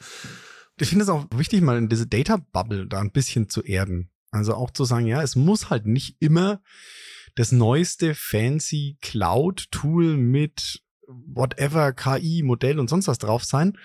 Ich 0.81 0.89
finde 0.89 1.05
es 1.05 1.09
auch 1.09 1.27
wichtig, 1.35 1.61
mal 1.63 1.79
in 1.79 1.89
diese 1.89 2.07
Data 2.07 2.39
Bubble 2.53 2.87
da 2.87 3.01
ein 3.01 3.11
bisschen 3.11 3.49
zu 3.49 3.63
erden. 3.63 4.11
Also 4.31 4.55
auch 4.55 4.71
zu 4.71 4.85
sagen, 4.85 5.07
ja, 5.07 5.23
es 5.23 5.37
muss 5.37 5.71
halt 5.71 5.87
nicht 5.87 6.17
immer 6.21 6.61
das 7.35 7.53
neueste 7.53 8.15
fancy 8.15 8.97
Cloud-Tool 9.01 10.17
mit 10.17 10.83
whatever 11.07 11.93
KI, 11.93 12.43
Modell 12.43 12.79
und 12.79 12.91
sonst 12.91 13.09
was 13.09 13.19
drauf 13.19 13.45
sein, 13.45 13.79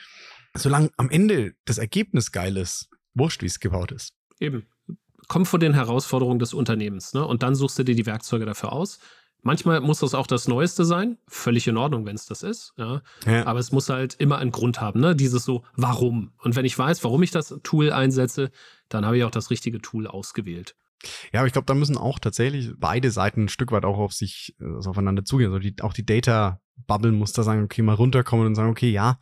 solange 0.55 0.89
am 0.97 1.09
Ende 1.09 1.55
das 1.65 1.77
Ergebnis 1.77 2.31
geil 2.31 2.57
ist, 2.57 2.89
wurscht, 3.13 3.41
wie 3.41 3.47
es 3.47 3.59
gebaut 3.59 3.91
ist. 3.91 4.13
Eben. 4.39 4.67
Komm 5.27 5.45
vor 5.45 5.59
den 5.59 5.73
Herausforderungen 5.73 6.39
des 6.39 6.53
Unternehmens, 6.53 7.13
ne? 7.13 7.25
Und 7.25 7.43
dann 7.43 7.55
suchst 7.55 7.79
du 7.79 7.83
dir 7.83 7.95
die 7.95 8.05
Werkzeuge 8.05 8.45
dafür 8.45 8.73
aus. 8.73 8.99
Manchmal 9.41 9.81
muss 9.81 9.99
das 9.99 10.13
auch 10.13 10.27
das 10.27 10.47
Neueste 10.47 10.85
sein. 10.85 11.17
Völlig 11.27 11.67
in 11.67 11.75
Ordnung, 11.75 12.05
wenn 12.05 12.15
es 12.15 12.25
das 12.25 12.43
ist. 12.43 12.73
Ja. 12.77 13.01
ja. 13.25 13.45
Aber 13.45 13.59
es 13.59 13.73
muss 13.73 13.89
halt 13.89 14.15
immer 14.15 14.37
einen 14.37 14.51
Grund 14.51 14.79
haben. 14.79 15.01
Ne? 15.01 15.17
Dieses 15.17 15.43
so, 15.43 15.63
warum? 15.75 16.31
Und 16.39 16.55
wenn 16.55 16.63
ich 16.63 16.77
weiß, 16.77 17.03
warum 17.03 17.21
ich 17.23 17.31
das 17.31 17.53
Tool 17.61 17.91
einsetze, 17.91 18.51
dann 18.87 19.05
habe 19.05 19.17
ich 19.17 19.25
auch 19.25 19.31
das 19.31 19.49
richtige 19.49 19.81
Tool 19.81 20.07
ausgewählt. 20.07 20.75
Ja, 21.33 21.41
aber 21.41 21.47
ich 21.47 21.53
glaube, 21.53 21.65
da 21.65 21.73
müssen 21.73 21.97
auch 21.97 22.19
tatsächlich 22.19 22.71
beide 22.77 23.11
Seiten 23.11 23.43
ein 23.43 23.49
Stück 23.49 23.73
weit 23.73 23.83
auch 23.83 23.97
auf 23.97 24.13
sich 24.13 24.55
also 24.59 24.91
aufeinander 24.91 25.25
zugehen. 25.25 25.51
Also 25.51 25.59
die, 25.59 25.75
auch 25.81 25.93
die 25.93 26.05
Data 26.05 26.61
Bubble 26.87 27.11
muss 27.11 27.33
da 27.33 27.43
sagen, 27.43 27.63
okay, 27.63 27.81
mal 27.81 27.95
runterkommen 27.95 28.47
und 28.47 28.55
sagen, 28.55 28.69
okay, 28.69 28.91
ja, 28.91 29.19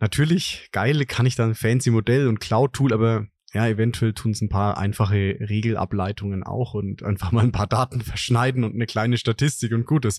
natürlich, 0.00 0.68
geil, 0.72 1.04
kann 1.06 1.26
ich 1.26 1.36
da 1.36 1.44
ein 1.44 1.54
fancy 1.54 1.90
Modell 1.90 2.28
und 2.28 2.40
Cloud-Tool, 2.40 2.92
aber 2.92 3.26
ja, 3.52 3.66
eventuell 3.66 4.12
tun 4.12 4.32
es 4.32 4.42
ein 4.42 4.48
paar 4.48 4.76
einfache 4.76 5.38
Regelableitungen 5.40 6.42
auch 6.42 6.74
und 6.74 7.02
einfach 7.02 7.32
mal 7.32 7.44
ein 7.44 7.52
paar 7.52 7.66
Daten 7.66 8.00
verschneiden 8.02 8.64
und 8.64 8.74
eine 8.74 8.86
kleine 8.86 9.16
Statistik 9.16 9.72
und 9.72 9.86
gutes. 9.86 10.18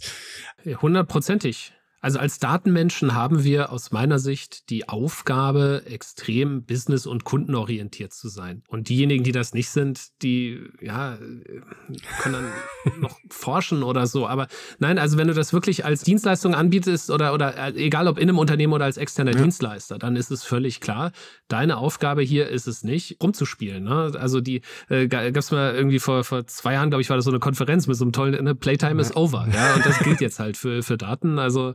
Hundertprozentig. 0.82 1.74
Also 2.00 2.20
als 2.20 2.40
Datenmenschen 2.40 3.16
haben 3.16 3.44
wir 3.44 3.72
aus 3.72 3.92
meiner 3.92 4.20
Sicht 4.20 4.70
die 4.70 4.88
Aufgabe, 4.88 5.84
extrem 5.86 6.64
business- 6.64 7.08
und 7.08 7.24
kundenorientiert 7.24 8.14
zu 8.14 8.30
sein. 8.30 8.64
Und 8.68 8.90
diejenigen, 8.90 9.24
die 9.24 9.32
das 9.32 9.54
nicht 9.54 9.70
sind, 9.70 10.22
die 10.22 10.62
ja 10.80 11.18
können 12.20 12.36
dann 12.86 13.00
noch 13.02 13.18
forschen 13.30 13.84
oder 13.84 14.06
so. 14.06 14.28
Aber 14.28 14.48
nein, 14.80 15.00
also 15.00 15.18
wenn 15.18 15.28
du 15.28 15.34
das 15.34 15.54
wirklich 15.54 15.86
als 15.86 16.04
Dienstleistung 16.04 16.54
anbietest 16.54 17.10
oder, 17.10 17.34
oder 17.34 17.58
äh, 17.58 17.74
egal 17.74 18.08
ob 18.08 18.18
in 18.18 18.30
einem 18.30 18.38
Unternehmen 18.38 18.74
oder 18.74 18.86
als 18.86 18.98
externer 18.98 19.34
ja. 19.34 19.42
Dienstleister, 19.42 19.98
dann 19.98 20.16
ist 20.16 20.32
es 20.32 20.44
völlig 20.44 20.82
klar, 20.82 21.12
deine 21.48 21.78
Aufgabe 21.78 22.22
hier 22.22 22.48
ist 22.48 22.68
es 22.68 22.84
nicht, 22.84 23.18
rumzuspielen. 23.22 23.84
Ne? 23.84 24.12
Also 24.20 24.40
die 24.40 24.62
äh, 24.90 25.08
gab 25.08 25.36
es 25.36 25.52
mal 25.52 25.74
irgendwie 25.74 26.00
vor, 26.00 26.24
vor 26.24 26.46
zwei 26.46 26.74
Jahren, 26.74 26.90
glaube 26.90 27.02
ich, 27.02 27.10
war 27.10 27.18
das 27.18 27.26
so 27.26 27.32
eine 27.32 27.40
Konferenz 27.40 27.88
mit 27.88 27.98
so 27.98 28.06
einem 28.06 28.12
tollen 28.12 28.44
ne, 28.44 28.56
Playtime 28.56 28.96
ja. 28.96 29.02
is 29.02 29.16
over. 29.16 29.48
Ja, 29.54 29.76
und 29.76 29.86
das 29.86 30.00
gilt 30.00 30.22
jetzt 30.22 30.40
halt 30.40 30.58
für, 30.58 30.84
für 30.84 30.98
Daten. 30.98 31.40
Also 31.40 31.74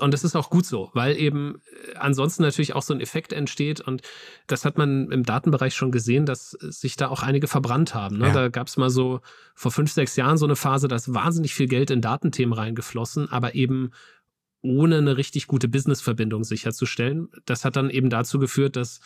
und 0.00 0.14
das 0.14 0.24
ist 0.24 0.36
auch 0.36 0.50
gut 0.50 0.66
so, 0.66 0.90
weil 0.94 1.16
eben 1.16 1.56
äh, 1.56 1.96
ansonsten 1.96 2.42
natürlich 2.42 2.74
auch 2.74 2.82
so 2.82 2.94
ein 2.94 3.00
Effekt 3.00 3.32
entsteht. 3.32 3.80
Und 3.80 4.02
das 4.46 4.64
hat 4.64 4.78
man 4.78 5.10
im 5.10 5.24
Datenbereich 5.24 5.74
schon 5.74 5.92
gesehen, 5.92 6.26
dass 6.26 6.50
sich 6.50 6.96
da 6.96 7.08
auch 7.08 7.22
einige 7.22 7.48
verbrannt 7.48 7.94
haben. 7.94 8.18
Ne? 8.18 8.28
Ja. 8.28 8.32
Da 8.32 8.48
gab 8.48 8.68
es 8.68 8.76
mal 8.76 8.90
so 8.90 9.20
vor 9.54 9.70
fünf, 9.70 9.92
sechs 9.92 10.16
Jahren 10.16 10.38
so 10.38 10.46
eine 10.46 10.56
Phase, 10.56 10.88
da 10.88 10.96
ist 10.96 11.12
wahnsinnig 11.12 11.54
viel 11.54 11.68
Geld 11.68 11.90
in 11.90 12.00
Datenthemen 12.00 12.54
reingeflossen, 12.54 13.30
aber 13.30 13.54
eben 13.54 13.90
ohne 14.62 14.98
eine 14.98 15.16
richtig 15.16 15.48
gute 15.48 15.68
Businessverbindung 15.68 16.44
sicherzustellen. 16.44 17.28
Das 17.44 17.64
hat 17.64 17.76
dann 17.76 17.90
eben 17.90 18.10
dazu 18.10 18.38
geführt, 18.38 18.76
dass 18.76 19.00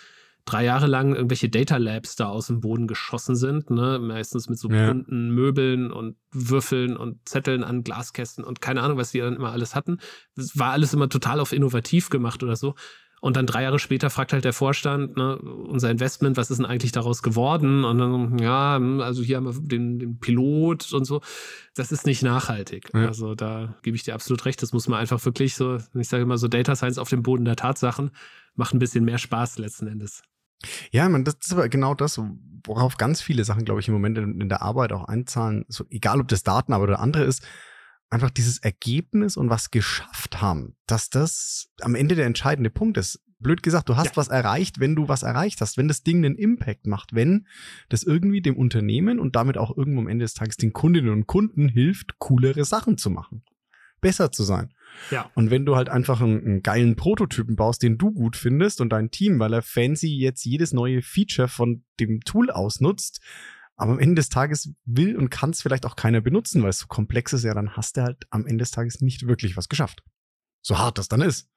drei 0.47 0.65
Jahre 0.65 0.87
lang 0.87 1.15
irgendwelche 1.15 1.49
Data 1.49 1.77
Labs 1.77 2.17
da 2.17 2.29
aus 2.29 2.47
dem 2.47 2.61
Boden 2.61 2.87
geschossen 2.87 3.37
sind, 3.37 3.69
ne? 3.71 3.99
meistens 3.99 4.49
mit 4.49 4.59
so 4.59 4.71
ja. 4.71 4.87
bunten 4.87 5.31
Möbeln 5.31 5.91
und 5.93 6.17
Würfeln 6.31 6.97
und 6.97 7.29
Zetteln 7.29 7.65
an 7.65 7.83
Glaskästen 7.83 8.45
und 8.45 8.61
keine 8.61 8.81
Ahnung, 8.81 8.97
was 8.97 9.11
die 9.11 9.19
dann 9.19 9.37
immer 9.37 9.53
alles 9.53 9.75
hatten. 9.75 9.99
Das 10.37 10.59
war 10.59 10.71
alles 10.71 10.95
immer 10.95 11.09
total 11.09 11.41
auf 11.41 11.53
innovativ 11.53 12.09
gemacht 12.09 12.43
oder 12.43 12.57
so. 12.57 12.75
Und 13.21 13.37
dann 13.37 13.47
drei 13.47 13.63
Jahre 13.63 13.79
später 13.79 14.11
fragt 14.11 14.33
halt 14.33 14.45
der 14.45 14.53
Vorstand, 14.53 15.17
ne, 15.17 15.37
unser 15.39 15.91
Investment, 15.91 16.37
was 16.37 16.51
ist 16.51 16.59
denn 16.59 16.67
eigentlich 16.67 16.93
daraus 16.93 17.23
geworden? 17.23 17.85
Und 17.85 17.99
dann, 17.99 18.39
ja, 18.39 18.79
also 19.01 19.23
hier 19.23 19.39
haben 19.39 19.47
wir 19.47 19.61
den, 19.61 19.99
den 19.99 20.19
Pilot 20.21 20.93
und 20.93 21.07
so. 21.07 21.23
Das 21.75 21.93
ist 21.93 22.07
nicht 22.07 22.23
nachhaltig. 22.23 22.91
Ja. 22.95 23.07
Also 23.07 23.35
da 23.35 23.75
gebe 23.83 23.97
ich 23.97 24.05
dir 24.05 24.15
absolut 24.15 24.45
recht. 24.45 24.63
Das 24.63 24.73
muss 24.73 24.87
man 24.87 25.01
einfach 25.01 25.25
wirklich 25.25 25.55
so, 25.55 25.79
ich 25.95 26.09
sage 26.09 26.23
immer 26.23 26.39
so 26.39 26.47
Data 26.47 26.77
Science 26.77 26.99
auf 26.99 27.09
dem 27.09 27.23
Boden 27.23 27.47
der 27.47 27.57
Tatsachen, 27.57 28.11
macht 28.55 28.75
ein 28.75 28.79
bisschen 28.79 29.05
mehr 29.05 29.19
Spaß 29.19 29.59
letzten 29.59 29.87
Endes. 29.87 30.23
Ja, 30.91 31.09
man, 31.09 31.25
das 31.25 31.37
ist 31.43 31.53
aber 31.53 31.69
genau 31.69 31.95
das, 31.95 32.21
worauf 32.65 32.97
ganz 32.97 33.21
viele 33.21 33.45
Sachen, 33.45 33.65
glaube 33.65 33.81
ich, 33.81 33.89
im 33.89 33.95
Moment 33.95 34.19
in, 34.19 34.41
in 34.41 34.49
der 34.49 34.63
Arbeit 34.63 34.93
auch 34.93 35.05
einzahlen. 35.05 35.65
So, 35.69 35.85
egal, 35.91 36.21
ob 36.21 36.29
das 36.29 36.43
Datenarbeit 36.43 36.89
oder 36.89 37.01
andere 37.01 37.25
ist, 37.25 37.47
einfach 38.11 38.31
dieses 38.31 38.59
Ergebnis 38.59 39.37
und 39.37 39.51
was 39.51 39.71
geschafft 39.71 40.41
haben, 40.41 40.77
dass 40.87 41.11
das 41.11 41.69
am 41.81 41.95
Ende 41.95 42.15
der 42.15 42.27
entscheidende 42.27 42.71
Punkt 42.71 42.99
ist. 42.99 43.21
Blöd 43.39 43.63
gesagt, 43.63 43.89
du 43.91 43.97
hast 43.97 44.07
ja. 44.07 44.17
was 44.17 44.29
erreicht, 44.29 44.81
wenn 44.81 44.97
du 44.97 45.09
was 45.09 45.23
erreicht 45.23 45.61
hast, 45.61 45.77
wenn 45.77 45.89
das 45.89 46.03
Ding 46.03 46.25
einen 46.25 46.37
Impact 46.37 46.87
macht, 46.87 47.15
wenn 47.15 47.47
das 47.91 48.03
irgendwie 48.03 48.41
dem 48.41 48.57
Unternehmen 48.57 49.19
und 49.19 49.37
damit 49.37 49.59
auch 49.59 49.77
irgendwo 49.77 50.01
am 50.01 50.09
Ende 50.09 50.25
des 50.25 50.33
Tages 50.33 50.57
den 50.57 50.73
Kundinnen 50.73 51.13
und 51.13 51.27
Kunden 51.27 51.69
hilft, 51.69 52.19
coolere 52.19 52.65
Sachen 52.65 52.97
zu 52.97 53.11
machen, 53.11 53.45
besser 54.01 54.33
zu 54.33 54.43
sein. 54.43 54.73
Ja. 55.11 55.31
Und 55.35 55.51
wenn 55.51 55.67
du 55.67 55.77
halt 55.77 55.89
einfach 55.89 56.21
einen, 56.21 56.45
einen, 56.45 56.63
geilen 56.63 56.97
Prototypen 56.97 57.57
baust, 57.57 57.83
den 57.83 57.99
du 57.99 58.13
gut 58.13 58.37
findest 58.37 58.81
und 58.81 58.91
dein 58.91 59.11
Team, 59.11 59.39
weil 59.39 59.53
er 59.53 59.63
fancy 59.63 60.09
jetzt 60.09 60.45
jedes 60.45 60.73
neue 60.73 61.03
Feature 61.03 61.49
von 61.49 61.85
dem 62.01 62.21
Tool 62.23 62.51
ausnutzt, 62.51 63.21
aber 63.77 63.93
am 63.93 63.99
Ende 63.99 64.17
des 64.17 64.31
Tages 64.31 64.73
will 64.85 65.17
und 65.17 65.31
kann 65.31 65.51
es 65.51 65.63
vielleicht 65.63 65.85
auch 65.85 65.97
keiner 65.97 66.21
benutzen, 66.21 66.63
weil 66.63 66.71
es 66.71 66.79
so 66.79 66.87
komplex 66.87 67.33
ist, 67.33 67.45
ja, 67.45 67.55
dann 67.55 67.77
hast 67.77 67.97
du 67.97 68.03
halt 68.03 68.27
am 68.31 68.47
Ende 68.47 68.63
des 68.63 68.71
Tages 68.71 69.01
nicht 69.01 69.27
wirklich 69.27 69.57
was 69.57 69.69
geschafft. 69.69 70.03
So 70.63 70.79
hart 70.79 70.99
das 70.99 71.09
dann 71.09 71.21
ist. 71.21 71.49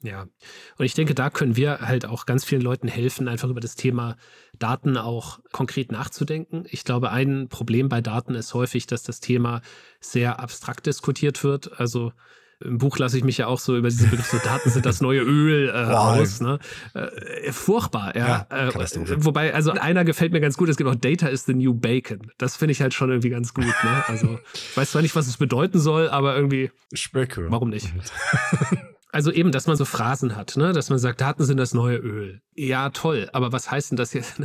Ja, 0.00 0.28
und 0.76 0.84
ich 0.84 0.94
denke, 0.94 1.14
da 1.14 1.28
können 1.28 1.56
wir 1.56 1.80
halt 1.80 2.06
auch 2.06 2.24
ganz 2.24 2.44
vielen 2.44 2.62
Leuten 2.62 2.86
helfen, 2.86 3.26
einfach 3.26 3.48
über 3.48 3.58
das 3.58 3.74
Thema 3.74 4.16
Daten 4.56 4.96
auch 4.96 5.40
konkret 5.50 5.90
nachzudenken. 5.90 6.66
Ich 6.70 6.84
glaube, 6.84 7.10
ein 7.10 7.48
Problem 7.48 7.88
bei 7.88 8.00
Daten 8.00 8.36
ist 8.36 8.54
häufig, 8.54 8.86
dass 8.86 9.02
das 9.02 9.18
Thema 9.18 9.60
sehr 10.00 10.38
abstrakt 10.38 10.86
diskutiert 10.86 11.42
wird. 11.42 11.80
Also 11.80 12.12
im 12.60 12.78
Buch 12.78 12.98
lasse 12.98 13.16
ich 13.16 13.24
mich 13.24 13.38
ja 13.38 13.46
auch 13.46 13.60
so 13.60 13.76
über 13.76 13.88
diese 13.88 14.08
Begriff, 14.08 14.26
so 14.26 14.38
Daten 14.38 14.70
sind 14.70 14.84
das 14.84 15.00
neue 15.00 15.20
Öl 15.20 15.68
äh, 15.68 15.72
aus. 15.72 16.40
Ne? 16.40 16.58
Äh, 16.94 17.52
furchtbar, 17.52 18.16
ja. 18.16 18.46
ja 18.50 18.68
äh, 18.68 19.24
wobei, 19.24 19.54
also 19.54 19.72
einer 19.72 20.04
gefällt 20.04 20.32
mir 20.32 20.40
ganz 20.40 20.56
gut, 20.56 20.68
es 20.68 20.76
gibt 20.76 20.90
auch 20.90 20.96
Data 20.96 21.28
is 21.28 21.44
the 21.44 21.54
new 21.54 21.74
bacon. 21.74 22.32
Das 22.36 22.56
finde 22.56 22.72
ich 22.72 22.80
halt 22.80 22.94
schon 22.94 23.10
irgendwie 23.10 23.30
ganz 23.30 23.54
gut. 23.54 23.64
Ne? 23.64 24.04
Also 24.08 24.38
ich 24.54 24.76
weiß 24.76 24.90
zwar 24.90 25.02
nicht, 25.02 25.14
was 25.14 25.28
es 25.28 25.36
bedeuten 25.36 25.78
soll, 25.78 26.08
aber 26.08 26.34
irgendwie. 26.34 26.70
Spöcke. 26.92 27.46
Warum 27.50 27.70
nicht? 27.70 27.92
Also 29.10 29.32
eben, 29.32 29.52
dass 29.52 29.66
man 29.66 29.76
so 29.76 29.86
Phrasen 29.86 30.36
hat, 30.36 30.58
ne? 30.58 30.74
dass 30.74 30.90
man 30.90 30.98
sagt, 30.98 31.22
Daten 31.22 31.42
sind 31.42 31.56
das 31.56 31.72
neue 31.72 31.96
Öl. 31.96 32.42
Ja, 32.54 32.90
toll, 32.90 33.30
aber 33.32 33.52
was 33.52 33.70
heißt 33.70 33.90
denn 33.90 33.96
das 33.96 34.12
jetzt? 34.12 34.42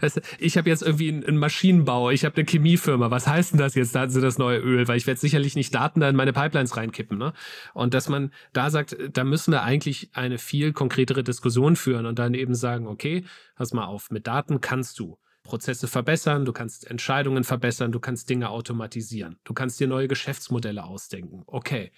ich 0.38 0.58
habe 0.58 0.68
jetzt 0.68 0.82
irgendwie 0.82 1.10
einen 1.10 1.36
Maschinenbau, 1.36 2.10
ich 2.10 2.24
habe 2.24 2.36
eine 2.36 2.44
Chemiefirma, 2.44 3.12
was 3.12 3.28
heißt 3.28 3.52
denn 3.52 3.60
das 3.60 3.76
jetzt, 3.76 3.94
Daten 3.94 4.10
sind 4.10 4.22
das 4.22 4.36
neue 4.36 4.58
Öl? 4.58 4.88
Weil 4.88 4.96
ich 4.96 5.06
werde 5.06 5.20
sicherlich 5.20 5.54
nicht 5.54 5.72
Daten 5.72 6.00
da 6.00 6.08
in 6.08 6.16
meine 6.16 6.32
Pipelines 6.32 6.76
reinkippen. 6.76 7.18
Ne? 7.18 7.34
Und 7.72 7.94
dass 7.94 8.08
man 8.08 8.32
da 8.52 8.68
sagt, 8.70 8.96
da 9.12 9.22
müssen 9.22 9.52
wir 9.52 9.62
eigentlich 9.62 10.10
eine 10.12 10.38
viel 10.38 10.72
konkretere 10.72 11.22
Diskussion 11.22 11.76
führen 11.76 12.06
und 12.06 12.18
dann 12.18 12.34
eben 12.34 12.56
sagen, 12.56 12.88
okay, 12.88 13.24
pass 13.54 13.72
mal 13.72 13.84
auf, 13.84 14.10
mit 14.10 14.26
Daten 14.26 14.60
kannst 14.60 14.98
du 14.98 15.18
Prozesse 15.44 15.86
verbessern, 15.86 16.44
du 16.44 16.52
kannst 16.52 16.90
Entscheidungen 16.90 17.44
verbessern, 17.44 17.92
du 17.92 18.00
kannst 18.00 18.28
Dinge 18.28 18.48
automatisieren, 18.48 19.36
du 19.44 19.52
kannst 19.52 19.78
dir 19.78 19.86
neue 19.86 20.08
Geschäftsmodelle 20.08 20.82
ausdenken. 20.82 21.44
Okay, 21.46 21.92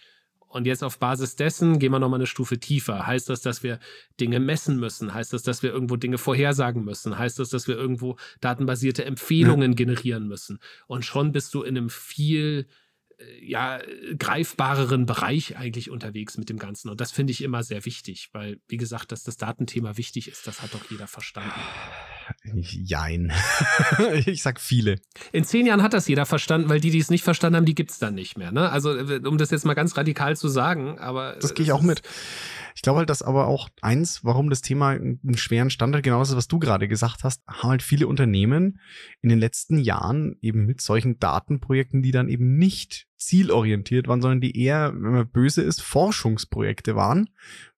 und 0.48 0.66
jetzt 0.66 0.84
auf 0.84 0.98
Basis 0.98 1.36
dessen 1.36 1.78
gehen 1.78 1.92
wir 1.92 1.98
nochmal 1.98 2.18
eine 2.18 2.26
Stufe 2.26 2.58
tiefer. 2.58 3.06
Heißt 3.06 3.28
das, 3.28 3.42
dass 3.42 3.62
wir 3.62 3.78
Dinge 4.20 4.40
messen 4.40 4.78
müssen? 4.78 5.12
Heißt 5.12 5.32
das, 5.32 5.42
dass 5.42 5.62
wir 5.62 5.70
irgendwo 5.70 5.96
Dinge 5.96 6.18
vorhersagen 6.18 6.84
müssen? 6.84 7.18
Heißt 7.18 7.38
das, 7.38 7.50
dass 7.50 7.68
wir 7.68 7.76
irgendwo 7.76 8.16
datenbasierte 8.40 9.04
Empfehlungen 9.04 9.72
ja. 9.72 9.76
generieren 9.76 10.28
müssen? 10.28 10.58
Und 10.86 11.04
schon 11.04 11.32
bist 11.32 11.52
du 11.54 11.62
in 11.62 11.76
einem 11.76 11.90
viel 11.90 12.66
äh, 13.18 13.44
ja, 13.44 13.80
greifbareren 14.18 15.06
Bereich 15.06 15.56
eigentlich 15.56 15.90
unterwegs 15.90 16.38
mit 16.38 16.48
dem 16.48 16.58
Ganzen. 16.58 16.90
Und 16.90 17.00
das 17.00 17.12
finde 17.12 17.32
ich 17.32 17.42
immer 17.42 17.62
sehr 17.62 17.84
wichtig, 17.84 18.30
weil, 18.32 18.60
wie 18.68 18.76
gesagt, 18.76 19.12
dass 19.12 19.24
das 19.24 19.36
Datenthema 19.36 19.96
wichtig 19.96 20.28
ist, 20.28 20.46
das 20.46 20.62
hat 20.62 20.74
doch 20.74 20.90
jeder 20.90 21.06
verstanden. 21.06 21.50
Jein. 22.54 23.32
ich 24.26 24.42
sag 24.42 24.60
viele. 24.60 24.96
In 25.32 25.44
zehn 25.44 25.66
Jahren 25.66 25.82
hat 25.82 25.92
das 25.92 26.08
jeder 26.08 26.26
verstanden, 26.26 26.68
weil 26.68 26.80
die, 26.80 26.90
die 26.90 26.98
es 26.98 27.10
nicht 27.10 27.24
verstanden 27.24 27.56
haben, 27.56 27.64
die 27.64 27.74
gibt 27.74 27.90
es 27.90 27.98
dann 27.98 28.14
nicht 28.14 28.38
mehr. 28.38 28.52
Ne? 28.52 28.70
Also, 28.70 28.96
äh, 28.96 29.20
um 29.24 29.38
das 29.38 29.50
jetzt 29.50 29.64
mal 29.64 29.74
ganz 29.74 29.96
radikal 29.96 30.36
zu 30.36 30.48
sagen, 30.48 30.98
aber. 30.98 31.36
Das 31.40 31.54
gehe 31.54 31.64
ich 31.64 31.72
auch 31.72 31.82
mit. 31.82 32.02
Ich 32.74 32.82
glaube 32.82 32.98
halt, 32.98 33.10
dass 33.10 33.22
aber 33.22 33.46
auch 33.46 33.70
eins, 33.80 34.22
warum 34.22 34.50
das 34.50 34.60
Thema 34.60 34.90
einen 34.90 35.36
schweren 35.36 35.70
Standard, 35.70 36.02
genau 36.02 36.18
das, 36.18 36.36
was 36.36 36.46
du 36.46 36.58
gerade 36.58 36.88
gesagt 36.88 37.24
hast, 37.24 37.42
haben 37.48 37.70
halt 37.70 37.82
viele 37.82 38.06
Unternehmen 38.06 38.80
in 39.22 39.30
den 39.30 39.38
letzten 39.38 39.78
Jahren 39.78 40.36
eben 40.42 40.66
mit 40.66 40.82
solchen 40.82 41.18
Datenprojekten, 41.18 42.02
die 42.02 42.10
dann 42.10 42.28
eben 42.28 42.58
nicht 42.58 43.06
zielorientiert 43.16 44.08
waren, 44.08 44.20
sondern 44.20 44.40
die 44.40 44.60
eher, 44.60 44.92
wenn 44.94 45.12
man 45.12 45.28
böse 45.28 45.62
ist, 45.62 45.82
Forschungsprojekte 45.82 46.96
waren. 46.96 47.30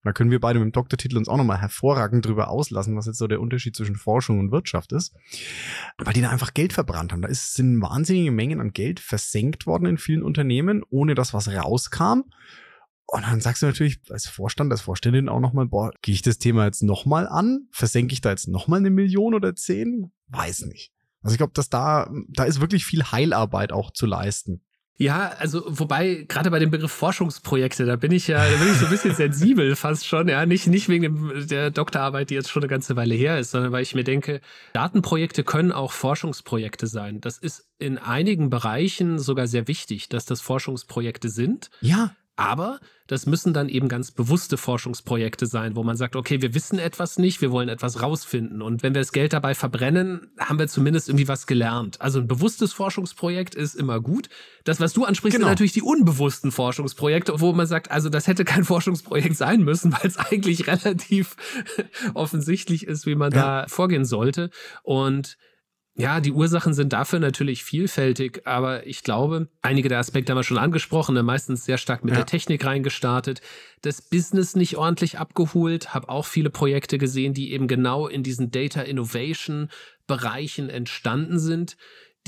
Da 0.02 0.12
können 0.12 0.30
wir 0.30 0.40
beide 0.40 0.58
mit 0.58 0.66
dem 0.66 0.72
Doktortitel 0.72 1.16
uns 1.16 1.28
auch 1.28 1.36
nochmal 1.36 1.60
hervorragend 1.60 2.24
drüber 2.26 2.48
auslassen, 2.48 2.96
was 2.96 3.06
jetzt 3.06 3.18
so 3.18 3.26
der 3.26 3.40
Unterschied 3.40 3.76
zwischen 3.76 3.96
Forschung 3.96 4.40
und 4.40 4.52
Wirtschaft 4.52 4.92
ist. 4.92 5.14
Weil 5.98 6.14
die 6.14 6.22
da 6.22 6.30
einfach 6.30 6.54
Geld 6.54 6.72
verbrannt 6.72 7.12
haben. 7.12 7.22
Da 7.22 7.28
ist, 7.28 7.54
sind 7.54 7.80
wahnsinnige 7.80 8.30
Mengen 8.30 8.60
an 8.60 8.72
Geld 8.72 9.00
versenkt 9.00 9.66
worden 9.66 9.86
in 9.86 9.98
vielen 9.98 10.22
Unternehmen, 10.22 10.82
ohne 10.88 11.14
dass 11.14 11.34
was 11.34 11.48
rauskam. 11.48 12.22
Und 13.06 13.22
dann 13.22 13.40
sagst 13.40 13.62
du 13.62 13.66
natürlich 13.66 14.00
als 14.10 14.26
Vorstand, 14.28 14.70
als 14.70 14.82
Vorständin 14.82 15.28
auch 15.28 15.40
nochmal, 15.40 15.66
boah, 15.66 15.92
gehe 16.02 16.14
ich 16.14 16.22
das 16.22 16.38
Thema 16.38 16.66
jetzt 16.66 16.82
nochmal 16.82 17.26
an? 17.26 17.68
Versenke 17.70 18.12
ich 18.12 18.20
da 18.20 18.30
jetzt 18.30 18.48
nochmal 18.48 18.80
eine 18.80 18.90
Million 18.90 19.34
oder 19.34 19.54
zehn? 19.54 20.12
Weiß 20.28 20.66
nicht. 20.66 20.92
Also 21.22 21.34
ich 21.34 21.38
glaube, 21.38 21.54
dass 21.54 21.70
da, 21.70 22.10
da 22.28 22.44
ist 22.44 22.60
wirklich 22.60 22.84
viel 22.84 23.04
Heilarbeit 23.04 23.72
auch 23.72 23.92
zu 23.92 24.06
leisten. 24.06 24.62
Ja, 25.00 25.28
also 25.38 25.62
wobei 25.66 26.26
gerade 26.26 26.50
bei 26.50 26.58
dem 26.58 26.72
Begriff 26.72 26.90
Forschungsprojekte, 26.90 27.86
da 27.86 27.94
bin 27.94 28.10
ich 28.10 28.26
ja, 28.26 28.38
da 28.38 28.56
bin 28.56 28.72
ich 28.72 28.78
so 28.78 28.86
ein 28.86 28.90
bisschen 28.90 29.14
sensibel 29.14 29.76
fast 29.76 30.06
schon, 30.08 30.28
ja, 30.28 30.44
nicht 30.44 30.66
nicht 30.66 30.88
wegen 30.88 31.02
dem, 31.02 31.46
der 31.46 31.70
Doktorarbeit, 31.70 32.30
die 32.30 32.34
jetzt 32.34 32.50
schon 32.50 32.64
eine 32.64 32.68
ganze 32.68 32.96
Weile 32.96 33.14
her 33.14 33.38
ist, 33.38 33.52
sondern 33.52 33.70
weil 33.70 33.82
ich 33.82 33.94
mir 33.94 34.02
denke, 34.02 34.40
Datenprojekte 34.72 35.44
können 35.44 35.70
auch 35.70 35.92
Forschungsprojekte 35.92 36.88
sein. 36.88 37.20
Das 37.20 37.38
ist 37.38 37.68
in 37.78 37.96
einigen 37.96 38.50
Bereichen 38.50 39.20
sogar 39.20 39.46
sehr 39.46 39.68
wichtig, 39.68 40.08
dass 40.08 40.24
das 40.24 40.40
Forschungsprojekte 40.40 41.28
sind. 41.28 41.70
Ja. 41.80 42.16
Aber 42.38 42.78
das 43.08 43.26
müssen 43.26 43.52
dann 43.52 43.68
eben 43.68 43.88
ganz 43.88 44.12
bewusste 44.12 44.56
Forschungsprojekte 44.56 45.46
sein, 45.46 45.74
wo 45.74 45.82
man 45.82 45.96
sagt, 45.96 46.14
okay, 46.14 46.40
wir 46.40 46.54
wissen 46.54 46.78
etwas 46.78 47.18
nicht, 47.18 47.40
wir 47.40 47.50
wollen 47.50 47.68
etwas 47.68 48.00
rausfinden. 48.00 48.62
Und 48.62 48.84
wenn 48.84 48.94
wir 48.94 49.00
das 49.00 49.10
Geld 49.10 49.32
dabei 49.32 49.56
verbrennen, 49.56 50.30
haben 50.38 50.60
wir 50.60 50.68
zumindest 50.68 51.08
irgendwie 51.08 51.26
was 51.26 51.48
gelernt. 51.48 52.00
Also 52.00 52.20
ein 52.20 52.28
bewusstes 52.28 52.72
Forschungsprojekt 52.72 53.56
ist 53.56 53.74
immer 53.74 54.00
gut. 54.00 54.28
Das, 54.62 54.78
was 54.78 54.92
du 54.92 55.04
ansprichst, 55.04 55.36
genau. 55.36 55.46
sind 55.46 55.52
natürlich 55.52 55.72
die 55.72 55.82
unbewussten 55.82 56.52
Forschungsprojekte, 56.52 57.40
wo 57.40 57.52
man 57.52 57.66
sagt, 57.66 57.90
also 57.90 58.08
das 58.08 58.28
hätte 58.28 58.44
kein 58.44 58.62
Forschungsprojekt 58.64 59.36
sein 59.36 59.64
müssen, 59.64 59.92
weil 59.92 60.06
es 60.06 60.16
eigentlich 60.16 60.66
relativ 60.68 61.34
offensichtlich 62.14 62.86
ist, 62.86 63.04
wie 63.04 63.16
man 63.16 63.32
ja. 63.32 63.62
da 63.62 63.68
vorgehen 63.68 64.04
sollte. 64.04 64.50
Und 64.84 65.36
ja, 65.98 66.20
die 66.20 66.30
Ursachen 66.30 66.74
sind 66.74 66.92
dafür 66.92 67.18
natürlich 67.18 67.64
vielfältig, 67.64 68.46
aber 68.46 68.86
ich 68.86 69.02
glaube, 69.02 69.48
einige 69.62 69.88
der 69.88 69.98
Aspekte 69.98 70.30
haben 70.30 70.38
wir 70.38 70.44
schon 70.44 70.56
angesprochen, 70.56 71.14
ne, 71.14 71.24
meistens 71.24 71.64
sehr 71.64 71.76
stark 71.76 72.04
mit 72.04 72.12
ja. 72.14 72.18
der 72.18 72.26
Technik 72.26 72.64
reingestartet, 72.64 73.40
das 73.82 74.00
Business 74.00 74.54
nicht 74.54 74.76
ordentlich 74.76 75.18
abgeholt, 75.18 75.94
habe 75.94 76.08
auch 76.08 76.24
viele 76.24 76.50
Projekte 76.50 76.98
gesehen, 76.98 77.34
die 77.34 77.52
eben 77.52 77.66
genau 77.66 78.06
in 78.06 78.22
diesen 78.22 78.52
Data 78.52 78.80
Innovation 78.80 79.70
Bereichen 80.06 80.70
entstanden 80.70 81.40
sind, 81.40 81.76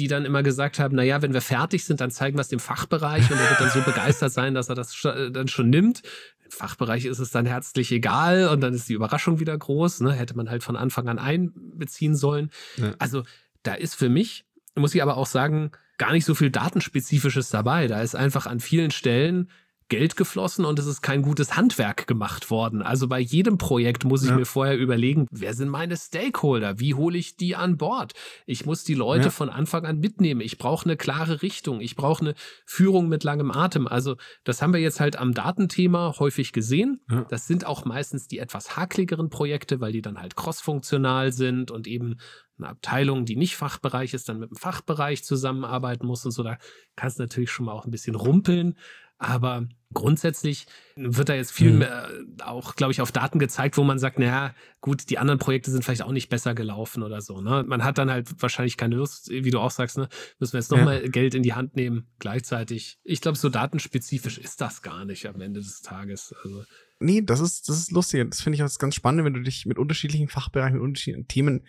die 0.01 0.09
dann 0.09 0.25
immer 0.25 0.43
gesagt 0.43 0.79
haben, 0.79 0.97
na 0.97 1.03
ja, 1.03 1.23
wenn 1.23 1.33
wir 1.33 1.41
fertig 1.41 1.85
sind, 1.85 2.01
dann 2.01 2.11
zeigen 2.11 2.37
wir 2.37 2.43
es 2.43 2.49
dem 2.49 2.59
Fachbereich 2.59 3.31
und 3.31 3.39
er 3.39 3.51
wird 3.51 3.61
dann 3.61 3.71
so 3.71 3.83
begeistert 3.83 4.33
sein, 4.33 4.55
dass 4.55 4.69
er 4.69 4.75
das 4.75 5.05
äh, 5.05 5.31
dann 5.31 5.47
schon 5.47 5.71
nimmt. 5.71 6.03
Im 6.45 6.51
Fachbereich 6.51 7.05
ist 7.05 7.21
es 7.21 7.31
dann 7.31 7.47
herzlich 7.47 7.93
egal 7.93 8.49
und 8.49 8.61
dann 8.63 8.75
ist 8.75 8.89
die 8.89 8.95
Überraschung 8.95 9.39
wieder 9.39 9.57
groß, 9.57 10.01
ne? 10.01 10.13
hätte 10.13 10.37
man 10.37 10.51
halt 10.51 10.65
von 10.65 10.77
Anfang 10.77 11.09
an 11.09 11.19
einbeziehen 11.19 12.17
sollen. 12.17 12.51
Ja. 12.77 12.95
Also 12.99 13.23
da 13.63 13.75
ist 13.75 13.95
für 13.95 14.09
mich, 14.09 14.45
muss 14.75 14.95
ich 14.95 15.03
aber 15.03 15.17
auch 15.17 15.27
sagen, 15.27 15.73
gar 15.99 16.13
nicht 16.13 16.25
so 16.25 16.35
viel 16.35 16.51
Datenspezifisches 16.51 17.51
dabei. 17.51 17.87
Da 17.87 18.01
ist 18.01 18.15
einfach 18.15 18.47
an 18.47 18.61
vielen 18.61 18.91
Stellen 18.91 19.51
Geld 19.91 20.17
geflossen 20.17 20.65
und 20.65 20.79
es 20.79 20.87
ist 20.87 21.03
kein 21.03 21.21
gutes 21.21 21.57
Handwerk 21.57 22.07
gemacht 22.07 22.51
worden. 22.51 22.81
Also 22.81 23.09
bei 23.09 23.21
jedem 23.21 23.59
Projekt 23.59 24.05
muss 24.05 24.23
ich 24.23 24.31
ja. 24.31 24.37
mir 24.37 24.47
vorher 24.47 24.79
überlegen, 24.79 25.27
wer 25.31 25.53
sind 25.53 25.69
meine 25.69 25.97
Stakeholder? 25.97 26.81
Wie 26.81 26.95
hole 26.95 27.19
ich 27.19 27.37
die 27.37 27.57
an 27.57 27.77
Bord? 27.77 28.15
Ich 28.47 28.65
muss 28.65 28.85
die 28.85 28.95
Leute 28.95 29.25
ja. 29.25 29.31
von 29.31 29.51
Anfang 29.51 29.85
an 29.85 29.99
mitnehmen. 29.99 30.41
Ich 30.41 30.57
brauche 30.57 30.87
eine 30.87 30.97
klare 30.97 31.43
Richtung. 31.43 31.81
Ich 31.81 31.97
brauche 31.97 32.23
eine 32.23 32.35
Führung 32.65 33.09
mit 33.09 33.25
langem 33.25 33.51
Atem. 33.51 33.87
Also 33.87 34.17
das 34.45 34.63
haben 34.63 34.73
wir 34.73 34.81
jetzt 34.81 35.01
halt 35.01 35.17
am 35.17 35.35
Datenthema 35.35 36.15
häufig 36.19 36.53
gesehen. 36.53 37.03
Ja. 37.11 37.27
Das 37.29 37.47
sind 37.47 37.67
auch 37.67 37.85
meistens 37.85 38.29
die 38.29 38.39
etwas 38.39 38.77
hakligeren 38.77 39.29
Projekte, 39.29 39.81
weil 39.81 39.93
die 39.93 40.03
dann 40.03 40.19
halt 40.19 40.37
crossfunktional 40.37 41.33
sind 41.33 41.71
und 41.71 41.87
eben 41.87 42.17
eine 42.59 42.69
Abteilung, 42.69 43.25
die 43.25 43.37
nicht 43.37 43.57
Fachbereich 43.57 44.15
ist, 44.15 44.29
dann 44.29 44.39
mit 44.39 44.51
dem 44.51 44.57
Fachbereich 44.57 45.25
zusammenarbeiten 45.25 46.07
muss 46.07 46.25
und 46.25 46.31
so. 46.31 46.43
Da 46.43 46.59
kann 46.95 47.09
es 47.09 47.19
natürlich 47.19 47.51
schon 47.51 47.67
mal 47.67 47.73
auch 47.73 47.87
ein 47.87 47.91
bisschen 47.91 48.15
rumpeln. 48.15 48.77
Aber 49.23 49.69
grundsätzlich 49.93 50.67
wird 50.97 51.29
da 51.29 51.35
jetzt 51.35 51.53
viel 51.53 51.73
mhm. 51.73 51.79
mehr 51.81 52.09
auch, 52.43 52.75
glaube 52.75 52.93
ich, 52.93 53.03
auf 53.03 53.13
Daten 53.13 53.39
gezeigt, 53.39 53.77
wo 53.77 53.85
man 53.85 53.99
sagt, 53.99 54.19
naja, 54.19 54.55
gut, 54.81 55.11
die 55.11 55.19
anderen 55.19 55.39
Projekte 55.39 55.71
sind 55.71 55.85
vielleicht 55.85 56.03
auch 56.03 56.13
nicht 56.13 56.31
besser 56.31 56.55
gelaufen 56.55 57.03
oder 57.03 57.21
so. 57.21 57.43
Ne? 57.43 57.63
Man 57.67 57.85
hat 57.85 57.99
dann 57.99 58.11
halt 58.11 58.31
wahrscheinlich 58.41 58.79
keine 58.79 58.97
Lust, 58.97 59.29
wie 59.29 59.51
du 59.51 59.61
auch 59.61 59.71
sagst, 59.71 59.99
ne? 59.99 60.09
müssen 60.39 60.55
wir 60.55 60.61
jetzt 60.61 60.71
nochmal 60.71 61.03
ja. 61.03 61.09
Geld 61.09 61.35
in 61.35 61.43
die 61.43 61.53
Hand 61.53 61.77
nehmen 61.77 62.07
gleichzeitig. 62.19 62.99
Ich 63.05 63.21
glaube, 63.21 63.37
so 63.37 63.51
datenspezifisch 63.51 64.39
ist 64.39 64.63
das 64.63 64.81
gar 64.81 65.05
nicht 65.05 65.27
am 65.27 65.41
Ende 65.43 65.61
des 65.61 65.83
Tages. 65.83 66.35
Also 66.43 66.65
Nee, 67.03 67.23
das 67.23 67.41
ist, 67.41 67.69
das 67.69 67.79
ist 67.79 67.93
lustig. 67.93 68.27
Das 68.31 68.43
finde 68.43 68.57
ich 68.57 68.63
auch 68.63 68.79
ganz 68.79 68.95
spannend, 68.95 69.25
wenn 69.25 69.33
du 69.35 69.41
dich 69.41 69.65
mit 69.65 69.79
unterschiedlichen 69.79 70.29
Fachbereichen, 70.29 70.75
mit 70.75 70.83
unterschiedlichen 70.83 71.29
Themen, 71.29 71.67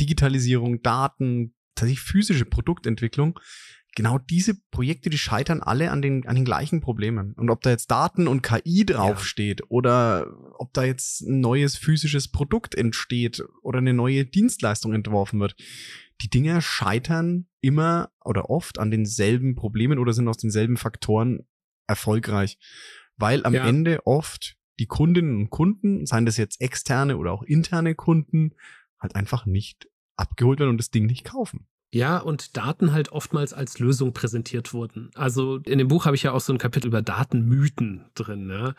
Digitalisierung, 0.00 0.82
Daten, 0.82 1.54
tatsächlich 1.74 2.00
physische 2.00 2.44
Produktentwicklung, 2.44 3.38
genau 3.94 4.18
diese 4.18 4.54
Projekte, 4.70 5.10
die 5.10 5.18
scheitern 5.18 5.60
alle 5.60 5.90
an 5.90 6.02
den, 6.02 6.26
an 6.26 6.34
den 6.34 6.44
gleichen 6.44 6.80
Problemen. 6.80 7.32
Und 7.34 7.50
ob 7.50 7.62
da 7.62 7.70
jetzt 7.70 7.90
Daten 7.90 8.26
und 8.26 8.42
KI 8.42 8.84
draufsteht 8.84 9.60
ja. 9.60 9.66
oder 9.68 10.26
ob 10.58 10.72
da 10.72 10.84
jetzt 10.84 11.22
ein 11.22 11.40
neues 11.40 11.76
physisches 11.76 12.28
Produkt 12.28 12.74
entsteht 12.74 13.42
oder 13.62 13.78
eine 13.78 13.94
neue 13.94 14.24
Dienstleistung 14.24 14.94
entworfen 14.94 15.40
wird, 15.40 15.56
die 16.20 16.30
Dinge 16.30 16.60
scheitern 16.62 17.46
immer 17.60 18.10
oder 18.24 18.50
oft 18.50 18.78
an 18.78 18.90
denselben 18.90 19.54
Problemen 19.54 19.98
oder 19.98 20.12
sind 20.12 20.28
aus 20.28 20.38
denselben 20.38 20.76
Faktoren 20.76 21.46
erfolgreich. 21.86 22.58
Weil 23.16 23.44
am 23.44 23.54
ja. 23.54 23.66
Ende 23.66 24.06
oft 24.06 24.56
die 24.80 24.86
Kundinnen 24.86 25.36
und 25.36 25.50
Kunden, 25.50 26.06
seien 26.06 26.26
das 26.26 26.36
jetzt 26.36 26.60
externe 26.60 27.16
oder 27.16 27.32
auch 27.32 27.42
interne 27.42 27.94
Kunden, 27.94 28.54
halt 28.98 29.14
einfach 29.14 29.46
nicht 29.46 29.88
abgeholt 30.16 30.58
werden 30.58 30.70
und 30.70 30.78
das 30.78 30.90
Ding 30.90 31.06
nicht 31.06 31.24
kaufen. 31.24 31.66
Ja, 31.94 32.18
und 32.18 32.56
Daten 32.56 32.92
halt 32.92 33.12
oftmals 33.12 33.52
als 33.52 33.78
Lösung 33.78 34.12
präsentiert 34.12 34.74
wurden. 34.74 35.10
Also 35.14 35.58
in 35.58 35.78
dem 35.78 35.86
Buch 35.86 36.06
habe 36.06 36.16
ich 36.16 36.24
ja 36.24 36.32
auch 36.32 36.40
so 36.40 36.52
ein 36.52 36.58
Kapitel 36.58 36.88
über 36.88 37.02
Datenmythen 37.02 38.06
drin, 38.16 38.48
ne? 38.48 38.74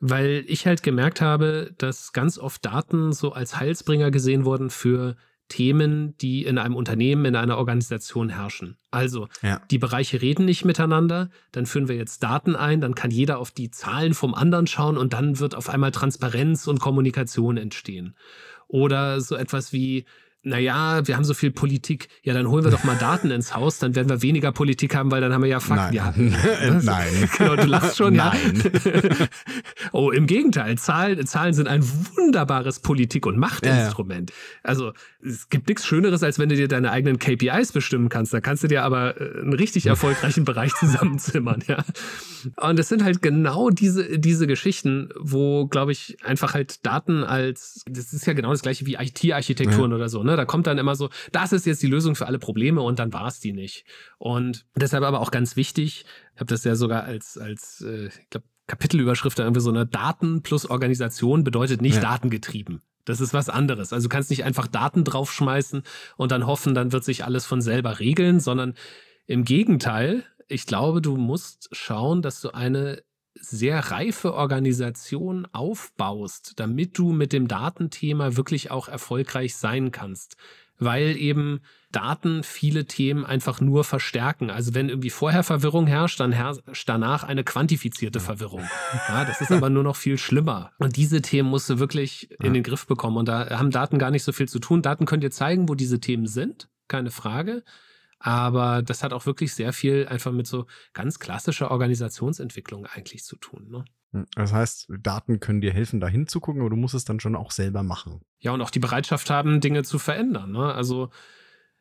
weil 0.00 0.44
ich 0.46 0.66
halt 0.66 0.82
gemerkt 0.82 1.20
habe, 1.20 1.74
dass 1.76 2.14
ganz 2.14 2.38
oft 2.38 2.64
Daten 2.64 3.12
so 3.12 3.32
als 3.32 3.60
Heilsbringer 3.60 4.10
gesehen 4.10 4.46
wurden 4.46 4.70
für 4.70 5.14
Themen, 5.48 6.16
die 6.16 6.46
in 6.46 6.56
einem 6.56 6.74
Unternehmen, 6.74 7.26
in 7.26 7.36
einer 7.36 7.58
Organisation 7.58 8.30
herrschen. 8.30 8.78
Also, 8.90 9.28
ja. 9.42 9.60
die 9.70 9.76
Bereiche 9.76 10.22
reden 10.22 10.46
nicht 10.46 10.64
miteinander, 10.64 11.28
dann 11.52 11.66
führen 11.66 11.88
wir 11.88 11.96
jetzt 11.96 12.22
Daten 12.22 12.56
ein, 12.56 12.80
dann 12.80 12.94
kann 12.94 13.10
jeder 13.10 13.38
auf 13.38 13.50
die 13.50 13.70
Zahlen 13.70 14.14
vom 14.14 14.32
anderen 14.32 14.66
schauen 14.66 14.96
und 14.96 15.12
dann 15.12 15.38
wird 15.38 15.54
auf 15.54 15.68
einmal 15.68 15.90
Transparenz 15.90 16.66
und 16.66 16.80
Kommunikation 16.80 17.58
entstehen. 17.58 18.16
Oder 18.68 19.20
so 19.20 19.36
etwas 19.36 19.74
wie, 19.74 20.06
naja, 20.44 21.06
wir 21.06 21.16
haben 21.16 21.24
so 21.24 21.34
viel 21.34 21.50
Politik, 21.50 22.08
ja, 22.22 22.34
dann 22.34 22.48
holen 22.48 22.64
wir 22.64 22.70
doch 22.70 22.84
mal 22.84 22.96
Daten 22.96 23.30
ins 23.30 23.54
Haus, 23.54 23.78
dann 23.78 23.94
werden 23.94 24.08
wir 24.08 24.20
weniger 24.22 24.52
Politik 24.52 24.94
haben, 24.94 25.10
weil 25.10 25.22
dann 25.22 25.32
haben 25.32 25.42
wir 25.42 25.48
ja 25.48 25.60
Fakten. 25.60 25.96
Nein. 25.96 26.36
Ja, 26.62 26.80
Nein. 26.82 27.30
Genau, 27.38 27.56
du 27.56 27.64
lachst 27.64 27.96
schon, 27.96 28.14
Nein. 28.14 28.62
ja. 28.84 29.26
oh, 29.92 30.10
im 30.10 30.26
Gegenteil, 30.26 30.76
Zahlen, 30.78 31.26
Zahlen 31.26 31.54
sind 31.54 31.66
ein 31.66 31.82
wunderbares 32.14 32.80
Politik- 32.80 33.26
und 33.26 33.38
Machtinstrument. 33.38 34.30
Ja, 34.30 34.36
ja. 34.36 34.60
Also, 34.62 34.92
es 35.24 35.48
gibt 35.48 35.68
nichts 35.68 35.86
Schöneres, 35.86 36.22
als 36.22 36.38
wenn 36.38 36.48
du 36.48 36.56
dir 36.56 36.68
deine 36.68 36.90
eigenen 36.90 37.18
KPIs 37.18 37.72
bestimmen 37.72 38.08
kannst. 38.10 38.34
Da 38.34 38.40
kannst 38.40 38.62
du 38.62 38.68
dir 38.68 38.84
aber 38.84 39.20
äh, 39.20 39.40
einen 39.40 39.54
richtig 39.54 39.86
erfolgreichen 39.86 40.44
Bereich 40.44 40.74
zusammenzimmern, 40.74 41.62
ja. 41.66 41.84
Und 42.56 42.78
es 42.78 42.88
sind 42.88 43.02
halt 43.02 43.22
genau 43.22 43.70
diese, 43.70 44.18
diese 44.18 44.46
Geschichten, 44.46 45.08
wo, 45.18 45.66
glaube 45.66 45.92
ich, 45.92 46.18
einfach 46.22 46.54
halt 46.54 46.84
Daten 46.84 47.24
als, 47.24 47.82
das 47.88 48.12
ist 48.12 48.26
ja 48.26 48.34
genau 48.34 48.50
das 48.50 48.62
gleiche 48.62 48.84
wie 48.86 48.94
IT-Architekturen 48.94 49.92
oder 49.92 50.08
so, 50.08 50.22
ne? 50.22 50.33
Da 50.36 50.44
kommt 50.44 50.66
dann 50.66 50.78
immer 50.78 50.96
so, 50.96 51.10
das 51.32 51.52
ist 51.52 51.66
jetzt 51.66 51.82
die 51.82 51.88
Lösung 51.88 52.14
für 52.14 52.26
alle 52.26 52.38
Probleme 52.38 52.82
und 52.82 52.98
dann 52.98 53.12
war 53.12 53.26
es 53.26 53.40
die 53.40 53.52
nicht. 53.52 53.84
Und 54.18 54.66
deshalb 54.76 55.04
aber 55.04 55.20
auch 55.20 55.30
ganz 55.30 55.56
wichtig, 55.56 56.04
ich 56.34 56.40
habe 56.40 56.46
das 56.46 56.64
ja 56.64 56.76
sogar 56.76 57.04
als, 57.04 57.38
als 57.38 57.80
äh, 57.86 58.06
ich 58.06 58.30
glaube, 58.30 58.46
Kapitelüberschrift 58.66 59.38
irgendwie 59.38 59.60
so 59.60 59.70
eine 59.70 59.86
Daten 59.86 60.42
plus 60.42 60.68
Organisation 60.68 61.44
bedeutet 61.44 61.82
nicht 61.82 61.96
ja. 61.96 62.00
datengetrieben. 62.00 62.82
Das 63.04 63.20
ist 63.20 63.34
was 63.34 63.50
anderes. 63.50 63.92
Also 63.92 64.08
du 64.08 64.12
kannst 64.12 64.30
nicht 64.30 64.44
einfach 64.44 64.66
Daten 64.66 65.04
draufschmeißen 65.04 65.82
und 66.16 66.32
dann 66.32 66.46
hoffen, 66.46 66.74
dann 66.74 66.92
wird 66.92 67.04
sich 67.04 67.24
alles 67.24 67.44
von 67.44 67.60
selber 67.60 68.00
regeln, 68.00 68.40
sondern 68.40 68.74
im 69.26 69.44
Gegenteil, 69.44 70.24
ich 70.48 70.66
glaube, 70.66 71.02
du 71.02 71.16
musst 71.16 71.68
schauen, 71.72 72.22
dass 72.22 72.40
du 72.40 72.50
eine 72.50 73.02
sehr 73.34 73.90
reife 73.90 74.34
Organisation 74.34 75.46
aufbaust, 75.52 76.54
damit 76.56 76.98
du 76.98 77.12
mit 77.12 77.32
dem 77.32 77.48
Datenthema 77.48 78.36
wirklich 78.36 78.70
auch 78.70 78.88
erfolgreich 78.88 79.56
sein 79.56 79.92
kannst. 79.92 80.36
Weil 80.78 81.16
eben 81.16 81.60
Daten 81.92 82.42
viele 82.42 82.86
Themen 82.86 83.24
einfach 83.24 83.60
nur 83.60 83.84
verstärken. 83.84 84.50
Also 84.50 84.74
wenn 84.74 84.88
irgendwie 84.88 85.10
vorher 85.10 85.44
Verwirrung 85.44 85.86
herrscht, 85.86 86.18
dann 86.18 86.32
herrscht 86.32 86.88
danach 86.88 87.22
eine 87.22 87.44
quantifizierte 87.44 88.18
Verwirrung. 88.18 88.64
Ja, 89.08 89.24
das 89.24 89.40
ist 89.40 89.52
aber 89.52 89.70
nur 89.70 89.84
noch 89.84 89.94
viel 89.94 90.18
schlimmer. 90.18 90.72
Und 90.78 90.96
diese 90.96 91.22
Themen 91.22 91.48
musst 91.48 91.70
du 91.70 91.78
wirklich 91.78 92.28
in 92.40 92.54
den 92.54 92.64
Griff 92.64 92.88
bekommen. 92.88 93.18
Und 93.18 93.28
da 93.28 93.50
haben 93.58 93.70
Daten 93.70 93.98
gar 93.98 94.10
nicht 94.10 94.24
so 94.24 94.32
viel 94.32 94.48
zu 94.48 94.58
tun. 94.58 94.82
Daten 94.82 95.06
können 95.06 95.20
dir 95.20 95.30
zeigen, 95.30 95.68
wo 95.68 95.76
diese 95.76 96.00
Themen 96.00 96.26
sind, 96.26 96.68
keine 96.88 97.12
Frage. 97.12 97.62
Aber 98.26 98.80
das 98.80 99.02
hat 99.02 99.12
auch 99.12 99.26
wirklich 99.26 99.52
sehr 99.52 99.74
viel 99.74 100.08
einfach 100.08 100.32
mit 100.32 100.46
so 100.46 100.64
ganz 100.94 101.18
klassischer 101.18 101.70
Organisationsentwicklung 101.70 102.86
eigentlich 102.86 103.22
zu 103.22 103.36
tun. 103.36 103.68
Ne? 103.68 103.84
Hm, 104.12 104.24
das 104.34 104.50
heißt, 104.50 104.88
Daten 104.98 105.40
können 105.40 105.60
dir 105.60 105.74
helfen, 105.74 106.00
da 106.00 106.08
hinzugucken, 106.08 106.62
aber 106.62 106.70
du 106.70 106.76
musst 106.76 106.94
es 106.94 107.04
dann 107.04 107.20
schon 107.20 107.36
auch 107.36 107.50
selber 107.50 107.82
machen. 107.82 108.22
Ja, 108.38 108.52
und 108.52 108.62
auch 108.62 108.70
die 108.70 108.78
Bereitschaft 108.78 109.28
haben, 109.28 109.60
Dinge 109.60 109.82
zu 109.82 109.98
verändern. 109.98 110.52
Ne? 110.52 110.72
Also, 110.72 111.10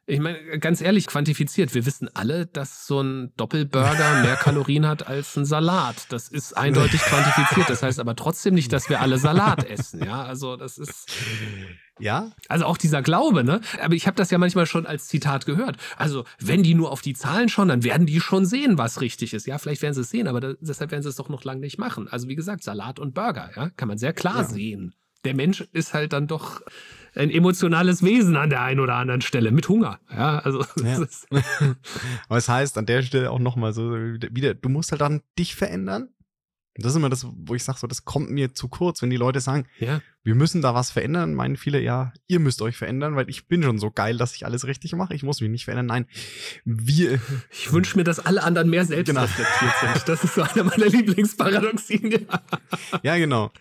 ich 0.06 0.20
meine, 0.20 0.60
ganz 0.60 0.82
ehrlich, 0.82 1.08
quantifiziert, 1.08 1.74
wir 1.76 1.86
wissen 1.86 2.10
alle, 2.14 2.46
dass 2.46 2.88
so 2.88 3.00
ein 3.00 3.32
Doppelburger 3.38 4.22
mehr 4.22 4.36
Kalorien 4.36 4.86
hat 4.86 5.08
als 5.08 5.38
ein 5.38 5.46
Salat. 5.46 6.12
Das 6.12 6.28
ist 6.28 6.58
eindeutig 6.58 7.00
quantifiziert. 7.00 7.70
Das 7.70 7.84
heißt 7.84 8.02
aber 8.02 8.18
trotzdem 8.18 8.54
nicht, 8.54 8.74
dass 8.74 8.90
wir 8.90 9.00
alle 9.00 9.18
Salat 9.18 9.64
essen. 9.64 10.04
Ja, 10.04 10.24
also 10.24 10.58
das 10.58 10.78
ist. 10.78 11.10
Ja? 12.00 12.32
Also 12.50 12.66
auch 12.66 12.78
dieser 12.78 13.02
Glaube, 13.02 13.44
ne? 13.44 13.62
Aber 13.82 13.94
ich 13.94 14.08
habe 14.08 14.16
das 14.16 14.32
ja 14.32 14.38
manchmal 14.38 14.66
schon 14.66 14.86
als 14.86 15.08
Zitat 15.08 15.46
gehört. 15.46 15.78
Also, 15.98 16.26
wenn 16.40 16.64
die 16.64 16.74
nur 16.74 16.92
auf 16.92 17.02
die 17.02 17.14
Zahlen 17.14 17.50
schauen, 17.50 17.68
dann 17.68 17.84
werden 17.84 18.08
die 18.08 18.20
schon 18.20 18.46
sehen, 18.46 18.78
was 18.78 19.02
richtig 19.02 19.34
ist. 19.34 19.46
Ja, 19.46 19.58
vielleicht 19.58 19.82
werden 19.82 19.94
sie 19.94 20.02
es 20.02 20.10
sehen, 20.10 20.28
aber 20.28 20.40
da, 20.40 20.54
deshalb 20.60 20.92
werden 20.92 21.04
sie 21.04 21.10
es 21.10 21.16
doch 21.16 21.30
noch 21.30 21.44
lange 21.44 21.62
nicht 21.62 21.78
machen. 21.78 22.08
Also, 22.08 22.28
wie 22.28 22.36
gesagt, 22.36 22.64
Salat 22.64 23.00
und 23.00 23.14
Burger, 23.14 23.52
ja, 23.56 23.70
kann 23.70 23.88
man 23.88 23.98
sehr 23.98 24.14
klar 24.14 24.38
ja. 24.38 24.44
sehen. 24.46 24.96
Der 25.24 25.36
Mensch 25.36 25.62
ist 25.72 25.94
halt 25.94 26.12
dann 26.12 26.28
doch 26.28 26.62
ein 27.16 27.30
emotionales 27.30 28.04
Wesen 28.04 28.36
an 28.36 28.50
der 28.50 28.62
einen 28.62 28.80
oder 28.80 28.96
anderen 28.96 29.22
Stelle 29.22 29.52
mit 29.52 29.70
Hunger. 29.70 30.00
Ja, 30.12 30.40
also. 30.40 30.66
Ja. 30.84 31.00
aber 32.28 32.38
es 32.38 32.50
heißt 32.50 32.78
an 32.78 32.86
der 32.86 33.04
Stelle 33.04 33.32
auch 33.32 33.40
nochmal 33.40 33.72
so 33.72 33.92
wieder, 33.92 34.54
du 34.56 34.70
musst 34.70 34.92
halt 34.92 35.02
dann 35.02 35.22
dich 35.38 35.56
verändern 35.56 36.10
das 36.76 36.94
ist 36.94 36.96
immer 36.96 37.10
das, 37.10 37.28
wo 37.30 37.54
ich 37.54 37.64
sage, 37.64 37.78
so, 37.78 37.88
das 37.88 38.04
kommt 38.04 38.32
mir 38.32 38.54
zu 38.54 38.68
kurz, 38.68 39.02
wenn 39.02 39.12
die 39.12 39.18
Leute 39.18 39.40
sagen, 39.40 39.68
ja. 39.80 40.02
wir 40.24 40.34
müssen 40.34 40.62
da 40.62 40.74
was 40.74 40.90
verändern, 40.90 41.36
meinen 41.36 41.56
viele, 41.56 41.80
ja, 41.80 42.14
ihr 42.28 42.40
müsst 42.40 42.62
euch 42.64 42.78
verändern, 42.78 43.16
weil 43.16 43.30
ich 43.30 43.48
bin 43.48 43.62
schon 43.62 43.78
so 43.78 43.92
geil, 43.92 44.18
dass 44.18 44.36
ich 44.36 44.46
alles 44.46 44.66
richtig 44.66 44.94
mache. 44.94 45.14
Ich 45.14 45.22
muss 45.22 45.40
mich 45.40 45.52
nicht 45.52 45.66
verändern. 45.66 45.86
Nein, 45.86 46.06
wir. 46.66 47.20
Ich 47.52 47.72
wünsche 47.72 47.98
mir, 47.98 48.04
dass 48.04 48.20
alle 48.20 48.44
anderen 48.44 48.70
mehr 48.70 48.86
selbstreflektiert 48.86 49.74
genau. 49.80 49.94
sind. 49.94 50.10
Das 50.10 50.24
ist 50.24 50.36
so 50.36 50.42
einer 50.42 50.64
meiner 50.64 50.88
Lieblingsparadoxien. 50.88 52.28
ja, 53.04 53.18
genau. 53.18 53.52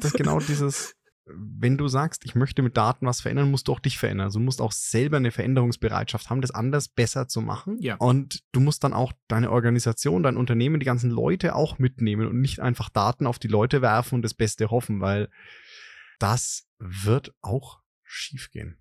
Das 0.00 0.12
ist 0.12 0.16
genau 0.16 0.38
dieses, 0.40 0.95
wenn 1.26 1.76
du 1.76 1.88
sagst, 1.88 2.24
ich 2.24 2.36
möchte 2.36 2.62
mit 2.62 2.76
Daten 2.76 3.06
was 3.06 3.20
verändern, 3.20 3.50
musst 3.50 3.66
du 3.66 3.72
auch 3.72 3.80
dich 3.80 3.98
verändern. 3.98 4.26
Also 4.26 4.38
du 4.38 4.44
musst 4.44 4.60
auch 4.60 4.72
selber 4.72 5.16
eine 5.16 5.32
Veränderungsbereitschaft 5.32 6.30
haben, 6.30 6.40
das 6.40 6.52
anders 6.52 6.88
besser 6.88 7.26
zu 7.26 7.40
machen. 7.40 7.78
Ja. 7.80 7.96
Und 7.96 8.44
du 8.52 8.60
musst 8.60 8.84
dann 8.84 8.92
auch 8.92 9.12
deine 9.26 9.50
Organisation, 9.50 10.22
dein 10.22 10.36
Unternehmen, 10.36 10.78
die 10.78 10.86
ganzen 10.86 11.10
Leute 11.10 11.56
auch 11.56 11.78
mitnehmen 11.78 12.28
und 12.28 12.40
nicht 12.40 12.60
einfach 12.60 12.88
Daten 12.88 13.26
auf 13.26 13.40
die 13.40 13.48
Leute 13.48 13.82
werfen 13.82 14.16
und 14.16 14.22
das 14.22 14.34
Beste 14.34 14.70
hoffen, 14.70 15.00
weil 15.00 15.28
das 16.20 16.68
wird 16.78 17.34
auch 17.42 17.80
schiefgehen. 18.04 18.78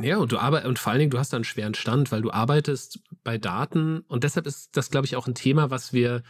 Ja, 0.00 0.18
und 0.18 0.30
du 0.30 0.38
arbeitest, 0.38 0.68
und 0.68 0.78
vor 0.78 0.92
allen 0.92 1.00
Dingen, 1.00 1.10
du 1.10 1.18
hast 1.18 1.32
da 1.32 1.36
einen 1.36 1.44
schweren 1.44 1.74
Stand, 1.74 2.12
weil 2.12 2.22
du 2.22 2.30
arbeitest 2.30 3.00
bei 3.24 3.38
Daten 3.38 4.00
und 4.00 4.22
deshalb 4.22 4.46
ist 4.46 4.76
das, 4.76 4.90
glaube 4.90 5.06
ich, 5.06 5.16
auch 5.16 5.26
ein 5.26 5.34
Thema, 5.34 5.70
was 5.70 5.92
wir 5.92 6.22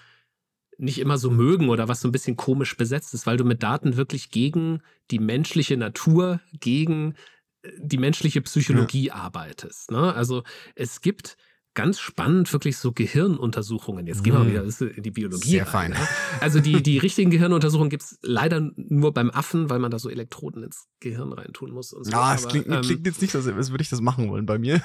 nicht 0.79 0.99
immer 0.99 1.18
so 1.18 1.31
mögen 1.31 1.68
oder 1.68 1.89
was 1.89 2.01
so 2.01 2.09
ein 2.09 2.12
bisschen 2.12 2.37
komisch 2.37 2.76
besetzt 2.76 3.12
ist, 3.12 3.26
weil 3.26 3.37
du 3.37 3.45
mit 3.45 3.62
Daten 3.62 3.97
wirklich 3.97 4.31
gegen 4.31 4.81
die 5.11 5.18
menschliche 5.18 5.76
Natur, 5.76 6.41
gegen 6.53 7.14
äh, 7.62 7.70
die 7.79 7.99
menschliche 7.99 8.41
Psychologie 8.41 9.07
ja. 9.07 9.14
arbeitest. 9.14 9.91
Ne? 9.91 10.14
Also 10.14 10.45
es 10.74 11.01
gibt 11.01 11.37
ganz 11.79 12.01
spannend, 12.01 12.53
wirklich 12.53 12.76
so 12.76 12.91
Gehirnuntersuchungen. 12.91 14.09
Jetzt 14.09 14.24
gehen 14.24 14.33
wir 14.33 14.41
mhm. 14.41 14.51
wieder 14.51 14.91
in 14.97 15.03
die 15.05 15.12
Biologie. 15.12 15.51
Sehr 15.51 15.62
rein, 15.62 15.93
fein. 15.93 16.03
Ja? 16.03 16.09
Also 16.41 16.59
die, 16.59 16.83
die 16.83 16.99
richtigen 16.99 17.31
Gehirnuntersuchungen 17.31 17.89
gibt 17.89 18.03
es 18.03 18.18
leider 18.20 18.68
nur 18.74 19.14
beim 19.14 19.31
Affen, 19.31 19.70
weil 19.70 19.79
man 19.79 19.93
da 19.93 20.01
so 20.01 20.11
Elektroden 20.11 20.64
ins 20.64 20.89
Gehirn 20.99 21.33
reintun 21.33 21.70
muss. 21.70 21.93
Und 21.93 22.03
so. 22.03 22.11
Ja, 22.11 22.35
es 22.35 22.49
klingt, 22.49 22.66
ähm, 22.66 22.81
klingt, 22.81 23.07
jetzt 23.07 23.22
nicht, 23.22 23.33
als, 23.37 23.47
als 23.47 23.70
würde 23.70 23.83
ich 23.83 23.91
das 23.91 24.01
machen 24.01 24.29
wollen 24.29 24.45
bei 24.45 24.59
mir. 24.59 24.83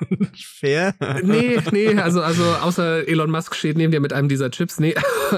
Fair. 0.36 0.94
Nee, 1.22 1.58
nee, 1.72 1.94
also, 1.94 2.20
also 2.20 2.44
außer 2.44 3.08
Elon 3.08 3.30
Musk 3.30 3.54
steht 3.54 3.78
neben 3.78 3.90
dir 3.90 4.00
mit 4.00 4.12
einem 4.12 4.28
dieser 4.28 4.50
Chips. 4.50 4.78
Nee, 4.78 4.94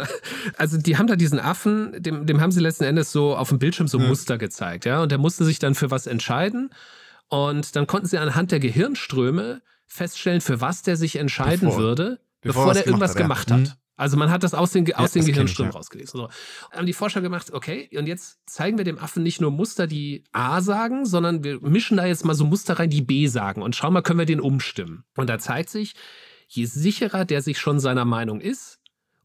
also 0.57 0.78
die 0.78 0.96
haben 0.99 1.07
da 1.07 1.14
diesen 1.14 1.38
Affen, 1.38 1.92
dem, 2.03 2.26
dem 2.26 2.40
haben 2.40 2.51
sie 2.51 2.59
letzten 2.59 2.82
Endes 2.82 3.12
so 3.12 3.36
auf 3.36 3.51
dem 3.51 3.61
Bildschirm 3.61 3.86
so 3.86 4.01
hm. 4.01 4.09
Muster 4.09 4.36
gezeigt. 4.36 4.84
ja, 4.84 5.01
Und 5.01 5.12
der 5.12 5.18
musste 5.18 5.44
sich 5.44 5.61
dann 5.61 5.76
für 5.76 5.92
was 5.92 6.09
entscheiden. 6.09 6.70
Und 7.28 7.76
dann 7.76 7.86
konnten 7.86 8.09
sie 8.09 8.18
anhand 8.18 8.51
der 8.51 8.59
Gehirnströme 8.59 9.62
feststellen, 9.89 10.41
für 10.41 10.61
was 10.61 10.82
der 10.82 10.97
sich 10.97 11.16
entscheiden 11.16 11.68
bevor, 11.68 11.82
würde, 11.82 12.20
bevor, 12.41 12.62
bevor 12.62 12.74
der 12.74 12.86
irgendwas 12.86 13.11
hat, 13.11 13.18
gemacht 13.18 13.51
hat. 13.51 13.76
Also 13.99 14.16
man 14.16 14.30
hat 14.30 14.45
das 14.45 14.55
aus 14.55 14.70
den, 14.70 14.95
aus 14.95 15.14
ja, 15.14 15.20
den 15.20 15.26
Gehirnströmen 15.26 15.72
ja. 15.72 15.76
rausgelesen. 15.76 16.20
So. 16.20 16.28
Haben 16.70 16.86
die 16.86 16.93
Forscher 16.93 17.20
gemacht, 17.20 17.53
okay, 17.53 17.91
und 17.99 18.07
jetzt 18.07 18.39
zeigen 18.47 18.78
wir 18.78 18.84
dem 18.84 18.97
Affen 18.97 19.24
nicht 19.24 19.41
nur 19.41 19.51
Muster, 19.51 19.89
die 19.89 20.22
A 20.30 20.61
sagen, 20.61 21.05
sondern 21.05 21.43
wir 21.43 21.61
mischen 21.61 21.97
da 21.97 22.07
jetzt 22.07 22.24
mal 22.24 22.34
so 22.34 22.45
Muster 22.45 22.78
rein, 22.78 22.91
die 22.91 23.03
B 23.03 23.26
sagen. 23.26 23.61
Und 23.61 23.74
schauen 23.74 23.93
mal, 23.93 24.03
können 24.03 24.20
wir 24.20 24.26
den 24.26 24.41
umstimmen. 24.41 25.03
Und 25.16 25.28
da 25.28 25.41
zeigt 25.41 25.68
sich, 25.68 25.95
je 26.47 26.64
sicherer 26.64 27.24
der 27.24 27.43
sich 27.43 27.59
schon 27.59 27.80
seiner 27.80 28.05
Meinung 28.05 28.41
ist, 28.41 28.77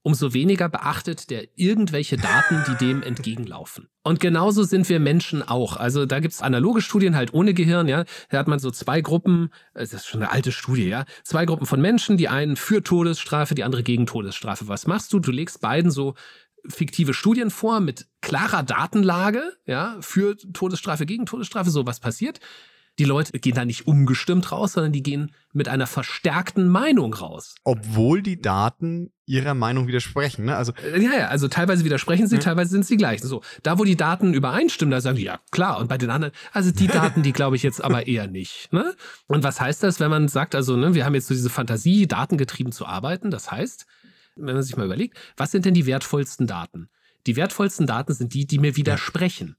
umso 0.04 0.34
weniger 0.34 0.70
beachtet 0.70 1.30
der 1.30 1.48
irgendwelche 1.56 2.18
Daten, 2.18 2.64
die 2.68 2.86
dem 2.86 3.02
entgegenlaufen. 3.02 3.88
Und 4.04 4.20
genauso 4.20 4.64
sind 4.64 4.90
wir 4.90 5.00
Menschen 5.00 5.42
auch. 5.42 5.78
Also 5.78 6.06
da 6.06 6.20
gibt's 6.20 6.42
analoge 6.42 6.82
Studien 6.82 7.16
halt 7.16 7.34
ohne 7.34 7.54
Gehirn, 7.54 7.88
ja. 7.88 8.04
Da 8.30 8.38
hat 8.38 8.48
man 8.48 8.60
so 8.60 8.70
zwei 8.70 9.02
Gruppen, 9.02 9.50
das 9.74 9.94
ist 9.94 10.06
schon 10.06 10.22
eine 10.22 10.32
alte 10.32 10.52
Studie, 10.52 10.90
ja. 10.90 11.06
Zwei 11.24 11.46
Gruppen 11.46 11.66
von 11.66 11.82
Menschen, 11.82 12.18
die 12.18 12.28
einen 12.28 12.58
für 12.58 12.84
Todesstrafe, 12.84 13.56
die 13.56 13.64
andere 13.64 13.84
gegen 13.84 14.06
Todesstrafe. 14.06 14.68
Was 14.68 14.88
machst 14.88 15.12
du? 15.14 15.20
Du 15.20 15.32
legst 15.32 15.62
beiden 15.62 15.90
so 15.90 16.16
fiktive 16.68 17.14
Studien 17.14 17.50
vor 17.50 17.80
mit 17.80 18.08
klarer 18.22 18.64
Datenlage, 18.64 19.54
ja, 19.66 19.98
für 20.02 20.36
Todesstrafe, 20.38 21.06
gegen 21.06 21.26
Todesstrafe, 21.26 21.70
so 21.70 21.86
was 21.86 22.00
passiert. 22.00 22.40
Die 23.00 23.06
Leute 23.06 23.40
gehen 23.40 23.56
da 23.56 23.66
nicht 23.66 23.88
umgestimmt 23.88 24.52
raus, 24.52 24.74
sondern 24.74 24.92
die 24.92 25.02
gehen 25.02 25.32
mit 25.52 25.68
einer 25.68 25.88
verstärkten 25.88 26.68
Meinung 26.68 27.14
raus. 27.14 27.56
Obwohl 27.64 28.22
die 28.22 28.40
Daten 28.40 29.12
ihrer 29.26 29.56
Meinung 29.56 29.88
widersprechen, 29.88 30.46
ne? 30.46 30.56
Also 30.56 30.74
äh, 30.74 31.02
ja, 31.02 31.12
ja, 31.14 31.28
also 31.28 31.48
teilweise 31.48 31.86
widersprechen 31.86 32.28
sie, 32.28 32.36
ja. 32.36 32.42
teilweise 32.42 32.70
sind 32.70 32.86
sie 32.86 32.98
gleich. 32.98 33.22
So, 33.22 33.42
da 33.64 33.80
wo 33.80 33.84
die 33.84 33.96
Daten 33.96 34.34
übereinstimmen, 34.34 34.92
da 34.92 35.02
sagen 35.02 35.18
die 35.18 35.24
ja 35.24 35.40
klar. 35.50 35.80
Und 35.80 35.88
bei 35.88 35.98
den 35.98 36.12
anderen, 36.12 36.34
also 36.52 36.72
die 36.72 36.88
Daten, 37.00 37.24
die 37.24 37.34
glaube 37.34 37.56
ich 37.56 37.64
jetzt 37.64 37.84
aber 37.84 38.06
eher 38.06 38.28
nicht. 38.28 38.72
Ne? 38.72 38.94
Und 39.28 39.44
was 39.44 39.60
heißt 39.60 39.82
das, 39.82 40.00
wenn 40.00 40.12
man 40.12 40.28
sagt, 40.28 40.54
also 40.54 40.76
ne, 40.76 40.94
wir 40.94 41.06
haben 41.06 41.16
jetzt 41.16 41.28
so 41.28 41.34
diese 41.34 41.50
Fantasie, 41.50 42.08
datengetrieben 42.08 42.72
zu 42.72 42.86
arbeiten? 42.86 43.32
Das 43.32 43.52
heißt, 43.52 43.88
wenn 44.36 44.54
man 44.54 44.64
sich 44.64 44.78
mal 44.78 44.86
überlegt, 44.86 45.18
was 45.36 45.52
sind 45.52 45.66
denn 45.66 45.74
die 45.74 45.86
wertvollsten 45.86 46.46
Daten? 46.46 46.90
Die 47.26 47.36
wertvollsten 47.36 47.88
Daten 47.88 48.14
sind 48.14 48.34
die, 48.34 48.46
die 48.46 48.60
mir 48.60 48.76
widersprechen. 48.76 49.56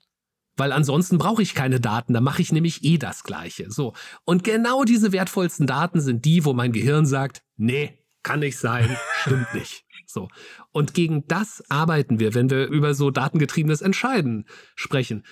Weil 0.57 0.73
ansonsten 0.73 1.19
brauche 1.19 1.43
ich 1.43 1.55
keine 1.55 1.81
Daten, 1.81 2.13
da 2.13 2.21
mache 2.21 2.43
ich 2.43 2.53
nämlich 2.53 2.85
eh 2.85 2.99
das 2.99 3.25
Gleiche. 3.25 3.71
So. 3.71 3.93
Und 4.25 4.45
genau 4.45 4.85
diese 4.85 5.13
wertvollsten 5.13 5.67
Daten 5.67 6.01
sind 6.01 6.25
die, 6.25 6.45
wo 6.45 6.53
mein 6.53 6.73
Gehirn 6.73 7.07
sagt, 7.07 7.43
nee, 7.57 7.99
kann 8.23 8.41
nicht 8.41 8.59
sein, 8.59 8.97
stimmt 9.23 9.53
nicht. 9.55 9.85
So. 10.07 10.29
Und 10.71 10.95
gegen 10.95 11.27
das 11.27 11.63
arbeiten 11.69 12.21
wir, 12.21 12.35
wenn 12.35 12.51
wir 12.51 12.69
über 12.69 12.95
so 12.95 13.11
datengetriebenes 13.11 13.83
Entscheiden 13.83 14.47
sprechen. 14.77 15.25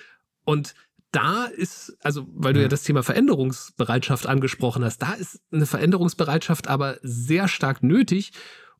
Und 0.43 0.75
da 1.11 1.45
ist, 1.45 1.95
also, 2.01 2.27
weil 2.33 2.53
du 2.53 2.61
ja 2.61 2.67
das 2.67 2.83
Thema 2.83 3.03
Veränderungsbereitschaft 3.03 4.25
angesprochen 4.25 4.83
hast, 4.83 5.01
da 5.01 5.13
ist 5.13 5.41
eine 5.51 5.67
Veränderungsbereitschaft 5.67 6.67
aber 6.67 6.97
sehr 7.03 7.47
stark 7.47 7.83
nötig 7.83 8.31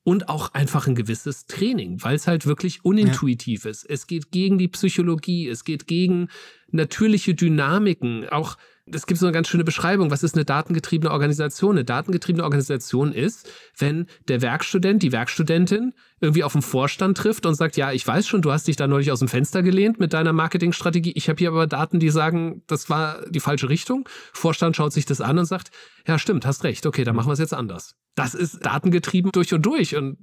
und 0.03 0.29
auch 0.29 0.53
einfach 0.53 0.87
ein 0.87 0.95
gewisses 0.95 1.45
Training, 1.45 2.03
weil 2.03 2.15
es 2.15 2.27
halt 2.27 2.45
wirklich 2.45 2.83
unintuitiv 2.83 3.65
ja. 3.65 3.71
ist. 3.71 3.85
Es 3.89 4.07
geht 4.07 4.31
gegen 4.31 4.57
die 4.57 4.67
Psychologie, 4.67 5.47
es 5.47 5.63
geht 5.63 5.87
gegen 5.87 6.27
natürliche 6.71 7.35
Dynamiken, 7.35 8.27
auch 8.29 8.57
es 8.85 9.05
gibt 9.05 9.19
so 9.19 9.25
eine 9.25 9.33
ganz 9.33 9.47
schöne 9.47 9.63
Beschreibung. 9.63 10.11
Was 10.11 10.23
ist 10.23 10.35
eine 10.35 10.43
datengetriebene 10.43 11.11
Organisation? 11.11 11.71
Eine 11.71 11.85
datengetriebene 11.85 12.43
Organisation 12.43 13.13
ist, 13.13 13.49
wenn 13.77 14.07
der 14.27 14.41
Werkstudent, 14.41 15.01
die 15.01 15.13
Werkstudentin 15.13 15.93
irgendwie 16.19 16.43
auf 16.43 16.51
den 16.51 16.61
Vorstand 16.61 17.17
trifft 17.17 17.45
und 17.45 17.55
sagt, 17.55 17.77
ja, 17.77 17.93
ich 17.93 18.05
weiß 18.05 18.27
schon, 18.27 18.41
du 18.41 18.51
hast 18.51 18.67
dich 18.67 18.75
da 18.75 18.87
neulich 18.87 19.11
aus 19.11 19.19
dem 19.19 19.29
Fenster 19.29 19.63
gelehnt 19.63 19.99
mit 19.99 20.13
deiner 20.13 20.33
Marketingstrategie. 20.33 21.13
Ich 21.15 21.29
habe 21.29 21.39
hier 21.39 21.49
aber 21.49 21.65
Daten, 21.65 21.99
die 21.99 22.09
sagen, 22.09 22.63
das 22.67 22.89
war 22.89 23.25
die 23.29 23.39
falsche 23.39 23.69
Richtung. 23.69 24.07
Vorstand 24.33 24.75
schaut 24.75 24.91
sich 24.91 25.05
das 25.05 25.21
an 25.21 25.37
und 25.37 25.45
sagt, 25.45 25.71
ja, 26.05 26.19
stimmt, 26.19 26.45
hast 26.45 26.65
recht. 26.65 26.85
Okay, 26.85 27.05
dann 27.05 27.15
machen 27.15 27.29
wir 27.29 27.33
es 27.33 27.39
jetzt 27.39 27.53
anders. 27.53 27.95
Das 28.15 28.35
ist 28.35 28.65
datengetrieben 28.65 29.31
durch 29.31 29.53
und 29.53 29.65
durch 29.65 29.95
und 29.95 30.17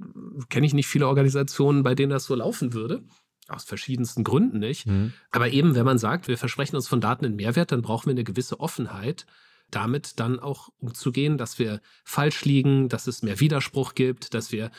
kenne 0.51 0.67
ich 0.67 0.75
nicht 0.75 0.87
viele 0.87 1.09
Organisationen, 1.09 1.83
bei 1.83 1.95
denen 1.95 2.11
das 2.11 2.25
so 2.25 2.35
laufen 2.35 2.75
würde 2.75 3.03
aus 3.51 3.65
verschiedensten 3.65 4.25
Gründen 4.25 4.59
nicht. 4.59 4.87
Mhm. 4.87 5.13
Aber 5.31 5.51
eben, 5.51 5.75
wenn 5.75 5.85
man 5.85 5.99
sagt, 5.99 6.29
wir 6.29 6.39
versprechen 6.39 6.77
uns 6.77 6.89
von 6.89 7.01
Daten 7.01 7.25
einen 7.25 7.37
Mehrwert, 7.37 7.73
dann 7.73 7.83
brauchen 7.83 8.07
wir 8.07 8.13
eine 8.13 8.25
gewisse 8.25 8.61
Offenheit, 8.61 9.27
damit 9.71 10.19
dann 10.19 10.41
auch 10.41 10.71
umzugehen, 10.79 11.39
dass 11.39 11.59
wir 11.59 11.81
falsch 12.05 12.45
liegen, 12.45 12.89
dass 12.89 13.07
es 13.07 13.23
mehr 13.23 13.41
Widerspruch 13.41 13.95
gibt, 13.95 14.35
dass 14.35 14.53
wir 14.53 14.71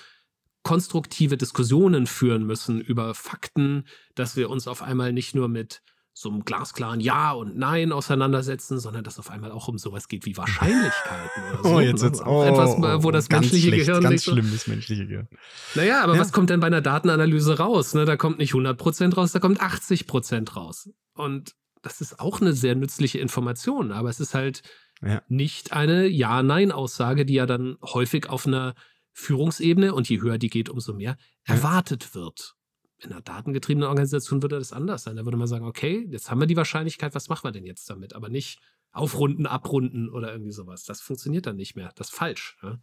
konstruktive 0.64 1.38
Diskussionen 1.38 2.06
führen 2.08 2.46
müssen 2.46 2.82
über 2.82 3.14
Fakten, 3.14 3.86
dass 4.16 4.36
wir 4.36 4.50
uns 4.50 4.68
auf 4.68 4.82
einmal 4.82 5.14
nicht 5.14 5.34
nur 5.34 5.48
mit 5.48 5.82
so 6.14 6.30
einem 6.30 6.44
glasklaren 6.44 7.00
Ja 7.00 7.32
und 7.32 7.58
Nein 7.58 7.92
auseinandersetzen, 7.92 8.80
sondern 8.80 9.04
dass 9.04 9.18
auf 9.18 9.30
einmal 9.30 9.52
auch 9.52 9.68
um 9.68 9.78
sowas 9.78 10.08
geht 10.08 10.26
wie 10.26 10.36
Wahrscheinlichkeiten 10.36 11.44
oder 11.54 11.64
so. 11.64 11.70
Oh, 11.70 11.80
jetzt 11.80 12.02
wird's, 12.02 12.22
oh, 12.22 12.44
etwas, 12.44 13.04
wo 13.04 13.12
das 13.12 13.30
menschliche 13.30 13.70
schlecht, 13.70 13.86
Gehirn 13.86 14.04
ganz 14.04 14.14
nicht 14.14 14.24
so, 14.26 14.32
schlimm, 14.32 14.52
das 14.52 14.68
menschliche 14.68 15.08
Gehirn. 15.08 15.28
Naja, 15.76 16.04
aber 16.04 16.16
ja. 16.16 16.20
was 16.20 16.34
kommt 16.34 16.50
denn 16.50 16.60
bei 16.60 16.68
einer 16.68 16.82
Datenanalyse 16.82 17.58
raus? 17.58 17.94
Ne, 17.94 18.06
da 18.06 18.18
kommt 18.18 18.40
nicht 18.40 18.54
100% 18.54 19.16
raus, 19.16 19.32
da 19.32 19.40
kommt 19.40 19.62
80% 19.62 20.54
raus. 20.54 20.90
Und 21.14 21.56
das 21.82 22.02
ist 22.02 22.20
auch 22.20 22.42
eine 22.42 22.54
sehr 22.54 22.76
nützliche 22.76 23.20
Information, 23.20 23.92
aber 23.92 24.10
es 24.10 24.20
ist 24.20 24.34
halt 24.34 24.62
ja. 25.02 25.22
nicht 25.30 25.72
eine 25.72 26.08
Ja-Nein-Aussage, 26.08 27.26
die 27.26 27.36
ja 27.36 27.46
dann 27.46 27.78
häufig 27.82 28.30
auf 28.30 28.46
einer 28.46 28.76
Führungsebene 29.14 29.94
und 29.94 30.10
je 30.10 30.22
höher 30.22 30.38
die 30.38 30.50
geht, 30.50 30.70
umso 30.70 30.94
mehr 30.94 31.18
erwartet 31.46 32.14
wird 32.14 32.56
in 33.04 33.12
einer 33.12 33.22
datengetriebenen 33.22 33.90
Organisation 33.90 34.42
würde 34.42 34.60
das 34.60 34.74
anders 34.74 35.04
sein. 35.04 35.16
Da 35.16 35.26
würde 35.26 35.38
man 35.38 35.48
sagen, 35.48 35.66
okay, 35.66 36.08
jetzt 36.10 36.30
haben 36.30 36.40
wir 36.40 36.48
die 36.48 36.58
Wahrscheinlichkeit, 36.58 37.16
was 37.16 37.30
machen 37.30 37.44
wir 37.44 37.52
denn 37.52 37.66
jetzt 37.66 37.90
damit? 37.90 38.14
Aber 38.14 38.30
nicht 38.30 38.60
aufrunden, 38.92 39.48
abrunden 39.48 40.10
oder 40.10 40.32
irgendwie 40.32 40.52
sowas. 40.52 40.84
Das 40.84 41.02
funktioniert 41.02 41.46
dann 41.46 41.56
nicht 41.56 41.76
mehr. 41.76 41.92
Das 41.96 42.10
ist 42.10 42.16
falsch. 42.16 42.58
Ja? 42.62 42.80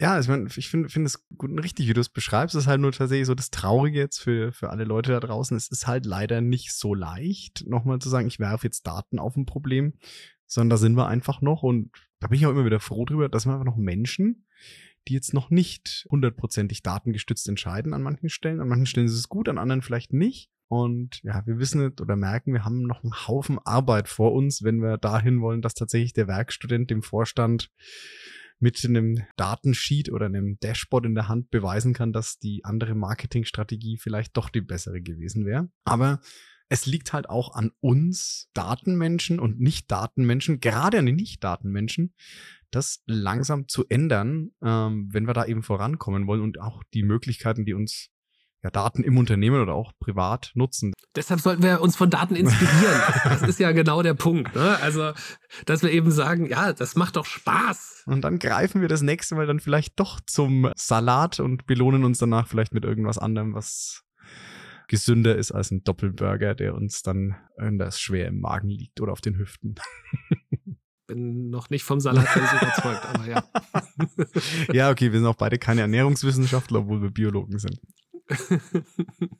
Ja, 0.00 0.18
ich 0.18 0.26
meine, 0.26 0.48
ich 0.54 0.68
finde 0.68 0.88
find 0.88 1.06
es 1.06 1.24
gut 1.36 1.50
und 1.50 1.58
richtig, 1.60 1.88
wie 1.88 1.94
du 1.94 2.00
es 2.00 2.08
beschreibst. 2.08 2.54
Es 2.54 2.64
ist 2.64 2.66
halt 2.66 2.80
nur 2.80 2.92
tatsächlich 2.92 3.26
so 3.26 3.34
das 3.34 3.50
Traurige 3.50 3.98
jetzt 3.98 4.18
für, 4.18 4.52
für 4.52 4.70
alle 4.70 4.84
Leute 4.84 5.12
da 5.12 5.20
draußen. 5.20 5.56
Es 5.56 5.68
ist 5.68 5.86
halt 5.86 6.04
leider 6.04 6.40
nicht 6.40 6.72
so 6.72 6.94
leicht, 6.94 7.64
nochmal 7.66 8.00
zu 8.00 8.08
sagen, 8.08 8.26
ich 8.26 8.40
werfe 8.40 8.66
jetzt 8.66 8.86
Daten 8.86 9.18
auf 9.18 9.36
ein 9.36 9.46
Problem, 9.46 9.94
sondern 10.46 10.70
da 10.70 10.76
sind 10.78 10.96
wir 10.96 11.06
einfach 11.06 11.40
noch 11.40 11.62
und 11.62 11.90
da 12.18 12.26
bin 12.26 12.38
ich 12.38 12.46
auch 12.46 12.50
immer 12.50 12.64
wieder 12.64 12.80
froh 12.80 13.04
drüber, 13.04 13.28
dass 13.28 13.46
wir 13.46 13.52
einfach 13.52 13.64
noch 13.64 13.76
Menschen, 13.76 14.46
die 15.08 15.14
jetzt 15.14 15.34
noch 15.34 15.50
nicht 15.50 16.06
hundertprozentig 16.10 16.82
datengestützt 16.82 17.48
entscheiden 17.48 17.94
an 17.94 18.02
manchen 18.02 18.28
Stellen. 18.28 18.60
An 18.60 18.68
manchen 18.68 18.86
Stellen 18.86 19.06
ist 19.06 19.14
es 19.14 19.28
gut, 19.28 19.48
an 19.48 19.58
anderen 19.58 19.82
vielleicht 19.82 20.12
nicht. 20.12 20.50
Und 20.68 21.20
ja, 21.22 21.46
wir 21.46 21.58
wissen 21.58 21.92
oder 22.00 22.16
merken, 22.16 22.52
wir 22.52 22.64
haben 22.64 22.82
noch 22.82 23.02
einen 23.02 23.28
Haufen 23.28 23.58
Arbeit 23.58 24.08
vor 24.08 24.32
uns, 24.32 24.62
wenn 24.62 24.80
wir 24.80 24.98
dahin 24.98 25.40
wollen, 25.40 25.62
dass 25.62 25.74
tatsächlich 25.74 26.14
der 26.14 26.26
Werkstudent 26.26 26.90
dem 26.90 27.02
Vorstand 27.02 27.70
mit 28.58 28.82
einem 28.84 29.22
Datensheet 29.36 30.10
oder 30.10 30.26
einem 30.26 30.58
Dashboard 30.60 31.06
in 31.06 31.14
der 31.14 31.28
Hand 31.28 31.50
beweisen 31.50 31.92
kann, 31.92 32.12
dass 32.12 32.38
die 32.38 32.64
andere 32.64 32.94
Marketingstrategie 32.94 33.98
vielleicht 33.98 34.36
doch 34.36 34.48
die 34.48 34.62
bessere 34.62 35.02
gewesen 35.02 35.44
wäre. 35.44 35.68
Aber 35.84 36.20
es 36.68 36.86
liegt 36.86 37.12
halt 37.12 37.28
auch 37.28 37.54
an 37.54 37.72
uns 37.80 38.48
Datenmenschen 38.54 39.38
und 39.38 39.60
Nicht-Datenmenschen, 39.60 40.60
gerade 40.60 40.98
an 40.98 41.06
den 41.06 41.16
Nicht-Datenmenschen, 41.16 42.14
das 42.74 43.02
langsam 43.06 43.68
zu 43.68 43.84
ändern, 43.88 44.50
ähm, 44.62 45.08
wenn 45.12 45.26
wir 45.26 45.34
da 45.34 45.44
eben 45.44 45.62
vorankommen 45.62 46.26
wollen 46.26 46.40
und 46.40 46.60
auch 46.60 46.82
die 46.92 47.02
Möglichkeiten, 47.02 47.64
die 47.64 47.74
uns 47.74 48.10
ja, 48.64 48.70
Daten 48.70 49.04
im 49.04 49.18
Unternehmen 49.18 49.60
oder 49.60 49.74
auch 49.74 49.92
privat 50.00 50.50
nutzen. 50.54 50.94
Deshalb 51.14 51.40
sollten 51.40 51.62
wir 51.62 51.82
uns 51.82 51.96
von 51.96 52.08
Daten 52.08 52.34
inspirieren. 52.34 53.00
das 53.24 53.42
ist 53.42 53.60
ja 53.60 53.72
genau 53.72 54.02
der 54.02 54.14
Punkt. 54.14 54.54
Ne? 54.54 54.78
Also, 54.80 55.12
dass 55.66 55.82
wir 55.82 55.92
eben 55.92 56.10
sagen, 56.10 56.46
ja, 56.46 56.72
das 56.72 56.96
macht 56.96 57.16
doch 57.16 57.26
Spaß. 57.26 58.04
Und 58.06 58.22
dann 58.22 58.38
greifen 58.38 58.80
wir 58.80 58.88
das 58.88 59.02
nächste 59.02 59.34
Mal 59.34 59.46
dann 59.46 59.60
vielleicht 59.60 60.00
doch 60.00 60.18
zum 60.26 60.70
Salat 60.76 61.40
und 61.40 61.66
belohnen 61.66 62.04
uns 62.04 62.18
danach 62.18 62.48
vielleicht 62.48 62.72
mit 62.72 62.84
irgendwas 62.84 63.18
anderem, 63.18 63.54
was 63.54 64.02
gesünder 64.88 65.36
ist 65.36 65.52
als 65.52 65.70
ein 65.70 65.82
Doppelburger, 65.84 66.54
der 66.54 66.74
uns 66.74 67.02
dann 67.02 67.36
das 67.78 68.00
schwer 68.00 68.28
im 68.28 68.40
Magen 68.40 68.68
liegt 68.68 69.00
oder 69.00 69.12
auf 69.12 69.20
den 69.20 69.36
Hüften. 69.36 69.74
Bin 71.14 71.48
noch 71.48 71.70
nicht 71.70 71.84
vom 71.84 72.00
Salat 72.00 72.26
ganz 72.34 72.52
überzeugt, 72.60 73.06
aber 73.06 73.26
ja. 73.28 73.44
ja, 74.72 74.90
okay, 74.90 75.12
wir 75.12 75.20
sind 75.20 75.28
auch 75.28 75.36
beide 75.36 75.58
keine 75.58 75.82
Ernährungswissenschaftler, 75.82 76.80
obwohl 76.80 77.02
wir 77.02 77.10
Biologen 77.10 77.60
sind. 77.60 77.80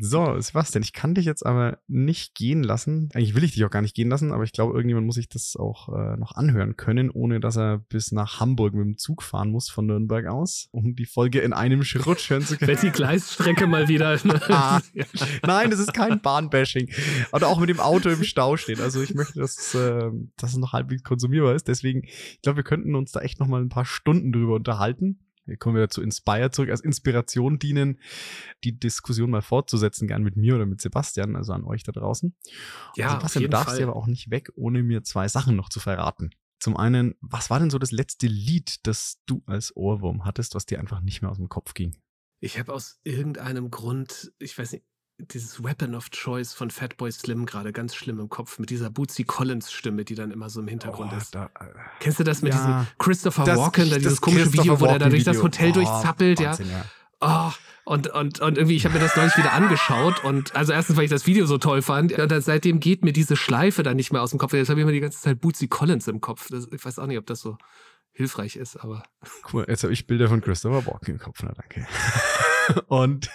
So, 0.00 0.40
Sebastian, 0.40 0.82
ich 0.82 0.92
kann 0.92 1.14
dich 1.14 1.26
jetzt 1.26 1.44
aber 1.44 1.78
nicht 1.86 2.34
gehen 2.34 2.62
lassen. 2.62 3.10
Eigentlich 3.14 3.34
will 3.34 3.44
ich 3.44 3.52
dich 3.52 3.64
auch 3.64 3.70
gar 3.70 3.82
nicht 3.82 3.94
gehen 3.94 4.08
lassen, 4.08 4.32
aber 4.32 4.44
ich 4.44 4.52
glaube, 4.52 4.72
irgendjemand 4.72 5.06
muss 5.06 5.16
sich 5.16 5.28
das 5.28 5.56
auch 5.56 5.88
äh, 5.88 6.16
noch 6.16 6.32
anhören 6.32 6.76
können, 6.76 7.10
ohne 7.10 7.40
dass 7.40 7.56
er 7.56 7.78
bis 7.78 8.12
nach 8.12 8.40
Hamburg 8.40 8.74
mit 8.74 8.84
dem 8.84 8.96
Zug 8.96 9.22
fahren 9.22 9.50
muss 9.50 9.68
von 9.68 9.86
Nürnberg 9.86 10.26
aus, 10.26 10.68
um 10.72 10.94
die 10.94 11.06
Folge 11.06 11.40
in 11.40 11.52
einem 11.52 11.80
Rutsch 12.06 12.30
hören 12.30 12.42
zu 12.42 12.56
können. 12.56 12.78
Die 12.80 12.90
Gleisstrecke 12.90 13.66
mal 13.66 13.88
wieder. 13.88 14.18
ah, 14.48 14.80
nein, 15.46 15.70
das 15.70 15.80
ist 15.80 15.92
kein 15.92 16.20
Bahnbashing. 16.22 16.90
Oder 17.32 17.48
auch 17.48 17.60
mit 17.60 17.68
dem 17.68 17.80
Auto 17.80 18.08
im 18.08 18.24
Stau 18.24 18.56
steht. 18.56 18.80
Also 18.80 19.02
ich 19.02 19.14
möchte, 19.14 19.38
dass, 19.40 19.74
äh, 19.74 20.10
dass 20.36 20.52
es 20.52 20.58
noch 20.58 20.72
halbwegs 20.72 21.02
konsumierbar 21.02 21.54
ist. 21.54 21.68
Deswegen, 21.68 22.04
ich 22.04 22.40
glaube, 22.42 22.56
wir 22.56 22.64
könnten 22.64 22.94
uns 22.94 23.12
da 23.12 23.20
echt 23.20 23.40
noch 23.40 23.46
mal 23.46 23.60
ein 23.60 23.68
paar 23.68 23.84
Stunden 23.84 24.32
drüber 24.32 24.54
unterhalten. 24.54 25.18
Wir 25.46 25.56
kommen 25.56 25.76
wieder 25.76 25.88
zu 25.90 26.02
Inspire 26.02 26.50
zurück, 26.50 26.70
als 26.70 26.80
Inspiration 26.80 27.58
dienen, 27.58 27.98
die 28.64 28.78
Diskussion 28.78 29.30
mal 29.30 29.42
fortzusetzen, 29.42 30.06
gern 30.06 30.22
mit 30.22 30.36
mir 30.36 30.54
oder 30.54 30.66
mit 30.66 30.80
Sebastian, 30.80 31.34
also 31.36 31.52
an 31.52 31.64
euch 31.64 31.82
da 31.82 31.92
draußen. 31.92 32.36
Ja, 32.96 33.14
Und 33.14 33.20
Sebastian, 33.20 33.42
du 33.44 33.48
darfst 33.50 33.74
Fall. 33.76 33.82
aber 33.82 33.96
auch 33.96 34.06
nicht 34.06 34.30
weg, 34.30 34.50
ohne 34.54 34.82
mir 34.82 35.02
zwei 35.02 35.28
Sachen 35.28 35.56
noch 35.56 35.68
zu 35.68 35.80
verraten. 35.80 36.30
Zum 36.60 36.76
einen, 36.76 37.14
was 37.20 37.48
war 37.48 37.58
denn 37.58 37.70
so 37.70 37.78
das 37.78 37.90
letzte 37.90 38.26
Lied, 38.26 38.86
das 38.86 39.22
du 39.26 39.42
als 39.46 39.74
Ohrwurm 39.74 40.24
hattest, 40.24 40.54
was 40.54 40.66
dir 40.66 40.78
einfach 40.78 41.00
nicht 41.00 41.22
mehr 41.22 41.30
aus 41.30 41.38
dem 41.38 41.48
Kopf 41.48 41.72
ging? 41.74 41.96
Ich 42.40 42.58
habe 42.58 42.72
aus 42.72 43.00
irgendeinem 43.02 43.70
Grund, 43.70 44.32
ich 44.38 44.56
weiß 44.56 44.72
nicht, 44.72 44.84
dieses 45.20 45.62
Weapon 45.62 45.94
of 45.94 46.10
Choice 46.10 46.52
von 46.54 46.70
Fatboy 46.70 47.10
Slim 47.12 47.46
gerade 47.46 47.72
ganz 47.72 47.94
schlimm 47.94 48.18
im 48.20 48.28
Kopf 48.28 48.58
mit 48.58 48.70
dieser 48.70 48.90
Bootsy 48.90 49.24
Collins 49.24 49.72
Stimme, 49.72 50.04
die 50.04 50.14
dann 50.14 50.30
immer 50.30 50.50
so 50.50 50.60
im 50.60 50.68
Hintergrund 50.68 51.12
oh, 51.14 51.16
ist. 51.16 51.34
Da, 51.34 51.46
äh, 51.46 51.66
Kennst 52.00 52.20
du 52.20 52.24
das 52.24 52.42
mit 52.42 52.54
ja, 52.54 52.58
diesem 52.58 52.86
Christopher 52.98 53.44
das, 53.44 53.58
Walken, 53.58 53.90
da 53.90 53.98
dieses 53.98 54.20
komische 54.20 54.52
Video, 54.52 54.80
wo 54.80 54.86
der 54.86 54.98
da 54.98 55.08
durch 55.08 55.24
das 55.24 55.42
Hotel 55.42 55.70
oh, 55.70 55.74
durchzappelt, 55.74 56.40
Wahnsinn, 56.40 56.70
ja? 56.70 56.78
ja. 56.78 56.84
Oh, 57.22 57.52
und, 57.84 58.08
und, 58.08 58.40
und 58.40 58.56
irgendwie, 58.56 58.76
ich 58.76 58.84
habe 58.84 58.94
mir 58.94 59.00
das 59.00 59.16
neulich 59.16 59.36
wieder 59.36 59.52
angeschaut 59.52 60.24
und 60.24 60.54
also 60.54 60.72
erstens, 60.72 60.96
weil 60.96 61.04
ich 61.04 61.10
das 61.10 61.26
Video 61.26 61.44
so 61.46 61.58
toll 61.58 61.82
fand, 61.82 62.12
und 62.12 62.42
seitdem 62.42 62.80
geht 62.80 63.04
mir 63.04 63.12
diese 63.12 63.36
Schleife 63.36 63.82
dann 63.82 63.96
nicht 63.96 64.12
mehr 64.12 64.22
aus 64.22 64.30
dem 64.30 64.38
Kopf. 64.38 64.52
Jetzt 64.52 64.68
habe 64.68 64.80
ich 64.80 64.82
immer 64.82 64.92
die 64.92 65.00
ganze 65.00 65.20
Zeit 65.20 65.40
Bootsy 65.40 65.68
Collins 65.68 66.08
im 66.08 66.20
Kopf. 66.20 66.48
Das, 66.50 66.68
ich 66.72 66.84
weiß 66.84 66.98
auch 66.98 67.06
nicht, 67.06 67.18
ob 67.18 67.26
das 67.26 67.40
so 67.40 67.58
hilfreich 68.12 68.56
ist, 68.56 68.76
aber. 68.76 69.02
Cool, 69.52 69.66
jetzt 69.68 69.82
habe 69.82 69.92
ich 69.92 70.06
Bilder 70.06 70.28
von 70.28 70.40
Christopher 70.40 70.86
Walken 70.86 71.14
im 71.14 71.20
Kopf, 71.20 71.42
na 71.42 71.52
danke. 71.52 71.86
und 72.86 73.28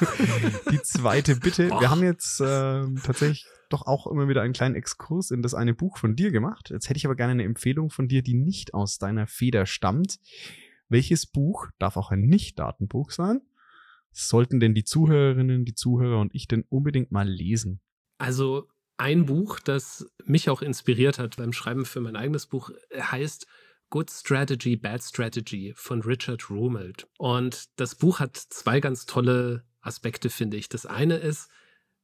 die 0.70 0.82
zweite 0.82 1.36
Bitte. 1.36 1.70
Wir 1.70 1.90
haben 1.90 2.02
jetzt 2.02 2.40
äh, 2.40 2.84
tatsächlich 3.04 3.46
doch 3.68 3.86
auch 3.86 4.06
immer 4.06 4.28
wieder 4.28 4.42
einen 4.42 4.52
kleinen 4.52 4.74
Exkurs 4.74 5.30
in 5.30 5.42
das 5.42 5.54
eine 5.54 5.74
Buch 5.74 5.98
von 5.98 6.16
dir 6.16 6.30
gemacht. 6.30 6.70
Jetzt 6.70 6.88
hätte 6.88 6.98
ich 6.98 7.06
aber 7.06 7.16
gerne 7.16 7.32
eine 7.32 7.44
Empfehlung 7.44 7.90
von 7.90 8.08
dir, 8.08 8.22
die 8.22 8.34
nicht 8.34 8.74
aus 8.74 8.98
deiner 8.98 9.26
Feder 9.26 9.66
stammt. 9.66 10.18
Welches 10.88 11.26
Buch 11.26 11.68
darf 11.78 11.96
auch 11.96 12.10
ein 12.10 12.20
Nicht-Datenbuch 12.20 13.10
sein? 13.10 13.40
Sollten 14.12 14.60
denn 14.60 14.74
die 14.74 14.84
Zuhörerinnen, 14.84 15.64
die 15.64 15.74
Zuhörer 15.74 16.20
und 16.20 16.34
ich 16.34 16.48
denn 16.48 16.64
unbedingt 16.68 17.10
mal 17.10 17.28
lesen? 17.28 17.80
Also 18.18 18.68
ein 18.96 19.26
Buch, 19.26 19.58
das 19.60 20.10
mich 20.24 20.48
auch 20.48 20.62
inspiriert 20.62 21.18
hat 21.18 21.36
beim 21.36 21.52
Schreiben 21.52 21.84
für 21.84 22.00
mein 22.00 22.16
eigenes 22.16 22.46
Buch, 22.46 22.70
heißt 22.96 23.46
Good 23.90 24.10
Strategy, 24.10 24.76
Bad 24.76 25.02
Strategy 25.02 25.72
von 25.76 26.02
Richard 26.02 26.50
Rumelt. 26.50 27.06
Und 27.18 27.66
das 27.76 27.94
Buch 27.94 28.20
hat 28.20 28.36
zwei 28.36 28.80
ganz 28.80 29.06
tolle 29.06 29.64
Aspekte, 29.86 30.30
finde 30.30 30.56
ich. 30.56 30.68
Das 30.68 30.86
eine 30.86 31.16
ist, 31.16 31.48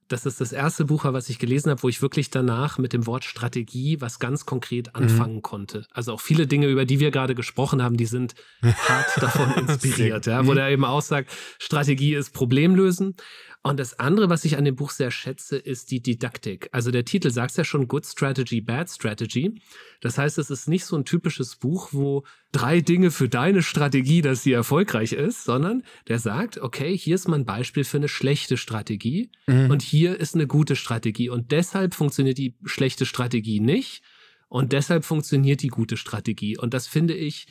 dass 0.08 0.26
es 0.26 0.36
das 0.36 0.52
erste 0.52 0.84
Buch 0.84 1.04
was 1.04 1.28
ich 1.28 1.38
gelesen 1.38 1.70
habe, 1.70 1.82
wo 1.82 1.88
ich 1.88 2.02
wirklich 2.02 2.30
danach 2.30 2.78
mit 2.78 2.92
dem 2.92 3.06
Wort 3.06 3.24
Strategie 3.24 4.00
was 4.00 4.18
ganz 4.18 4.46
konkret 4.46 4.88
mhm. 4.88 5.02
anfangen 5.02 5.36
mhm. 5.36 5.42
konnte. 5.42 5.86
Also 5.92 6.12
auch 6.12 6.20
viele 6.20 6.46
Dinge, 6.46 6.68
über 6.68 6.84
die 6.84 7.00
wir 7.00 7.10
gerade 7.10 7.34
gesprochen 7.34 7.82
haben, 7.82 7.96
die 7.96 8.06
sind 8.06 8.34
hart 8.62 9.10
davon 9.22 9.66
inspiriert, 9.66 10.26
ja, 10.26 10.46
wo 10.46 10.54
der 10.54 10.68
eben 10.68 10.84
auch 10.84 11.02
sagt, 11.02 11.30
Strategie 11.58 12.14
ist 12.14 12.30
Problemlösen. 12.30 13.16
Und 13.64 13.78
das 13.78 13.98
andere, 14.00 14.28
was 14.28 14.44
ich 14.44 14.56
an 14.56 14.64
dem 14.64 14.74
Buch 14.74 14.90
sehr 14.90 15.12
schätze, 15.12 15.56
ist 15.56 15.92
die 15.92 16.02
Didaktik. 16.02 16.68
Also 16.72 16.90
der 16.90 17.04
Titel 17.04 17.30
sagt 17.30 17.56
ja 17.56 17.64
schon 17.64 17.86
Good 17.86 18.06
Strategy, 18.06 18.60
Bad 18.60 18.90
Strategy. 18.90 19.54
Das 20.00 20.18
heißt, 20.18 20.38
es 20.38 20.50
ist 20.50 20.68
nicht 20.68 20.84
so 20.84 20.96
ein 20.96 21.04
typisches 21.04 21.56
Buch, 21.56 21.90
wo 21.92 22.24
drei 22.52 22.80
Dinge 22.80 23.10
für 23.10 23.28
deine 23.28 23.62
Strategie, 23.62 24.20
dass 24.20 24.42
sie 24.42 24.52
erfolgreich 24.52 25.12
ist, 25.12 25.44
sondern 25.44 25.82
der 26.08 26.18
sagt, 26.18 26.58
okay, 26.58 26.96
hier 26.96 27.14
ist 27.14 27.26
mal 27.26 27.38
ein 27.38 27.46
Beispiel 27.46 27.84
für 27.84 27.96
eine 27.96 28.08
schlechte 28.08 28.56
Strategie 28.56 29.30
mhm. 29.46 29.70
und 29.70 29.82
hier 29.82 30.20
ist 30.20 30.34
eine 30.34 30.46
gute 30.46 30.76
Strategie. 30.76 31.30
Und 31.30 31.50
deshalb 31.50 31.94
funktioniert 31.94 32.38
die 32.38 32.54
schlechte 32.64 33.06
Strategie 33.06 33.60
nicht 33.60 34.02
und 34.48 34.72
deshalb 34.72 35.04
funktioniert 35.04 35.62
die 35.62 35.68
gute 35.68 35.96
Strategie. 35.96 36.58
Und 36.58 36.74
das 36.74 36.86
finde 36.86 37.14
ich 37.14 37.46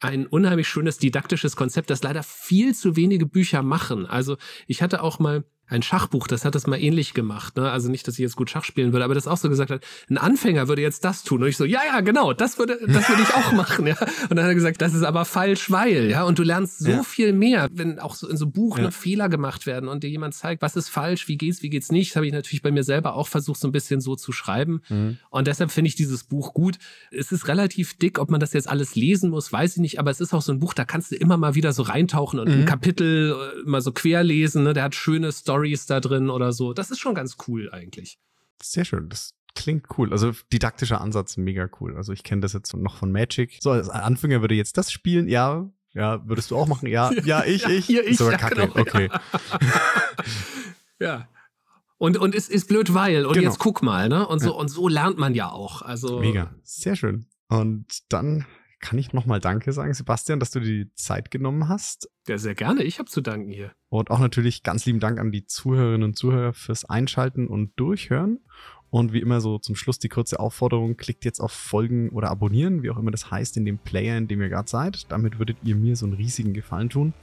ein 0.00 0.26
unheimlich 0.26 0.68
schönes 0.68 0.98
didaktisches 0.98 1.56
Konzept, 1.56 1.88
das 1.88 2.02
leider 2.02 2.22
viel 2.22 2.74
zu 2.74 2.96
wenige 2.96 3.24
Bücher 3.24 3.62
machen. 3.62 4.04
Also 4.04 4.36
ich 4.66 4.82
hatte 4.82 5.02
auch 5.02 5.18
mal 5.18 5.44
ein 5.72 5.82
Schachbuch, 5.82 6.26
das 6.28 6.44
hat 6.44 6.54
das 6.54 6.66
mal 6.66 6.76
ähnlich 6.76 7.14
gemacht. 7.14 7.56
Ne? 7.56 7.70
Also 7.70 7.90
nicht, 7.90 8.06
dass 8.06 8.14
ich 8.14 8.20
jetzt 8.20 8.36
gut 8.36 8.50
Schach 8.50 8.64
spielen 8.64 8.92
würde, 8.92 9.04
aber 9.04 9.14
das 9.14 9.26
auch 9.26 9.36
so 9.36 9.48
gesagt 9.48 9.70
hat, 9.70 9.82
ein 10.10 10.18
Anfänger 10.18 10.68
würde 10.68 10.82
jetzt 10.82 11.04
das 11.04 11.24
tun. 11.24 11.42
Und 11.42 11.48
ich 11.48 11.56
so, 11.56 11.64
ja, 11.64 11.80
ja, 11.86 12.00
genau, 12.00 12.32
das 12.32 12.58
würde, 12.58 12.78
das 12.86 13.08
würde 13.08 13.22
ich 13.22 13.34
auch 13.34 13.52
machen. 13.52 13.86
Ja? 13.86 13.96
Und 14.28 14.36
dann 14.36 14.40
hat 14.40 14.50
er 14.50 14.54
gesagt, 14.54 14.82
das 14.82 14.94
ist 14.94 15.02
aber 15.02 15.24
falsch, 15.24 15.70
weil, 15.70 16.10
ja. 16.10 16.24
Und 16.24 16.38
du 16.38 16.42
lernst 16.42 16.80
so 16.80 16.90
ja. 16.90 17.02
viel 17.02 17.32
mehr, 17.32 17.68
wenn 17.72 17.98
auch 17.98 18.14
so 18.14 18.28
in 18.28 18.36
so 18.36 18.46
Buch 18.46 18.78
ja. 18.78 18.90
Fehler 18.90 19.28
gemacht 19.28 19.66
werden 19.66 19.88
und 19.88 20.04
dir 20.04 20.10
jemand 20.10 20.34
zeigt, 20.34 20.62
was 20.62 20.76
ist 20.76 20.88
falsch, 20.88 21.26
wie 21.28 21.36
geht's, 21.36 21.62
wie 21.62 21.70
geht's 21.70 21.90
nicht. 21.90 22.10
Das 22.10 22.16
habe 22.16 22.26
ich 22.26 22.32
natürlich 22.32 22.62
bei 22.62 22.70
mir 22.70 22.84
selber 22.84 23.14
auch 23.14 23.28
versucht, 23.28 23.58
so 23.58 23.68
ein 23.68 23.72
bisschen 23.72 24.00
so 24.00 24.14
zu 24.14 24.32
schreiben. 24.32 24.82
Mhm. 24.88 25.18
Und 25.30 25.46
deshalb 25.46 25.70
finde 25.70 25.88
ich 25.88 25.94
dieses 25.94 26.24
Buch 26.24 26.52
gut. 26.52 26.78
Es 27.10 27.32
ist 27.32 27.48
relativ 27.48 27.94
dick, 27.94 28.18
ob 28.18 28.30
man 28.30 28.40
das 28.40 28.52
jetzt 28.52 28.68
alles 28.68 28.94
lesen 28.94 29.30
muss, 29.30 29.52
weiß 29.52 29.76
ich 29.76 29.80
nicht, 29.80 29.98
aber 29.98 30.10
es 30.10 30.20
ist 30.20 30.34
auch 30.34 30.42
so 30.42 30.52
ein 30.52 30.60
Buch, 30.60 30.74
da 30.74 30.84
kannst 30.84 31.12
du 31.12 31.16
immer 31.16 31.36
mal 31.36 31.54
wieder 31.54 31.72
so 31.72 31.82
reintauchen 31.82 32.38
und 32.38 32.48
mhm. 32.48 32.60
ein 32.60 32.66
Kapitel 32.66 33.32
äh, 33.32 33.68
mal 33.68 33.80
so 33.80 33.92
quer 33.92 34.22
lesen. 34.22 34.64
Ne? 34.64 34.74
Der 34.74 34.84
hat 34.84 34.94
schöne 34.94 35.32
Stories 35.32 35.61
Stories 35.62 35.86
da 35.86 36.00
drin 36.00 36.30
oder 36.30 36.52
so. 36.52 36.72
Das 36.72 36.90
ist 36.90 36.98
schon 36.98 37.14
ganz 37.14 37.36
cool 37.46 37.70
eigentlich. 37.70 38.18
Sehr 38.62 38.84
schön. 38.84 39.08
Das 39.08 39.34
klingt 39.54 39.86
cool. 39.96 40.12
Also 40.12 40.32
didaktischer 40.52 41.00
Ansatz, 41.00 41.36
mega 41.36 41.68
cool. 41.80 41.96
Also 41.96 42.12
ich 42.12 42.22
kenne 42.22 42.40
das 42.40 42.52
jetzt 42.52 42.74
noch 42.74 42.96
von 42.96 43.12
Magic. 43.12 43.58
So, 43.60 43.70
als 43.70 43.88
Anfänger 43.88 44.40
würde 44.40 44.54
jetzt 44.54 44.76
das 44.76 44.90
spielen, 44.90 45.28
ja. 45.28 45.70
Ja, 45.94 46.26
würdest 46.26 46.50
du 46.50 46.56
auch 46.56 46.66
machen? 46.66 46.88
Ja, 46.88 47.12
ja, 47.24 47.44
ich, 47.44 47.62
ja, 47.62 47.68
ich. 47.68 47.86
Hier, 47.86 48.06
ich. 48.06 48.16
Sogar 48.16 48.32
ja, 48.32 48.38
kacke, 48.38 48.54
genau, 48.54 48.78
okay. 48.78 49.10
ja. 51.00 51.28
Und, 51.98 52.16
und 52.16 52.34
es 52.34 52.48
ist 52.48 52.66
blöd, 52.68 52.94
weil, 52.94 53.26
und 53.26 53.34
genau. 53.34 53.48
jetzt 53.48 53.58
guck 53.58 53.82
mal, 53.82 54.08
ne? 54.08 54.26
Und 54.26 54.40
so, 54.40 54.50
ja. 54.50 54.56
und 54.56 54.68
so 54.68 54.88
lernt 54.88 55.18
man 55.18 55.34
ja 55.34 55.50
auch. 55.50 55.82
Also. 55.82 56.18
Mega. 56.18 56.52
Sehr 56.62 56.96
schön. 56.96 57.26
Und 57.48 57.86
dann 58.08 58.46
kann 58.82 58.98
ich 58.98 59.12
nochmal 59.12 59.40
Danke 59.40 59.72
sagen, 59.72 59.94
Sebastian, 59.94 60.40
dass 60.40 60.50
du 60.50 60.60
dir 60.60 60.84
die 60.84 60.94
Zeit 60.94 61.30
genommen 61.30 61.68
hast. 61.68 62.10
Ja, 62.26 62.36
sehr 62.36 62.54
gerne. 62.54 62.82
Ich 62.82 62.98
habe 62.98 63.08
zu 63.08 63.22
danken 63.22 63.50
hier. 63.50 63.72
Und 63.88 64.10
auch 64.10 64.18
natürlich 64.18 64.64
ganz 64.64 64.84
lieben 64.84 65.00
Dank 65.00 65.18
an 65.18 65.30
die 65.30 65.46
Zuhörerinnen 65.46 66.02
und 66.02 66.18
Zuhörer 66.18 66.52
fürs 66.52 66.84
Einschalten 66.84 67.46
und 67.46 67.72
Durchhören. 67.76 68.40
Und 68.90 69.14
wie 69.14 69.20
immer 69.20 69.40
so 69.40 69.58
zum 69.58 69.76
Schluss 69.76 69.98
die 69.98 70.10
kurze 70.10 70.38
Aufforderung, 70.38 70.98
klickt 70.98 71.24
jetzt 71.24 71.40
auf 71.40 71.52
Folgen 71.52 72.10
oder 72.10 72.28
abonnieren, 72.28 72.82
wie 72.82 72.90
auch 72.90 72.98
immer 72.98 73.12
das 73.12 73.30
heißt, 73.30 73.56
in 73.56 73.64
dem 73.64 73.78
Player, 73.78 74.18
in 74.18 74.28
dem 74.28 74.42
ihr 74.42 74.50
gerade 74.50 74.68
seid. 74.68 75.10
Damit 75.10 75.38
würdet 75.38 75.56
ihr 75.62 75.76
mir 75.76 75.96
so 75.96 76.04
einen 76.04 76.14
riesigen 76.14 76.52
Gefallen 76.52 76.90
tun. 76.90 77.14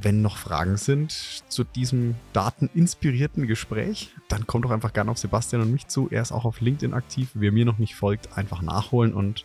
Wenn 0.00 0.22
noch 0.22 0.36
Fragen 0.36 0.76
sind 0.76 1.10
zu 1.48 1.64
diesem 1.64 2.14
dateninspirierten 2.32 3.46
Gespräch, 3.46 4.14
dann 4.28 4.46
kommt 4.46 4.64
doch 4.64 4.70
einfach 4.70 4.92
gerne 4.92 5.10
auf 5.10 5.18
Sebastian 5.18 5.62
und 5.62 5.72
mich 5.72 5.88
zu. 5.88 6.08
Er 6.10 6.22
ist 6.22 6.32
auch 6.32 6.44
auf 6.44 6.60
LinkedIn 6.60 6.94
aktiv. 6.94 7.30
Wer 7.34 7.52
mir 7.52 7.64
noch 7.64 7.78
nicht 7.78 7.96
folgt, 7.96 8.36
einfach 8.38 8.62
nachholen 8.62 9.12
und 9.12 9.44